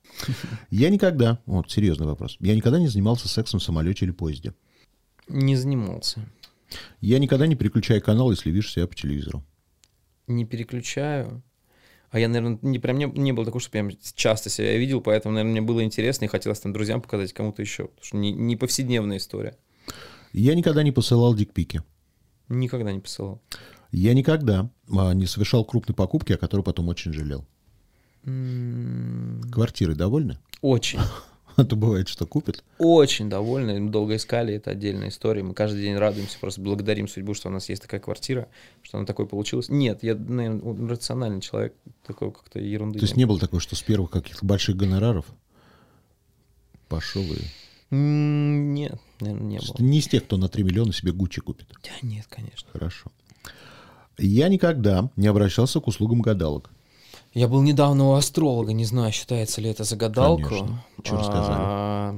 Я 0.71 0.89
никогда, 0.89 1.39
вот 1.45 1.69
серьезный 1.71 2.07
вопрос, 2.07 2.37
я 2.39 2.55
никогда 2.55 2.79
не 2.79 2.87
занимался 2.87 3.27
сексом 3.27 3.59
в 3.59 3.63
самолете 3.63 4.05
или 4.05 4.11
поезде. 4.11 4.53
Не 5.27 5.55
занимался. 5.55 6.27
Я 7.01 7.19
никогда 7.19 7.47
не 7.47 7.55
переключаю 7.55 8.01
канал, 8.01 8.31
если 8.31 8.49
вижу 8.49 8.69
себя 8.69 8.87
по 8.87 8.95
телевизору. 8.95 9.43
Не 10.27 10.45
переключаю. 10.45 11.43
А 12.09 12.19
я, 12.19 12.27
наверное, 12.27 12.59
не, 12.61 12.79
прям 12.79 12.97
не, 12.97 13.05
не 13.05 13.33
было 13.33 13.45
такого, 13.45 13.59
что 13.59 13.71
прям 13.71 13.91
часто 14.15 14.49
себя 14.49 14.77
видел, 14.77 15.01
поэтому, 15.01 15.35
наверное, 15.35 15.51
мне 15.51 15.61
было 15.61 15.83
интересно 15.83 16.25
и 16.25 16.29
хотелось 16.29 16.59
там 16.59 16.71
друзьям 16.71 17.01
показать 17.01 17.33
кому-то 17.33 17.61
еще. 17.61 17.87
Потому 17.87 18.05
что 18.05 18.17
не, 18.17 18.31
не 18.31 18.55
повседневная 18.55 19.17
история. 19.17 19.57
Я 20.31 20.55
никогда 20.55 20.83
не 20.83 20.91
посылал 20.91 21.35
дикпики. 21.35 21.83
Никогда 22.47 22.91
не 22.91 22.99
посылал. 22.99 23.41
Я 23.91 24.13
никогда 24.13 24.69
а, 24.89 25.13
не 25.13 25.25
совершал 25.25 25.65
крупной 25.65 25.95
покупки, 25.95 26.33
о 26.33 26.37
которой 26.37 26.61
потом 26.61 26.87
очень 26.89 27.13
жалел. 27.13 27.45
М, 28.23 29.41
Квартиры 29.51 29.95
довольны? 29.95 30.39
Очень. 30.61 30.99
А 31.57 31.63
то 31.63 31.75
бывает, 31.75 32.07
что 32.07 32.25
купят. 32.25 32.63
Очень 32.77 33.29
довольны. 33.29 33.79
Мы 33.79 33.89
долго 33.89 34.17
искали, 34.17 34.53
это 34.55 34.71
отдельная 34.71 35.09
история. 35.09 35.41
Мы 35.43 35.53
каждый 35.53 35.81
день 35.81 35.95
радуемся, 35.95 36.37
просто 36.39 36.61
благодарим 36.61 37.07
судьбу, 37.07 37.33
что 37.33 37.47
у 37.47 37.51
нас 37.51 37.69
есть 37.69 37.81
такая 37.81 38.01
квартира, 38.01 38.47
что 38.81 38.97
она 38.97 39.05
такой 39.05 39.25
получилась. 39.25 39.69
Нет, 39.69 40.03
я, 40.03 40.15
наверное, 40.15 40.89
рациональный 40.89 41.41
человек, 41.41 41.73
такой 42.05 42.31
как-то 42.31 42.59
ерунды. 42.59 42.99
То 42.99 43.05
есть 43.05 43.15
не 43.15 43.25
было 43.25 43.39
такого, 43.39 43.61
что 43.61 43.75
с 43.75 43.81
первых 43.81 44.11
каких-то 44.11 44.45
больших 44.45 44.75
гонораров 44.75 45.25
пошел 46.87 47.23
и... 47.23 47.39
Нет, 47.91 48.99
наверное, 49.21 49.43
не 49.43 49.59
было. 49.59 49.75
не 49.79 49.99
из 49.99 50.07
тех, 50.07 50.23
кто 50.25 50.37
на 50.37 50.49
3 50.49 50.63
миллиона 50.63 50.91
себе 50.91 51.11
Гуччи 51.11 51.39
купит. 51.39 51.67
Да, 51.83 51.91
нет, 52.01 52.25
конечно. 52.29 52.67
Хорошо. 52.73 53.11
Я 54.17 54.49
никогда 54.49 55.09
не 55.15 55.27
обращался 55.27 55.79
к 55.79 55.87
услугам 55.87 56.21
гадалок. 56.21 56.71
Я 57.35 57.49
был 57.49 57.61
недавно 57.61 58.05
у 58.05 58.13
астролога, 58.13 58.71
не 58.71 58.85
знаю, 58.85 59.11
считается 59.11 59.59
ли 59.59 59.69
это 59.69 59.83
за 59.83 59.97
гадалку. 59.97 60.47
Конечно. 60.47 60.85
Чё 61.03 61.17
А, 61.21 62.15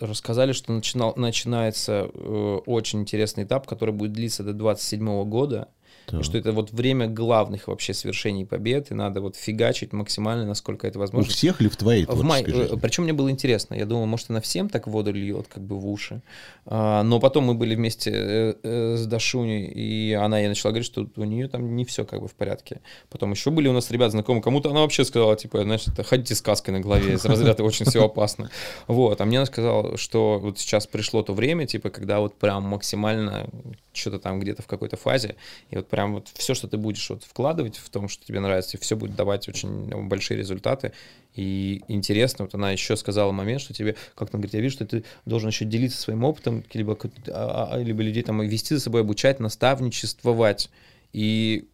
Рассказали, 0.00 0.52
что 0.52 0.72
начинал, 0.72 1.12
начинается 1.14 2.10
э, 2.12 2.58
очень 2.64 3.00
интересный 3.00 3.44
этап, 3.44 3.66
который 3.66 3.94
будет 3.94 4.14
длиться 4.14 4.42
до 4.42 4.54
27 4.54 5.24
года. 5.24 5.68
Так. 6.06 6.20
И 6.20 6.22
что 6.22 6.38
это 6.38 6.52
вот 6.52 6.70
время 6.70 7.08
главных 7.08 7.66
вообще 7.68 7.92
свершений 7.92 8.44
побед, 8.44 8.90
и 8.90 8.94
надо 8.94 9.20
вот 9.20 9.36
фигачить 9.36 9.92
максимально, 9.92 10.46
насколько 10.46 10.86
это 10.86 10.98
У 10.98 11.00
возможно. 11.00 11.30
всех 11.32 11.60
ли 11.60 11.68
в 11.68 11.76
твоей 11.76 12.06
В 12.06 12.22
май... 12.22 12.44
жизни? 12.44 12.78
Причем 12.80 13.02
мне 13.04 13.12
было 13.12 13.30
интересно. 13.30 13.74
Я 13.74 13.86
думал, 13.86 14.06
может, 14.06 14.30
она 14.30 14.40
всем 14.40 14.68
так 14.68 14.86
воду 14.86 15.12
льет, 15.12 15.46
как 15.48 15.64
бы 15.64 15.78
в 15.78 15.88
уши. 15.88 16.22
А, 16.64 17.02
но 17.02 17.18
потом 17.18 17.44
мы 17.44 17.54
были 17.54 17.74
вместе 17.74 18.10
э, 18.12 18.54
э, 18.62 18.96
с 18.96 19.06
Дашуней, 19.06 19.66
и 19.66 20.12
она 20.12 20.38
ей 20.38 20.48
начала 20.48 20.70
говорить, 20.70 20.86
что 20.86 21.08
у 21.16 21.24
нее 21.24 21.48
там 21.48 21.74
не 21.74 21.84
все 21.84 22.04
как 22.04 22.20
бы 22.20 22.28
в 22.28 22.34
порядке. 22.34 22.80
Потом 23.10 23.32
еще 23.32 23.50
были 23.50 23.66
у 23.68 23.72
нас 23.72 23.90
ребята 23.90 24.12
знакомые, 24.12 24.42
кому-то 24.42 24.70
она 24.70 24.80
вообще 24.80 25.04
сказала, 25.04 25.36
типа, 25.36 25.62
знаешь, 25.62 25.86
это 25.86 26.04
ходите 26.04 26.34
с 26.34 26.38
сказкой 26.38 26.74
на 26.74 26.80
голове, 26.80 27.14
из 27.14 27.24
разряда 27.24 27.64
очень 27.64 27.86
все 27.86 28.04
опасно. 28.04 28.50
Вот, 28.86 29.20
а 29.20 29.24
мне 29.24 29.38
она 29.38 29.46
сказала, 29.46 29.96
что 29.96 30.38
вот 30.38 30.58
сейчас 30.58 30.86
пришло 30.86 31.22
то 31.22 31.34
время, 31.34 31.66
типа, 31.66 31.90
когда 31.90 32.20
вот 32.20 32.36
прям 32.36 32.64
максимально 32.64 33.48
что-то 33.92 34.18
там 34.18 34.38
где-то 34.38 34.62
в 34.62 34.66
какой-то 34.66 34.96
фазе, 34.96 35.36
и 35.70 35.76
вот 35.76 35.88
прям 35.96 36.12
вот 36.12 36.28
все, 36.34 36.52
что 36.52 36.68
ты 36.68 36.76
будешь 36.76 37.08
вот 37.08 37.24
вкладывать 37.24 37.78
в 37.78 37.88
том, 37.88 38.10
что 38.10 38.22
тебе 38.22 38.38
нравится, 38.40 38.76
все 38.76 38.96
будет 38.96 39.16
давать 39.16 39.48
очень 39.48 39.88
большие 40.08 40.36
результаты. 40.36 40.92
И 41.34 41.80
интересно, 41.88 42.44
вот 42.44 42.54
она 42.54 42.70
еще 42.70 42.96
сказала 42.96 43.32
момент, 43.32 43.62
что 43.62 43.72
тебе, 43.72 43.96
как 44.14 44.28
она 44.28 44.40
говорит, 44.40 44.52
я 44.52 44.60
вижу, 44.60 44.74
что 44.74 44.84
ты 44.84 45.04
должен 45.24 45.48
еще 45.48 45.64
делиться 45.64 45.98
своим 45.98 46.22
опытом, 46.24 46.64
либо, 46.74 46.96
как- 46.96 47.12
а- 47.28 47.70
а- 47.72 47.78
либо 47.82 48.02
людей 48.02 48.22
там 48.22 48.42
вести 48.42 48.74
за 48.74 48.80
собой, 48.82 49.00
обучать, 49.00 49.40
наставничествовать. 49.40 50.68
И 51.14 51.66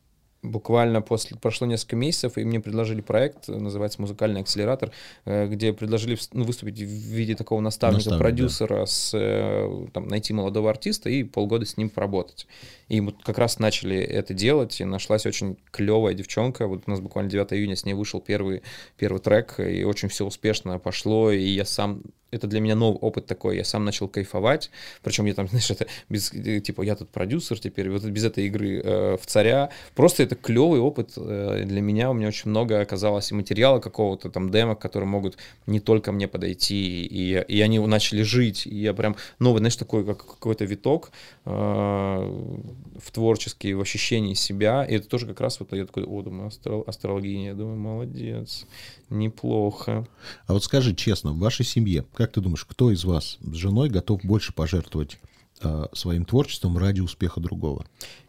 буквально 0.43 1.03
после 1.03 1.37
прошло 1.37 1.67
несколько 1.67 1.97
месяцев, 1.97 2.37
и 2.37 2.45
мне 2.45 2.61
предложили 2.61 3.01
проект, 3.01 3.49
э, 3.49 3.53
называется 3.53 4.01
«Музыкальный 4.01 4.41
акселератор», 4.41 4.91
э, 5.25 5.47
где 5.47 5.73
предложили 5.73 6.19
ну, 6.33 6.45
выступить 6.45 6.79
в 6.79 6.85
виде 6.85 7.37
такого 7.37 7.61
наставника, 7.61 8.11
Наставник, 8.11 8.21
продюсера, 8.21 8.87
с, 8.87 9.13
э, 9.15 9.87
там, 9.93 10.09
найти 10.09 10.33
молодого 10.33 10.69
артиста 10.69 11.09
и 11.11 11.23
полгода 11.23 11.65
с 11.65 11.77
ним 11.77 11.91
поработать. 11.91 12.47
И 12.89 13.01
вот 13.01 13.23
как 13.23 13.39
раз 13.39 13.59
начали 13.61 13.97
это 13.97 14.35
делать, 14.35 14.81
и 14.81 14.85
нашлась 14.85 15.27
очень 15.27 15.57
клевая 15.71 16.15
девчонка. 16.15 16.67
Вот 16.67 16.83
у 16.87 16.91
нас 16.91 17.01
буквально 17.01 17.31
9 17.31 17.53
июня 17.53 17.77
с 17.77 17.85
ней 17.85 17.95
вышел 17.95 18.21
первый, 18.21 18.63
первый 18.99 19.21
трек, 19.21 19.61
и 19.61 19.85
очень 19.85 20.09
все 20.09 20.27
успешно 20.27 20.79
пошло, 20.79 21.31
и 21.31 21.43
я 21.43 21.65
сам 21.65 22.03
это 22.33 22.47
для 22.47 22.61
меня 22.61 22.75
новый 22.75 22.99
опыт 22.99 23.27
такой. 23.27 23.59
Я 23.59 23.65
сам 23.65 23.85
начал 23.85 24.09
кайфовать. 24.09 24.71
Причем 25.03 25.27
я 25.27 25.35
там, 25.35 25.49
знаешь, 25.51 25.71
это 25.71 25.87
без, 26.09 26.33
э, 26.33 26.61
типа, 26.61 26.83
я 26.83 26.97
тут 26.97 27.11
продюсер 27.11 27.61
теперь, 27.61 27.91
вот 27.91 28.03
без 28.05 28.25
этой 28.25 28.47
игры 28.47 28.81
э, 28.83 29.17
в 29.21 29.27
царя. 29.27 29.71
Просто 29.95 30.23
это 30.23 30.35
клевый 30.35 30.81
опыт 30.81 31.13
э, 31.17 31.63
для 31.65 31.81
меня. 31.81 32.11
У 32.11 32.15
меня 32.15 32.29
очень 32.29 32.51
много 32.51 32.81
оказалось 32.81 33.31
и 33.31 33.35
материала 33.35 33.79
какого-то 33.79 34.31
там 34.31 34.51
демок, 34.51 34.81
которые 34.81 35.09
могут 35.09 35.37
не 35.67 35.79
только 35.79 36.11
мне 36.11 36.27
подойти, 36.27 37.05
и, 37.05 37.45
и 37.47 37.61
они 37.61 37.79
начали 37.79 38.23
жить. 38.23 38.67
И 38.67 38.77
я 38.77 38.95
прям 38.95 39.17
новый, 39.39 39.59
знаешь, 39.59 39.77
такой 39.77 40.05
как 40.05 40.25
какой-то 40.25 40.65
виток 40.65 41.13
э, 41.45 41.51
в 41.51 43.11
творческий, 43.13 43.75
в 43.75 43.81
ощущении 43.83 44.35
себя. 44.35 44.85
И 44.85 44.95
это 44.95 45.07
тоже 45.07 45.27
как 45.27 45.41
раз 45.41 45.61
вот 45.61 45.73
я 45.75 45.85
такой, 45.85 46.05
о, 46.05 46.23
думаю, 46.23 46.49
астро- 46.49 46.85
астрологиня. 46.87 47.49
Я 47.49 47.55
думаю, 47.55 47.77
молодец, 47.77 48.65
неплохо. 49.11 50.07
А 50.47 50.55
вот 50.55 50.65
скажи 50.65 50.95
честно, 50.95 51.33
в 51.33 51.39
вашей 51.39 51.67
семье 51.67 52.05
Как 52.23 52.31
ты 52.31 52.41
думаешь, 52.41 52.65
кто 52.65 52.93
из 52.93 53.05
вас 53.05 53.37
с 53.41 53.55
женой 53.55 53.89
готов 53.89 54.25
больше 54.25 54.53
пожертвовать 54.53 55.19
э, 55.61 55.87
своим 55.93 56.25
творчеством 56.25 56.79
ради 56.79 57.01
успеха 57.01 57.41
другого? 57.41 57.85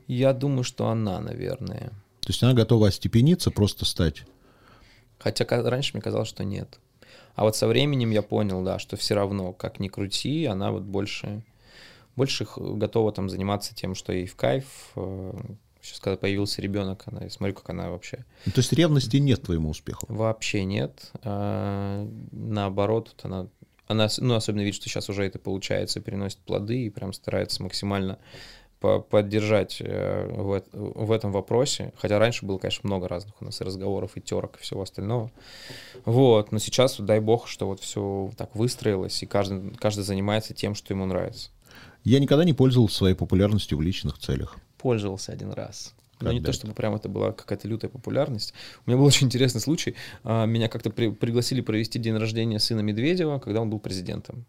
Я 0.07 0.33
думаю, 0.33 0.63
что 0.63 0.87
она, 0.87 1.19
наверное. 1.19 1.91
То 2.21 2.29
есть 2.29 2.41
она 2.41 2.53
готова 2.53 2.87
остепениться, 2.87 3.51
просто 3.51 3.85
стать. 3.85 4.23
Хотя 5.19 5.45
раньше 5.45 5.91
мне 5.93 6.01
казалось, 6.01 6.27
что 6.27 6.43
нет. 6.43 6.79
А 7.35 7.43
вот 7.43 7.55
со 7.55 7.67
временем 7.67 8.09
я 8.09 8.23
понял, 8.23 8.63
да, 8.63 8.79
что 8.79 8.97
все 8.97 9.13
равно, 9.13 9.53
как 9.53 9.79
ни 9.79 9.89
крути, 9.89 10.45
она 10.45 10.71
вот 10.71 10.81
больше, 10.81 11.43
больше 12.15 12.47
готова 12.57 13.11
там 13.11 13.29
заниматься 13.29 13.75
тем, 13.75 13.93
что 13.93 14.11
ей 14.11 14.25
в 14.25 14.35
кайф. 14.35 14.95
Сейчас, 15.83 15.99
когда 15.99 16.17
появился 16.17 16.63
ребенок, 16.63 17.03
она, 17.05 17.25
я 17.25 17.29
смотрю, 17.29 17.53
как 17.53 17.69
она 17.69 17.91
вообще 17.91 18.25
Ну, 18.45 18.53
то 18.53 18.61
есть 18.61 18.73
ревности 18.73 19.17
нет 19.17 19.43
твоему 19.43 19.69
успеху. 19.69 20.07
Вообще 20.09 20.63
нет. 20.63 21.11
А, 21.23 22.07
наоборот, 22.31 23.13
вот 23.13 23.25
она, 23.25 23.47
она, 23.87 24.07
ну, 24.19 24.35
особенно 24.35 24.61
видит, 24.61 24.75
что 24.75 24.89
сейчас 24.89 25.09
уже 25.09 25.25
это 25.25 25.39
получается, 25.39 25.99
переносит 25.99 26.39
плоды 26.39 26.85
и 26.85 26.89
прям 26.89 27.13
старается 27.13 27.61
максимально 27.63 28.17
по- 28.79 28.99
поддержать 28.99 29.77
э, 29.79 30.27
в, 30.29 30.63
в 30.73 31.11
этом 31.11 31.31
вопросе. 31.31 31.93
Хотя 31.97 32.19
раньше 32.19 32.45
было, 32.45 32.57
конечно, 32.57 32.81
много 32.83 33.07
разных 33.07 33.41
у 33.41 33.45
нас 33.45 33.61
и 33.61 33.63
разговоров, 33.63 34.11
и 34.15 34.21
терок, 34.21 34.57
и 34.57 34.61
всего 34.61 34.81
остального. 34.81 35.31
Вот, 36.05 36.51
но 36.51 36.59
сейчас, 36.59 36.99
дай 36.99 37.19
бог, 37.19 37.47
что 37.47 37.67
вот 37.67 37.79
все 37.79 38.31
так 38.37 38.55
выстроилось, 38.55 39.21
и 39.23 39.25
каждый, 39.25 39.71
каждый 39.75 40.03
занимается 40.03 40.53
тем, 40.53 40.75
что 40.75 40.93
ему 40.93 41.05
нравится. 41.05 41.49
Я 42.03 42.19
никогда 42.19 42.43
не 42.43 42.53
пользовался 42.53 42.97
своей 42.97 43.15
популярностью 43.15 43.77
в 43.77 43.81
личных 43.81 44.17
целях. 44.17 44.57
Пользовался 44.77 45.31
один 45.31 45.51
раз. 45.53 45.93
Но 46.23 46.31
не 46.31 46.39
Когда 46.39 46.51
то, 46.51 46.53
чтобы 46.57 46.73
прям 46.73 46.95
это 46.95 47.09
была 47.09 47.31
какая-то 47.31 47.67
лютая 47.67 47.91
популярность. 47.91 48.53
У 48.85 48.89
меня 48.89 48.97
был 48.97 49.05
очень 49.11 49.27
интересный 49.27 49.61
случай. 49.61 49.95
А, 50.23 50.45
Меня 50.45 50.67
как-то 50.69 50.89
при- 50.89 51.11
пригласили 51.11 51.61
провести 51.61 51.99
день 51.99 52.15
рождения 52.17 52.59
сына 52.59 52.81
Медведева, 52.81 53.39
когда 53.39 53.61
он 53.61 53.69
был 53.69 53.79
президентом. 53.79 54.45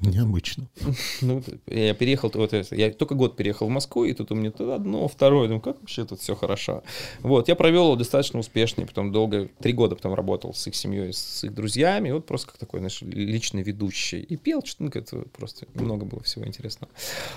Необычно. 0.00 0.68
Ну, 1.22 1.42
я 1.66 1.94
переехал, 1.94 2.30
вот 2.34 2.52
я 2.52 2.90
только 2.90 3.14
год 3.14 3.36
переехал 3.36 3.66
в 3.66 3.70
Москву, 3.70 4.04
и 4.04 4.12
тут 4.12 4.30
у 4.30 4.34
меня 4.34 4.50
то 4.50 4.74
одно, 4.74 5.08
второе, 5.08 5.48
думаю, 5.48 5.62
как 5.62 5.80
вообще 5.80 6.04
тут 6.04 6.20
все 6.20 6.34
хорошо. 6.34 6.82
Вот, 7.20 7.48
я 7.48 7.54
провел 7.54 7.96
достаточно 7.96 8.38
успешно, 8.38 8.86
потом 8.86 9.12
долго, 9.12 9.48
три 9.60 9.72
года 9.72 9.96
потом 9.96 10.14
работал 10.14 10.52
с 10.52 10.66
их 10.66 10.74
семьей, 10.74 11.12
с 11.12 11.44
их 11.44 11.54
друзьями, 11.54 12.10
вот 12.10 12.26
просто 12.26 12.48
как 12.48 12.58
такой, 12.58 12.80
знаешь, 12.80 13.00
личный 13.02 13.62
ведущий. 13.62 14.20
И 14.20 14.36
пел, 14.36 14.62
что-то, 14.64 14.82
ну, 14.84 14.90
это 14.92 15.28
просто 15.36 15.66
много 15.74 16.04
было 16.04 16.22
всего 16.22 16.46
интересного. 16.46 16.92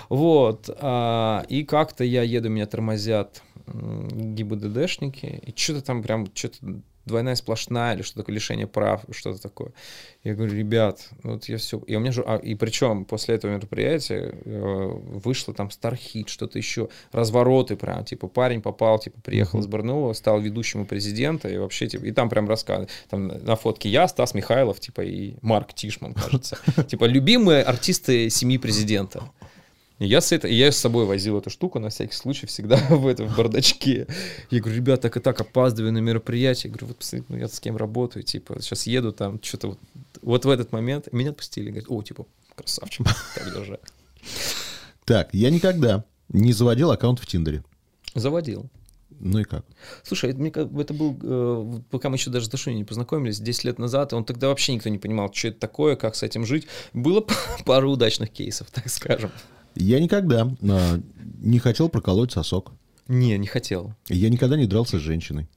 Вот, 0.08 0.68
а, 0.80 1.44
и 1.48 1.64
как-то 1.64 2.04
я 2.04 2.22
еду, 2.22 2.50
меня 2.50 2.66
тормозят 2.66 3.42
ГИБДДшники, 3.70 5.40
и 5.46 5.54
что-то 5.56 5.82
там 5.82 6.02
прям, 6.02 6.28
что-то 6.34 6.82
двойная 7.06 7.34
сплошная 7.34 7.94
или 7.94 8.02
что-то 8.02 8.20
такое, 8.20 8.34
лишение 8.34 8.66
прав, 8.66 9.04
что-то 9.10 9.40
такое. 9.40 9.72
Я 10.22 10.34
говорю, 10.34 10.54
ребят, 10.54 11.08
ну 11.22 11.32
вот 11.32 11.46
я 11.46 11.56
все... 11.56 11.78
И 11.86 11.96
у 11.96 12.00
меня 12.00 12.12
же... 12.12 12.22
а, 12.26 12.36
и 12.36 12.54
причем 12.54 13.04
после 13.04 13.34
этого 13.34 13.52
мероприятия 13.52 14.34
э, 14.44 14.86
вышло 14.86 15.54
там 15.54 15.70
Стархит, 15.70 16.28
что-то 16.28 16.58
еще, 16.58 16.88
развороты 17.12 17.76
прям, 17.76 18.04
типа 18.04 18.28
парень 18.28 18.60
попал, 18.60 18.98
типа 18.98 19.20
приехал 19.22 19.60
из 19.60 19.66
Барнаула, 19.66 20.12
стал 20.12 20.40
ведущим 20.40 20.82
у 20.82 20.84
президента, 20.84 21.48
и 21.48 21.56
вообще, 21.56 21.86
типа, 21.86 22.04
и 22.04 22.12
там 22.12 22.28
прям 22.28 22.48
рассказывают. 22.48 22.90
Там 23.08 23.28
на 23.28 23.56
фотке 23.56 23.88
я, 23.88 24.06
Стас 24.06 24.34
Михайлов, 24.34 24.78
типа, 24.80 25.02
и 25.02 25.34
Марк 25.42 25.74
Тишман, 25.74 26.14
кажется. 26.14 26.58
Типа, 26.86 27.04
любимые 27.04 27.62
артисты 27.62 28.30
семьи 28.30 28.58
президента. 28.58 29.22
Я 30.00 30.22
с, 30.22 30.32
это, 30.32 30.48
и 30.48 30.54
я 30.54 30.72
с 30.72 30.78
собой 30.78 31.04
возил 31.04 31.38
эту 31.38 31.50
штуку 31.50 31.78
на 31.78 31.90
всякий 31.90 32.14
случай 32.14 32.46
всегда 32.46 32.76
в 32.88 33.06
этом 33.06 33.28
в 33.28 33.36
бардачке. 33.36 34.06
Я 34.48 34.60
говорю, 34.60 34.76
ребят, 34.76 35.02
так 35.02 35.14
и 35.18 35.20
так 35.20 35.38
опаздываю 35.38 35.92
на 35.92 35.98
мероприятие. 35.98 36.70
Я 36.70 36.72
говорю, 36.72 36.86
вот 36.86 36.96
посмотрите, 36.96 37.26
ну 37.28 37.36
я 37.36 37.48
с 37.48 37.60
кем 37.60 37.76
работаю, 37.76 38.22
типа, 38.22 38.62
сейчас 38.62 38.86
еду 38.86 39.12
там, 39.12 39.38
что-то 39.42 39.68
вот, 39.68 39.78
вот 40.22 40.44
в 40.46 40.48
этот 40.48 40.72
момент 40.72 41.12
меня 41.12 41.30
отпустили. 41.30 41.68
Говорят, 41.68 41.90
о, 41.90 42.02
типа, 42.02 42.26
красавчик, 42.54 43.06
так 43.34 43.54
держать. 43.54 43.80
Так, 45.04 45.34
я 45.34 45.50
никогда 45.50 46.04
не 46.30 46.54
заводил 46.54 46.90
аккаунт 46.90 47.20
в 47.20 47.26
Тиндере. 47.26 47.62
Заводил. 48.14 48.70
Ну 49.10 49.40
и 49.40 49.44
как? 49.44 49.66
Слушай, 50.02 50.30
это, 50.30 50.40
мне 50.40 50.48
это 50.48 50.94
был, 50.94 51.18
э, 51.22 51.80
пока 51.90 52.08
мы 52.08 52.16
еще 52.16 52.30
даже 52.30 52.46
с 52.46 52.48
Дашуней 52.48 52.78
не 52.78 52.84
познакомились, 52.84 53.38
10 53.38 53.64
лет 53.64 53.78
назад, 53.78 54.14
он 54.14 54.24
тогда 54.24 54.48
вообще 54.48 54.72
никто 54.72 54.88
не 54.88 54.96
понимал, 54.96 55.30
что 55.30 55.48
это 55.48 55.60
такое, 55.60 55.94
как 55.96 56.16
с 56.16 56.22
этим 56.22 56.46
жить. 56.46 56.66
Было 56.94 57.22
пару 57.66 57.90
удачных 57.90 58.30
кейсов, 58.30 58.70
так 58.70 58.88
скажем. 58.88 59.30
Я 59.74 60.00
никогда 60.00 60.50
а, 60.62 61.00
не 61.40 61.58
хотел 61.58 61.88
проколоть 61.88 62.32
сосок. 62.32 62.72
Не, 63.08 63.36
не 63.38 63.46
хотел. 63.46 63.94
Я 64.08 64.28
никогда 64.28 64.56
не 64.56 64.66
дрался 64.66 64.98
с 64.98 65.02
женщиной. 65.02 65.48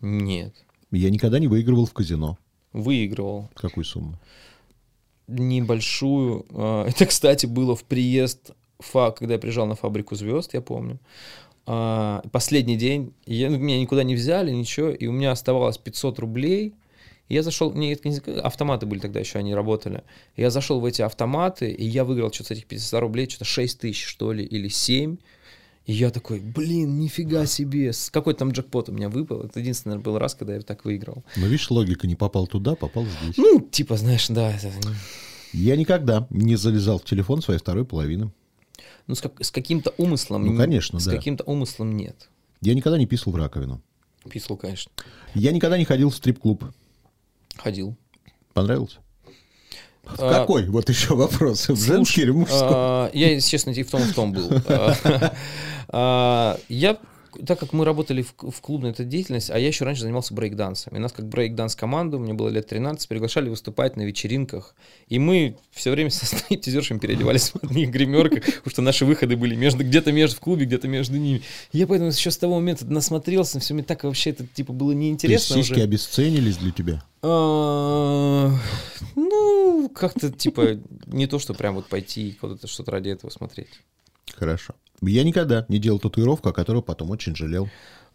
Нет. 0.00 0.54
Я 0.90 1.10
никогда 1.10 1.38
не 1.38 1.48
выигрывал 1.48 1.86
в 1.86 1.92
казино. 1.92 2.38
Выигрывал. 2.72 3.48
Какую 3.54 3.84
сумму? 3.84 4.18
небольшую. 5.26 6.44
а, 6.50 6.84
Это, 6.88 7.06
кстати, 7.06 7.46
было 7.46 7.74
в 7.74 7.84
приезд 7.84 8.50
ФА, 8.78 9.12
когда 9.12 9.34
я 9.34 9.40
приезжал 9.40 9.66
на 9.66 9.74
фабрику 9.74 10.14
звезд, 10.16 10.54
я 10.54 10.60
помню. 10.60 10.98
А, 11.66 12.22
Последний 12.30 12.76
день, 12.76 13.14
я, 13.26 13.50
ну, 13.50 13.58
меня 13.58 13.80
никуда 13.80 14.02
не 14.02 14.14
взяли, 14.14 14.50
ничего, 14.50 14.90
и 14.90 15.06
у 15.06 15.12
меня 15.12 15.32
оставалось 15.32 15.78
500 15.78 16.18
рублей. 16.18 16.74
Я 17.28 17.42
зашел, 17.42 17.72
не, 17.72 17.94
автоматы 18.42 18.86
были 18.86 19.00
тогда 19.00 19.20
еще, 19.20 19.38
они 19.38 19.54
работали. 19.54 20.02
Я 20.36 20.50
зашел 20.50 20.80
в 20.80 20.84
эти 20.84 21.00
автоматы, 21.02 21.70
и 21.70 21.84
я 21.84 22.04
выиграл 22.04 22.30
что-то 22.32 22.48
с 22.48 22.50
этих 22.52 22.66
500 22.66 23.00
рублей, 23.00 23.28
что-то 23.28 23.44
6 23.46 23.80
тысяч, 23.80 24.04
что 24.04 24.32
ли, 24.32 24.44
или 24.44 24.68
7. 24.68 25.16
И 25.86 25.92
я 25.92 26.10
такой, 26.10 26.40
блин, 26.40 26.98
нифига 26.98 27.46
себе, 27.46 27.92
с 27.92 28.10
какой 28.10 28.34
там 28.34 28.50
джекпот 28.52 28.88
у 28.88 28.92
меня 28.92 29.08
выпал. 29.08 29.42
Это 29.42 29.60
единственный 29.60 29.98
был 29.98 30.18
раз, 30.18 30.34
когда 30.34 30.54
я 30.54 30.60
так 30.60 30.84
выиграл. 30.84 31.24
Но 31.36 31.46
видишь, 31.46 31.70
логика 31.70 32.06
не 32.06 32.14
попал 32.16 32.46
туда, 32.46 32.74
попал 32.74 33.04
здесь. 33.04 33.36
Ну, 33.36 33.60
типа, 33.60 33.96
знаешь, 33.96 34.28
да, 34.28 34.50
это... 34.50 34.70
Я 35.52 35.76
никогда 35.76 36.26
не 36.30 36.56
залезал 36.56 36.98
в 36.98 37.04
телефон 37.04 37.40
своей 37.42 37.60
второй 37.60 37.84
половины. 37.84 38.32
Ну, 39.06 39.14
с, 39.14 39.20
как- 39.20 39.42
с 39.44 39.50
каким-то 39.50 39.92
умыслом. 39.98 40.44
Ну, 40.46 40.52
не- 40.52 40.58
конечно, 40.58 40.98
С 40.98 41.04
да. 41.04 41.14
каким-то 41.16 41.44
умыслом 41.44 41.96
нет. 41.96 42.28
Я 42.60 42.74
никогда 42.74 42.98
не 42.98 43.06
писал 43.06 43.32
в 43.32 43.36
раковину. 43.36 43.82
Писал, 44.30 44.56
конечно. 44.56 44.90
Я 45.34 45.52
никогда 45.52 45.76
не 45.76 45.84
ходил 45.84 46.08
в 46.10 46.16
стрип-клуб. 46.16 46.64
Ходил. 47.56 47.96
Понравился? 48.52 48.98
В 50.04 50.20
А, 50.22 50.32
какой? 50.40 50.66
Вот 50.68 50.88
еще 50.90 51.14
вопрос. 51.14 51.68
В 51.68 51.76
женский 51.76 52.22
или 52.22 52.30
мужской? 52.30 52.60
А, 52.62 53.10
Я, 53.14 53.32
если 53.32 53.48
честно, 53.48 53.70
и 53.70 53.82
в 53.82 53.90
том, 53.90 54.02
и 54.02 54.04
в 54.04 54.14
том 54.14 54.32
был. 54.32 54.50
А, 55.88 56.58
Я, 56.68 56.98
так 57.46 57.58
как 57.58 57.72
мы 57.72 57.84
работали 57.84 58.22
в, 58.22 58.34
в 58.38 58.60
клубной 58.60 58.90
этой 58.90 59.06
деятельности, 59.06 59.52
а 59.52 59.58
я 59.58 59.68
еще 59.68 59.84
раньше 59.84 60.02
занимался 60.02 60.34
брейкдансом. 60.34 60.96
И 60.96 60.98
нас 60.98 61.12
как 61.12 61.26
брейкданс 61.26 61.76
команду, 61.76 62.18
мне 62.18 62.34
было 62.34 62.48
лет 62.48 62.66
13, 62.66 63.08
приглашали 63.08 63.48
выступать 63.48 63.96
на 63.96 64.02
вечеринках. 64.02 64.74
И 65.08 65.18
мы 65.18 65.56
все 65.70 65.90
время 65.90 66.10
со 66.10 66.26
стриптизершами 66.26 66.98
переодевались 66.98 67.50
в 67.50 67.64
одних 67.64 67.90
гримерках, 67.90 68.44
потому 68.44 68.70
что 68.70 68.82
наши 68.82 69.04
выходы 69.04 69.36
были 69.36 69.54
между, 69.54 69.84
где-то 69.84 70.12
между 70.12 70.36
в 70.36 70.40
клубе, 70.40 70.66
где-то 70.66 70.88
между 70.88 71.16
ними. 71.16 71.42
Я 71.72 71.86
поэтому 71.86 72.10
еще 72.10 72.30
с 72.30 72.36
того 72.36 72.56
момента 72.56 72.84
насмотрелся, 72.86 73.60
все 73.60 73.74
мне 73.74 73.82
так 73.82 74.04
вообще 74.04 74.30
это 74.30 74.46
типа 74.46 74.72
было 74.72 74.92
То 74.92 74.98
есть 74.98 75.00
неинтересно 75.00 75.56
сиськи 75.56 75.72
уже. 75.74 75.82
обесценились 75.82 76.56
для 76.56 76.72
тебя? 76.72 77.04
А, 77.22 78.52
Ну, 79.16 79.90
как-то 79.94 80.30
типа 80.30 80.80
не 81.06 81.26
то, 81.26 81.38
что 81.38 81.54
прям 81.54 81.74
вот 81.74 81.86
пойти 81.86 82.28
и 82.28 82.32
куда-то 82.32 82.66
что-то 82.66 82.90
ради 82.92 83.10
этого 83.10 83.30
смотреть. 83.30 83.68
Хорошо. 84.34 84.74
Я 85.00 85.24
никогда 85.24 85.66
не 85.68 85.78
делал 85.78 85.98
татуировку, 85.98 86.48
о 86.48 86.52
которой 86.52 86.82
потом 86.82 87.10
очень 87.10 87.34
жалел. 87.36 87.68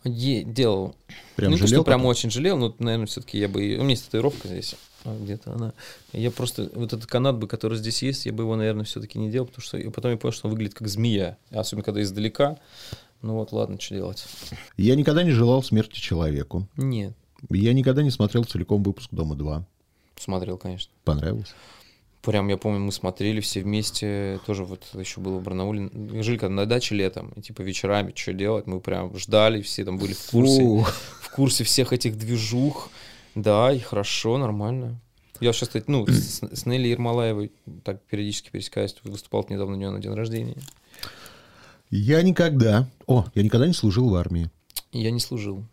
Е- 0.03 0.43
делал. 0.43 0.95
Прям 1.35 1.51
ну, 1.51 1.57
жалел 1.57 1.81
что 1.81 1.83
прям 1.83 2.05
очень 2.05 2.31
жалел, 2.31 2.57
но, 2.57 2.75
наверное, 2.79 3.05
все-таки 3.05 3.37
я 3.37 3.49
бы... 3.49 3.59
У 3.59 3.81
меня 3.81 3.89
есть 3.89 4.05
татуировка 4.05 4.47
здесь, 4.47 4.75
а, 5.03 5.17
где-то 5.17 5.53
она. 5.53 5.73
Я 6.13 6.31
просто... 6.31 6.69
Вот 6.73 6.93
этот 6.93 7.05
канат 7.05 7.37
бы, 7.37 7.47
который 7.47 7.77
здесь 7.77 8.01
есть, 8.01 8.25
я 8.25 8.31
бы 8.31 8.43
его, 8.43 8.55
наверное, 8.55 8.85
все-таки 8.85 9.19
не 9.19 9.29
делал, 9.29 9.47
потому 9.47 9.63
что... 9.63 9.77
И 9.77 9.89
потом 9.89 10.11
я 10.11 10.17
понял, 10.17 10.33
что 10.33 10.47
он 10.47 10.53
выглядит 10.53 10.75
как 10.75 10.87
змея. 10.87 11.37
Особенно, 11.51 11.83
когда 11.83 12.01
издалека. 12.01 12.57
Ну 13.21 13.33
вот, 13.33 13.51
ладно, 13.51 13.79
что 13.79 13.95
делать. 13.95 14.25
Я 14.77 14.95
никогда 14.95 15.23
не 15.23 15.31
желал 15.31 15.61
смерти 15.63 15.99
человеку. 15.99 16.65
Нет. 16.77 17.13
Я 17.49 17.73
никогда 17.73 18.01
не 18.01 18.11
смотрел 18.11 18.43
целиком 18.45 18.83
выпуск 18.83 19.09
«Дома-2». 19.11 19.63
Смотрел, 20.17 20.57
конечно. 20.57 20.91
Понравилось? 21.03 21.53
Прям, 22.29 22.47
я 22.47 22.57
помню, 22.57 22.79
мы 22.79 22.91
смотрели 22.91 23.39
все 23.39 23.63
вместе, 23.63 24.39
тоже 24.45 24.63
вот 24.63 24.85
еще 24.93 25.19
было 25.19 25.39
в 25.39 25.43
Барнауле, 25.43 25.89
жили 26.21 26.37
когда 26.37 26.53
на 26.53 26.65
даче 26.67 26.93
летом, 26.93 27.31
и 27.35 27.41
типа 27.41 27.63
вечерами 27.63 28.13
что 28.15 28.33
делать, 28.33 28.67
мы 28.67 28.79
прям 28.81 29.17
ждали, 29.17 29.63
все 29.63 29.83
там 29.83 29.97
были 29.97 30.13
в 30.13 30.29
курсе, 30.29 30.61
Фу. 30.61 30.85
в 31.21 31.31
курсе 31.31 31.63
всех 31.63 31.91
этих 31.91 32.15
движух, 32.19 32.91
да, 33.33 33.73
и 33.73 33.79
хорошо, 33.79 34.37
нормально. 34.37 35.01
Я 35.39 35.53
сейчас, 35.53 35.69
кстати, 35.69 35.85
ну, 35.87 36.05
с, 36.05 36.43
с 36.43 36.65
Нелли 36.67 36.89
Ермолаевой 36.89 37.51
так 37.83 37.99
периодически 38.03 38.51
пересекаюсь, 38.51 38.95
выступал 39.03 39.43
недавно 39.49 39.73
у 39.73 39.77
нее 39.79 39.89
на 39.89 39.99
день 39.99 40.13
рождения. 40.13 40.57
Я 41.89 42.21
никогда... 42.21 42.87
О, 43.07 43.25
я 43.33 43.41
никогда 43.41 43.65
не 43.65 43.73
служил 43.73 44.07
в 44.07 44.13
армии. 44.13 44.51
Я 44.91 45.09
не 45.09 45.19
служил, 45.19 45.63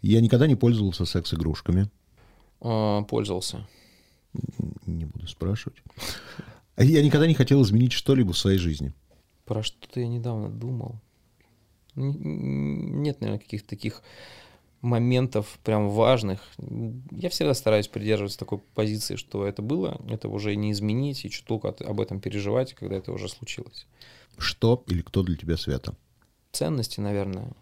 Я 0.00 0.20
никогда 0.20 0.48
не 0.48 0.56
пользовался 0.56 1.04
секс-игрушками. 1.04 1.88
а, 2.60 3.02
пользовался. 3.02 3.68
Не 4.92 5.04
буду 5.06 5.26
спрашивать. 5.26 5.82
А 6.76 6.84
Я 6.84 7.02
никогда 7.02 7.26
не 7.26 7.34
хотел 7.34 7.62
изменить 7.62 7.92
что-либо 7.92 8.32
в 8.32 8.38
своей 8.38 8.58
жизни. 8.58 8.92
Про 9.44 9.62
что-то 9.62 10.00
я 10.00 10.08
недавно 10.08 10.48
думал. 10.48 11.00
Нет, 11.94 13.20
наверное, 13.20 13.38
каких-то 13.38 13.68
таких 13.68 14.02
моментов 14.80 15.58
прям 15.62 15.88
важных. 15.90 16.40
Я 17.10 17.28
всегда 17.30 17.54
стараюсь 17.54 17.88
придерживаться 17.88 18.38
такой 18.38 18.58
позиции, 18.58 19.16
что 19.16 19.46
это 19.46 19.62
было, 19.62 20.00
это 20.08 20.28
уже 20.28 20.54
не 20.56 20.72
изменить, 20.72 21.24
и 21.24 21.30
чуток 21.30 21.64
об 21.64 22.00
этом 22.00 22.20
переживать, 22.20 22.74
когда 22.74 22.96
это 22.96 23.12
уже 23.12 23.28
случилось. 23.28 23.86
Что 24.38 24.82
или 24.88 25.02
кто 25.02 25.22
для 25.22 25.36
тебя 25.36 25.56
свято? 25.56 25.94
Ценности, 26.50 27.00
наверное, 27.00 27.52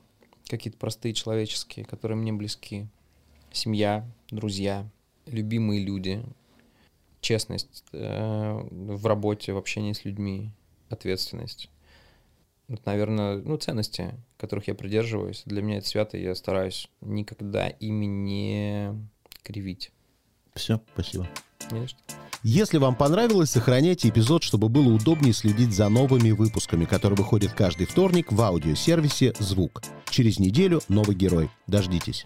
какие-то 0.48 0.78
простые 0.78 1.14
человеческие, 1.14 1.84
которые 1.84 2.16
мне 2.16 2.32
близки. 2.32 2.86
Семья, 3.52 4.08
друзья, 4.30 4.88
любимые 5.26 5.82
люди, 5.84 6.24
честность 7.20 7.84
э, 7.92 8.60
в 8.70 9.06
работе, 9.06 9.52
в 9.52 9.56
общении 9.56 9.92
с 9.92 10.04
людьми, 10.04 10.52
ответственность. 10.88 11.70
Вот, 12.68 12.86
наверное, 12.86 13.38
ну, 13.38 13.56
ценности, 13.56 14.14
которых 14.36 14.68
я 14.68 14.74
придерживаюсь. 14.74 15.42
Для 15.44 15.60
меня 15.60 15.78
это 15.78 15.88
свято, 15.88 16.16
и 16.16 16.22
я 16.22 16.34
стараюсь 16.34 16.88
никогда 17.00 17.68
ими 17.68 18.06
не 18.06 18.94
кривить. 19.42 19.92
Все, 20.54 20.80
спасибо. 20.94 21.28
Не 21.70 21.86
что. 21.86 21.98
Если 22.42 22.78
вам 22.78 22.94
понравилось, 22.94 23.50
сохраняйте 23.50 24.08
эпизод, 24.08 24.42
чтобы 24.42 24.70
было 24.70 24.94
удобнее 24.94 25.34
следить 25.34 25.74
за 25.74 25.88
новыми 25.90 26.30
выпусками, 26.30 26.86
которые 26.86 27.18
выходят 27.18 27.52
каждый 27.52 27.86
вторник 27.86 28.32
в 28.32 28.40
аудиосервисе 28.40 29.34
«Звук». 29.38 29.82
Через 30.08 30.38
неделю 30.38 30.80
новый 30.88 31.14
герой. 31.14 31.50
Дождитесь. 31.66 32.24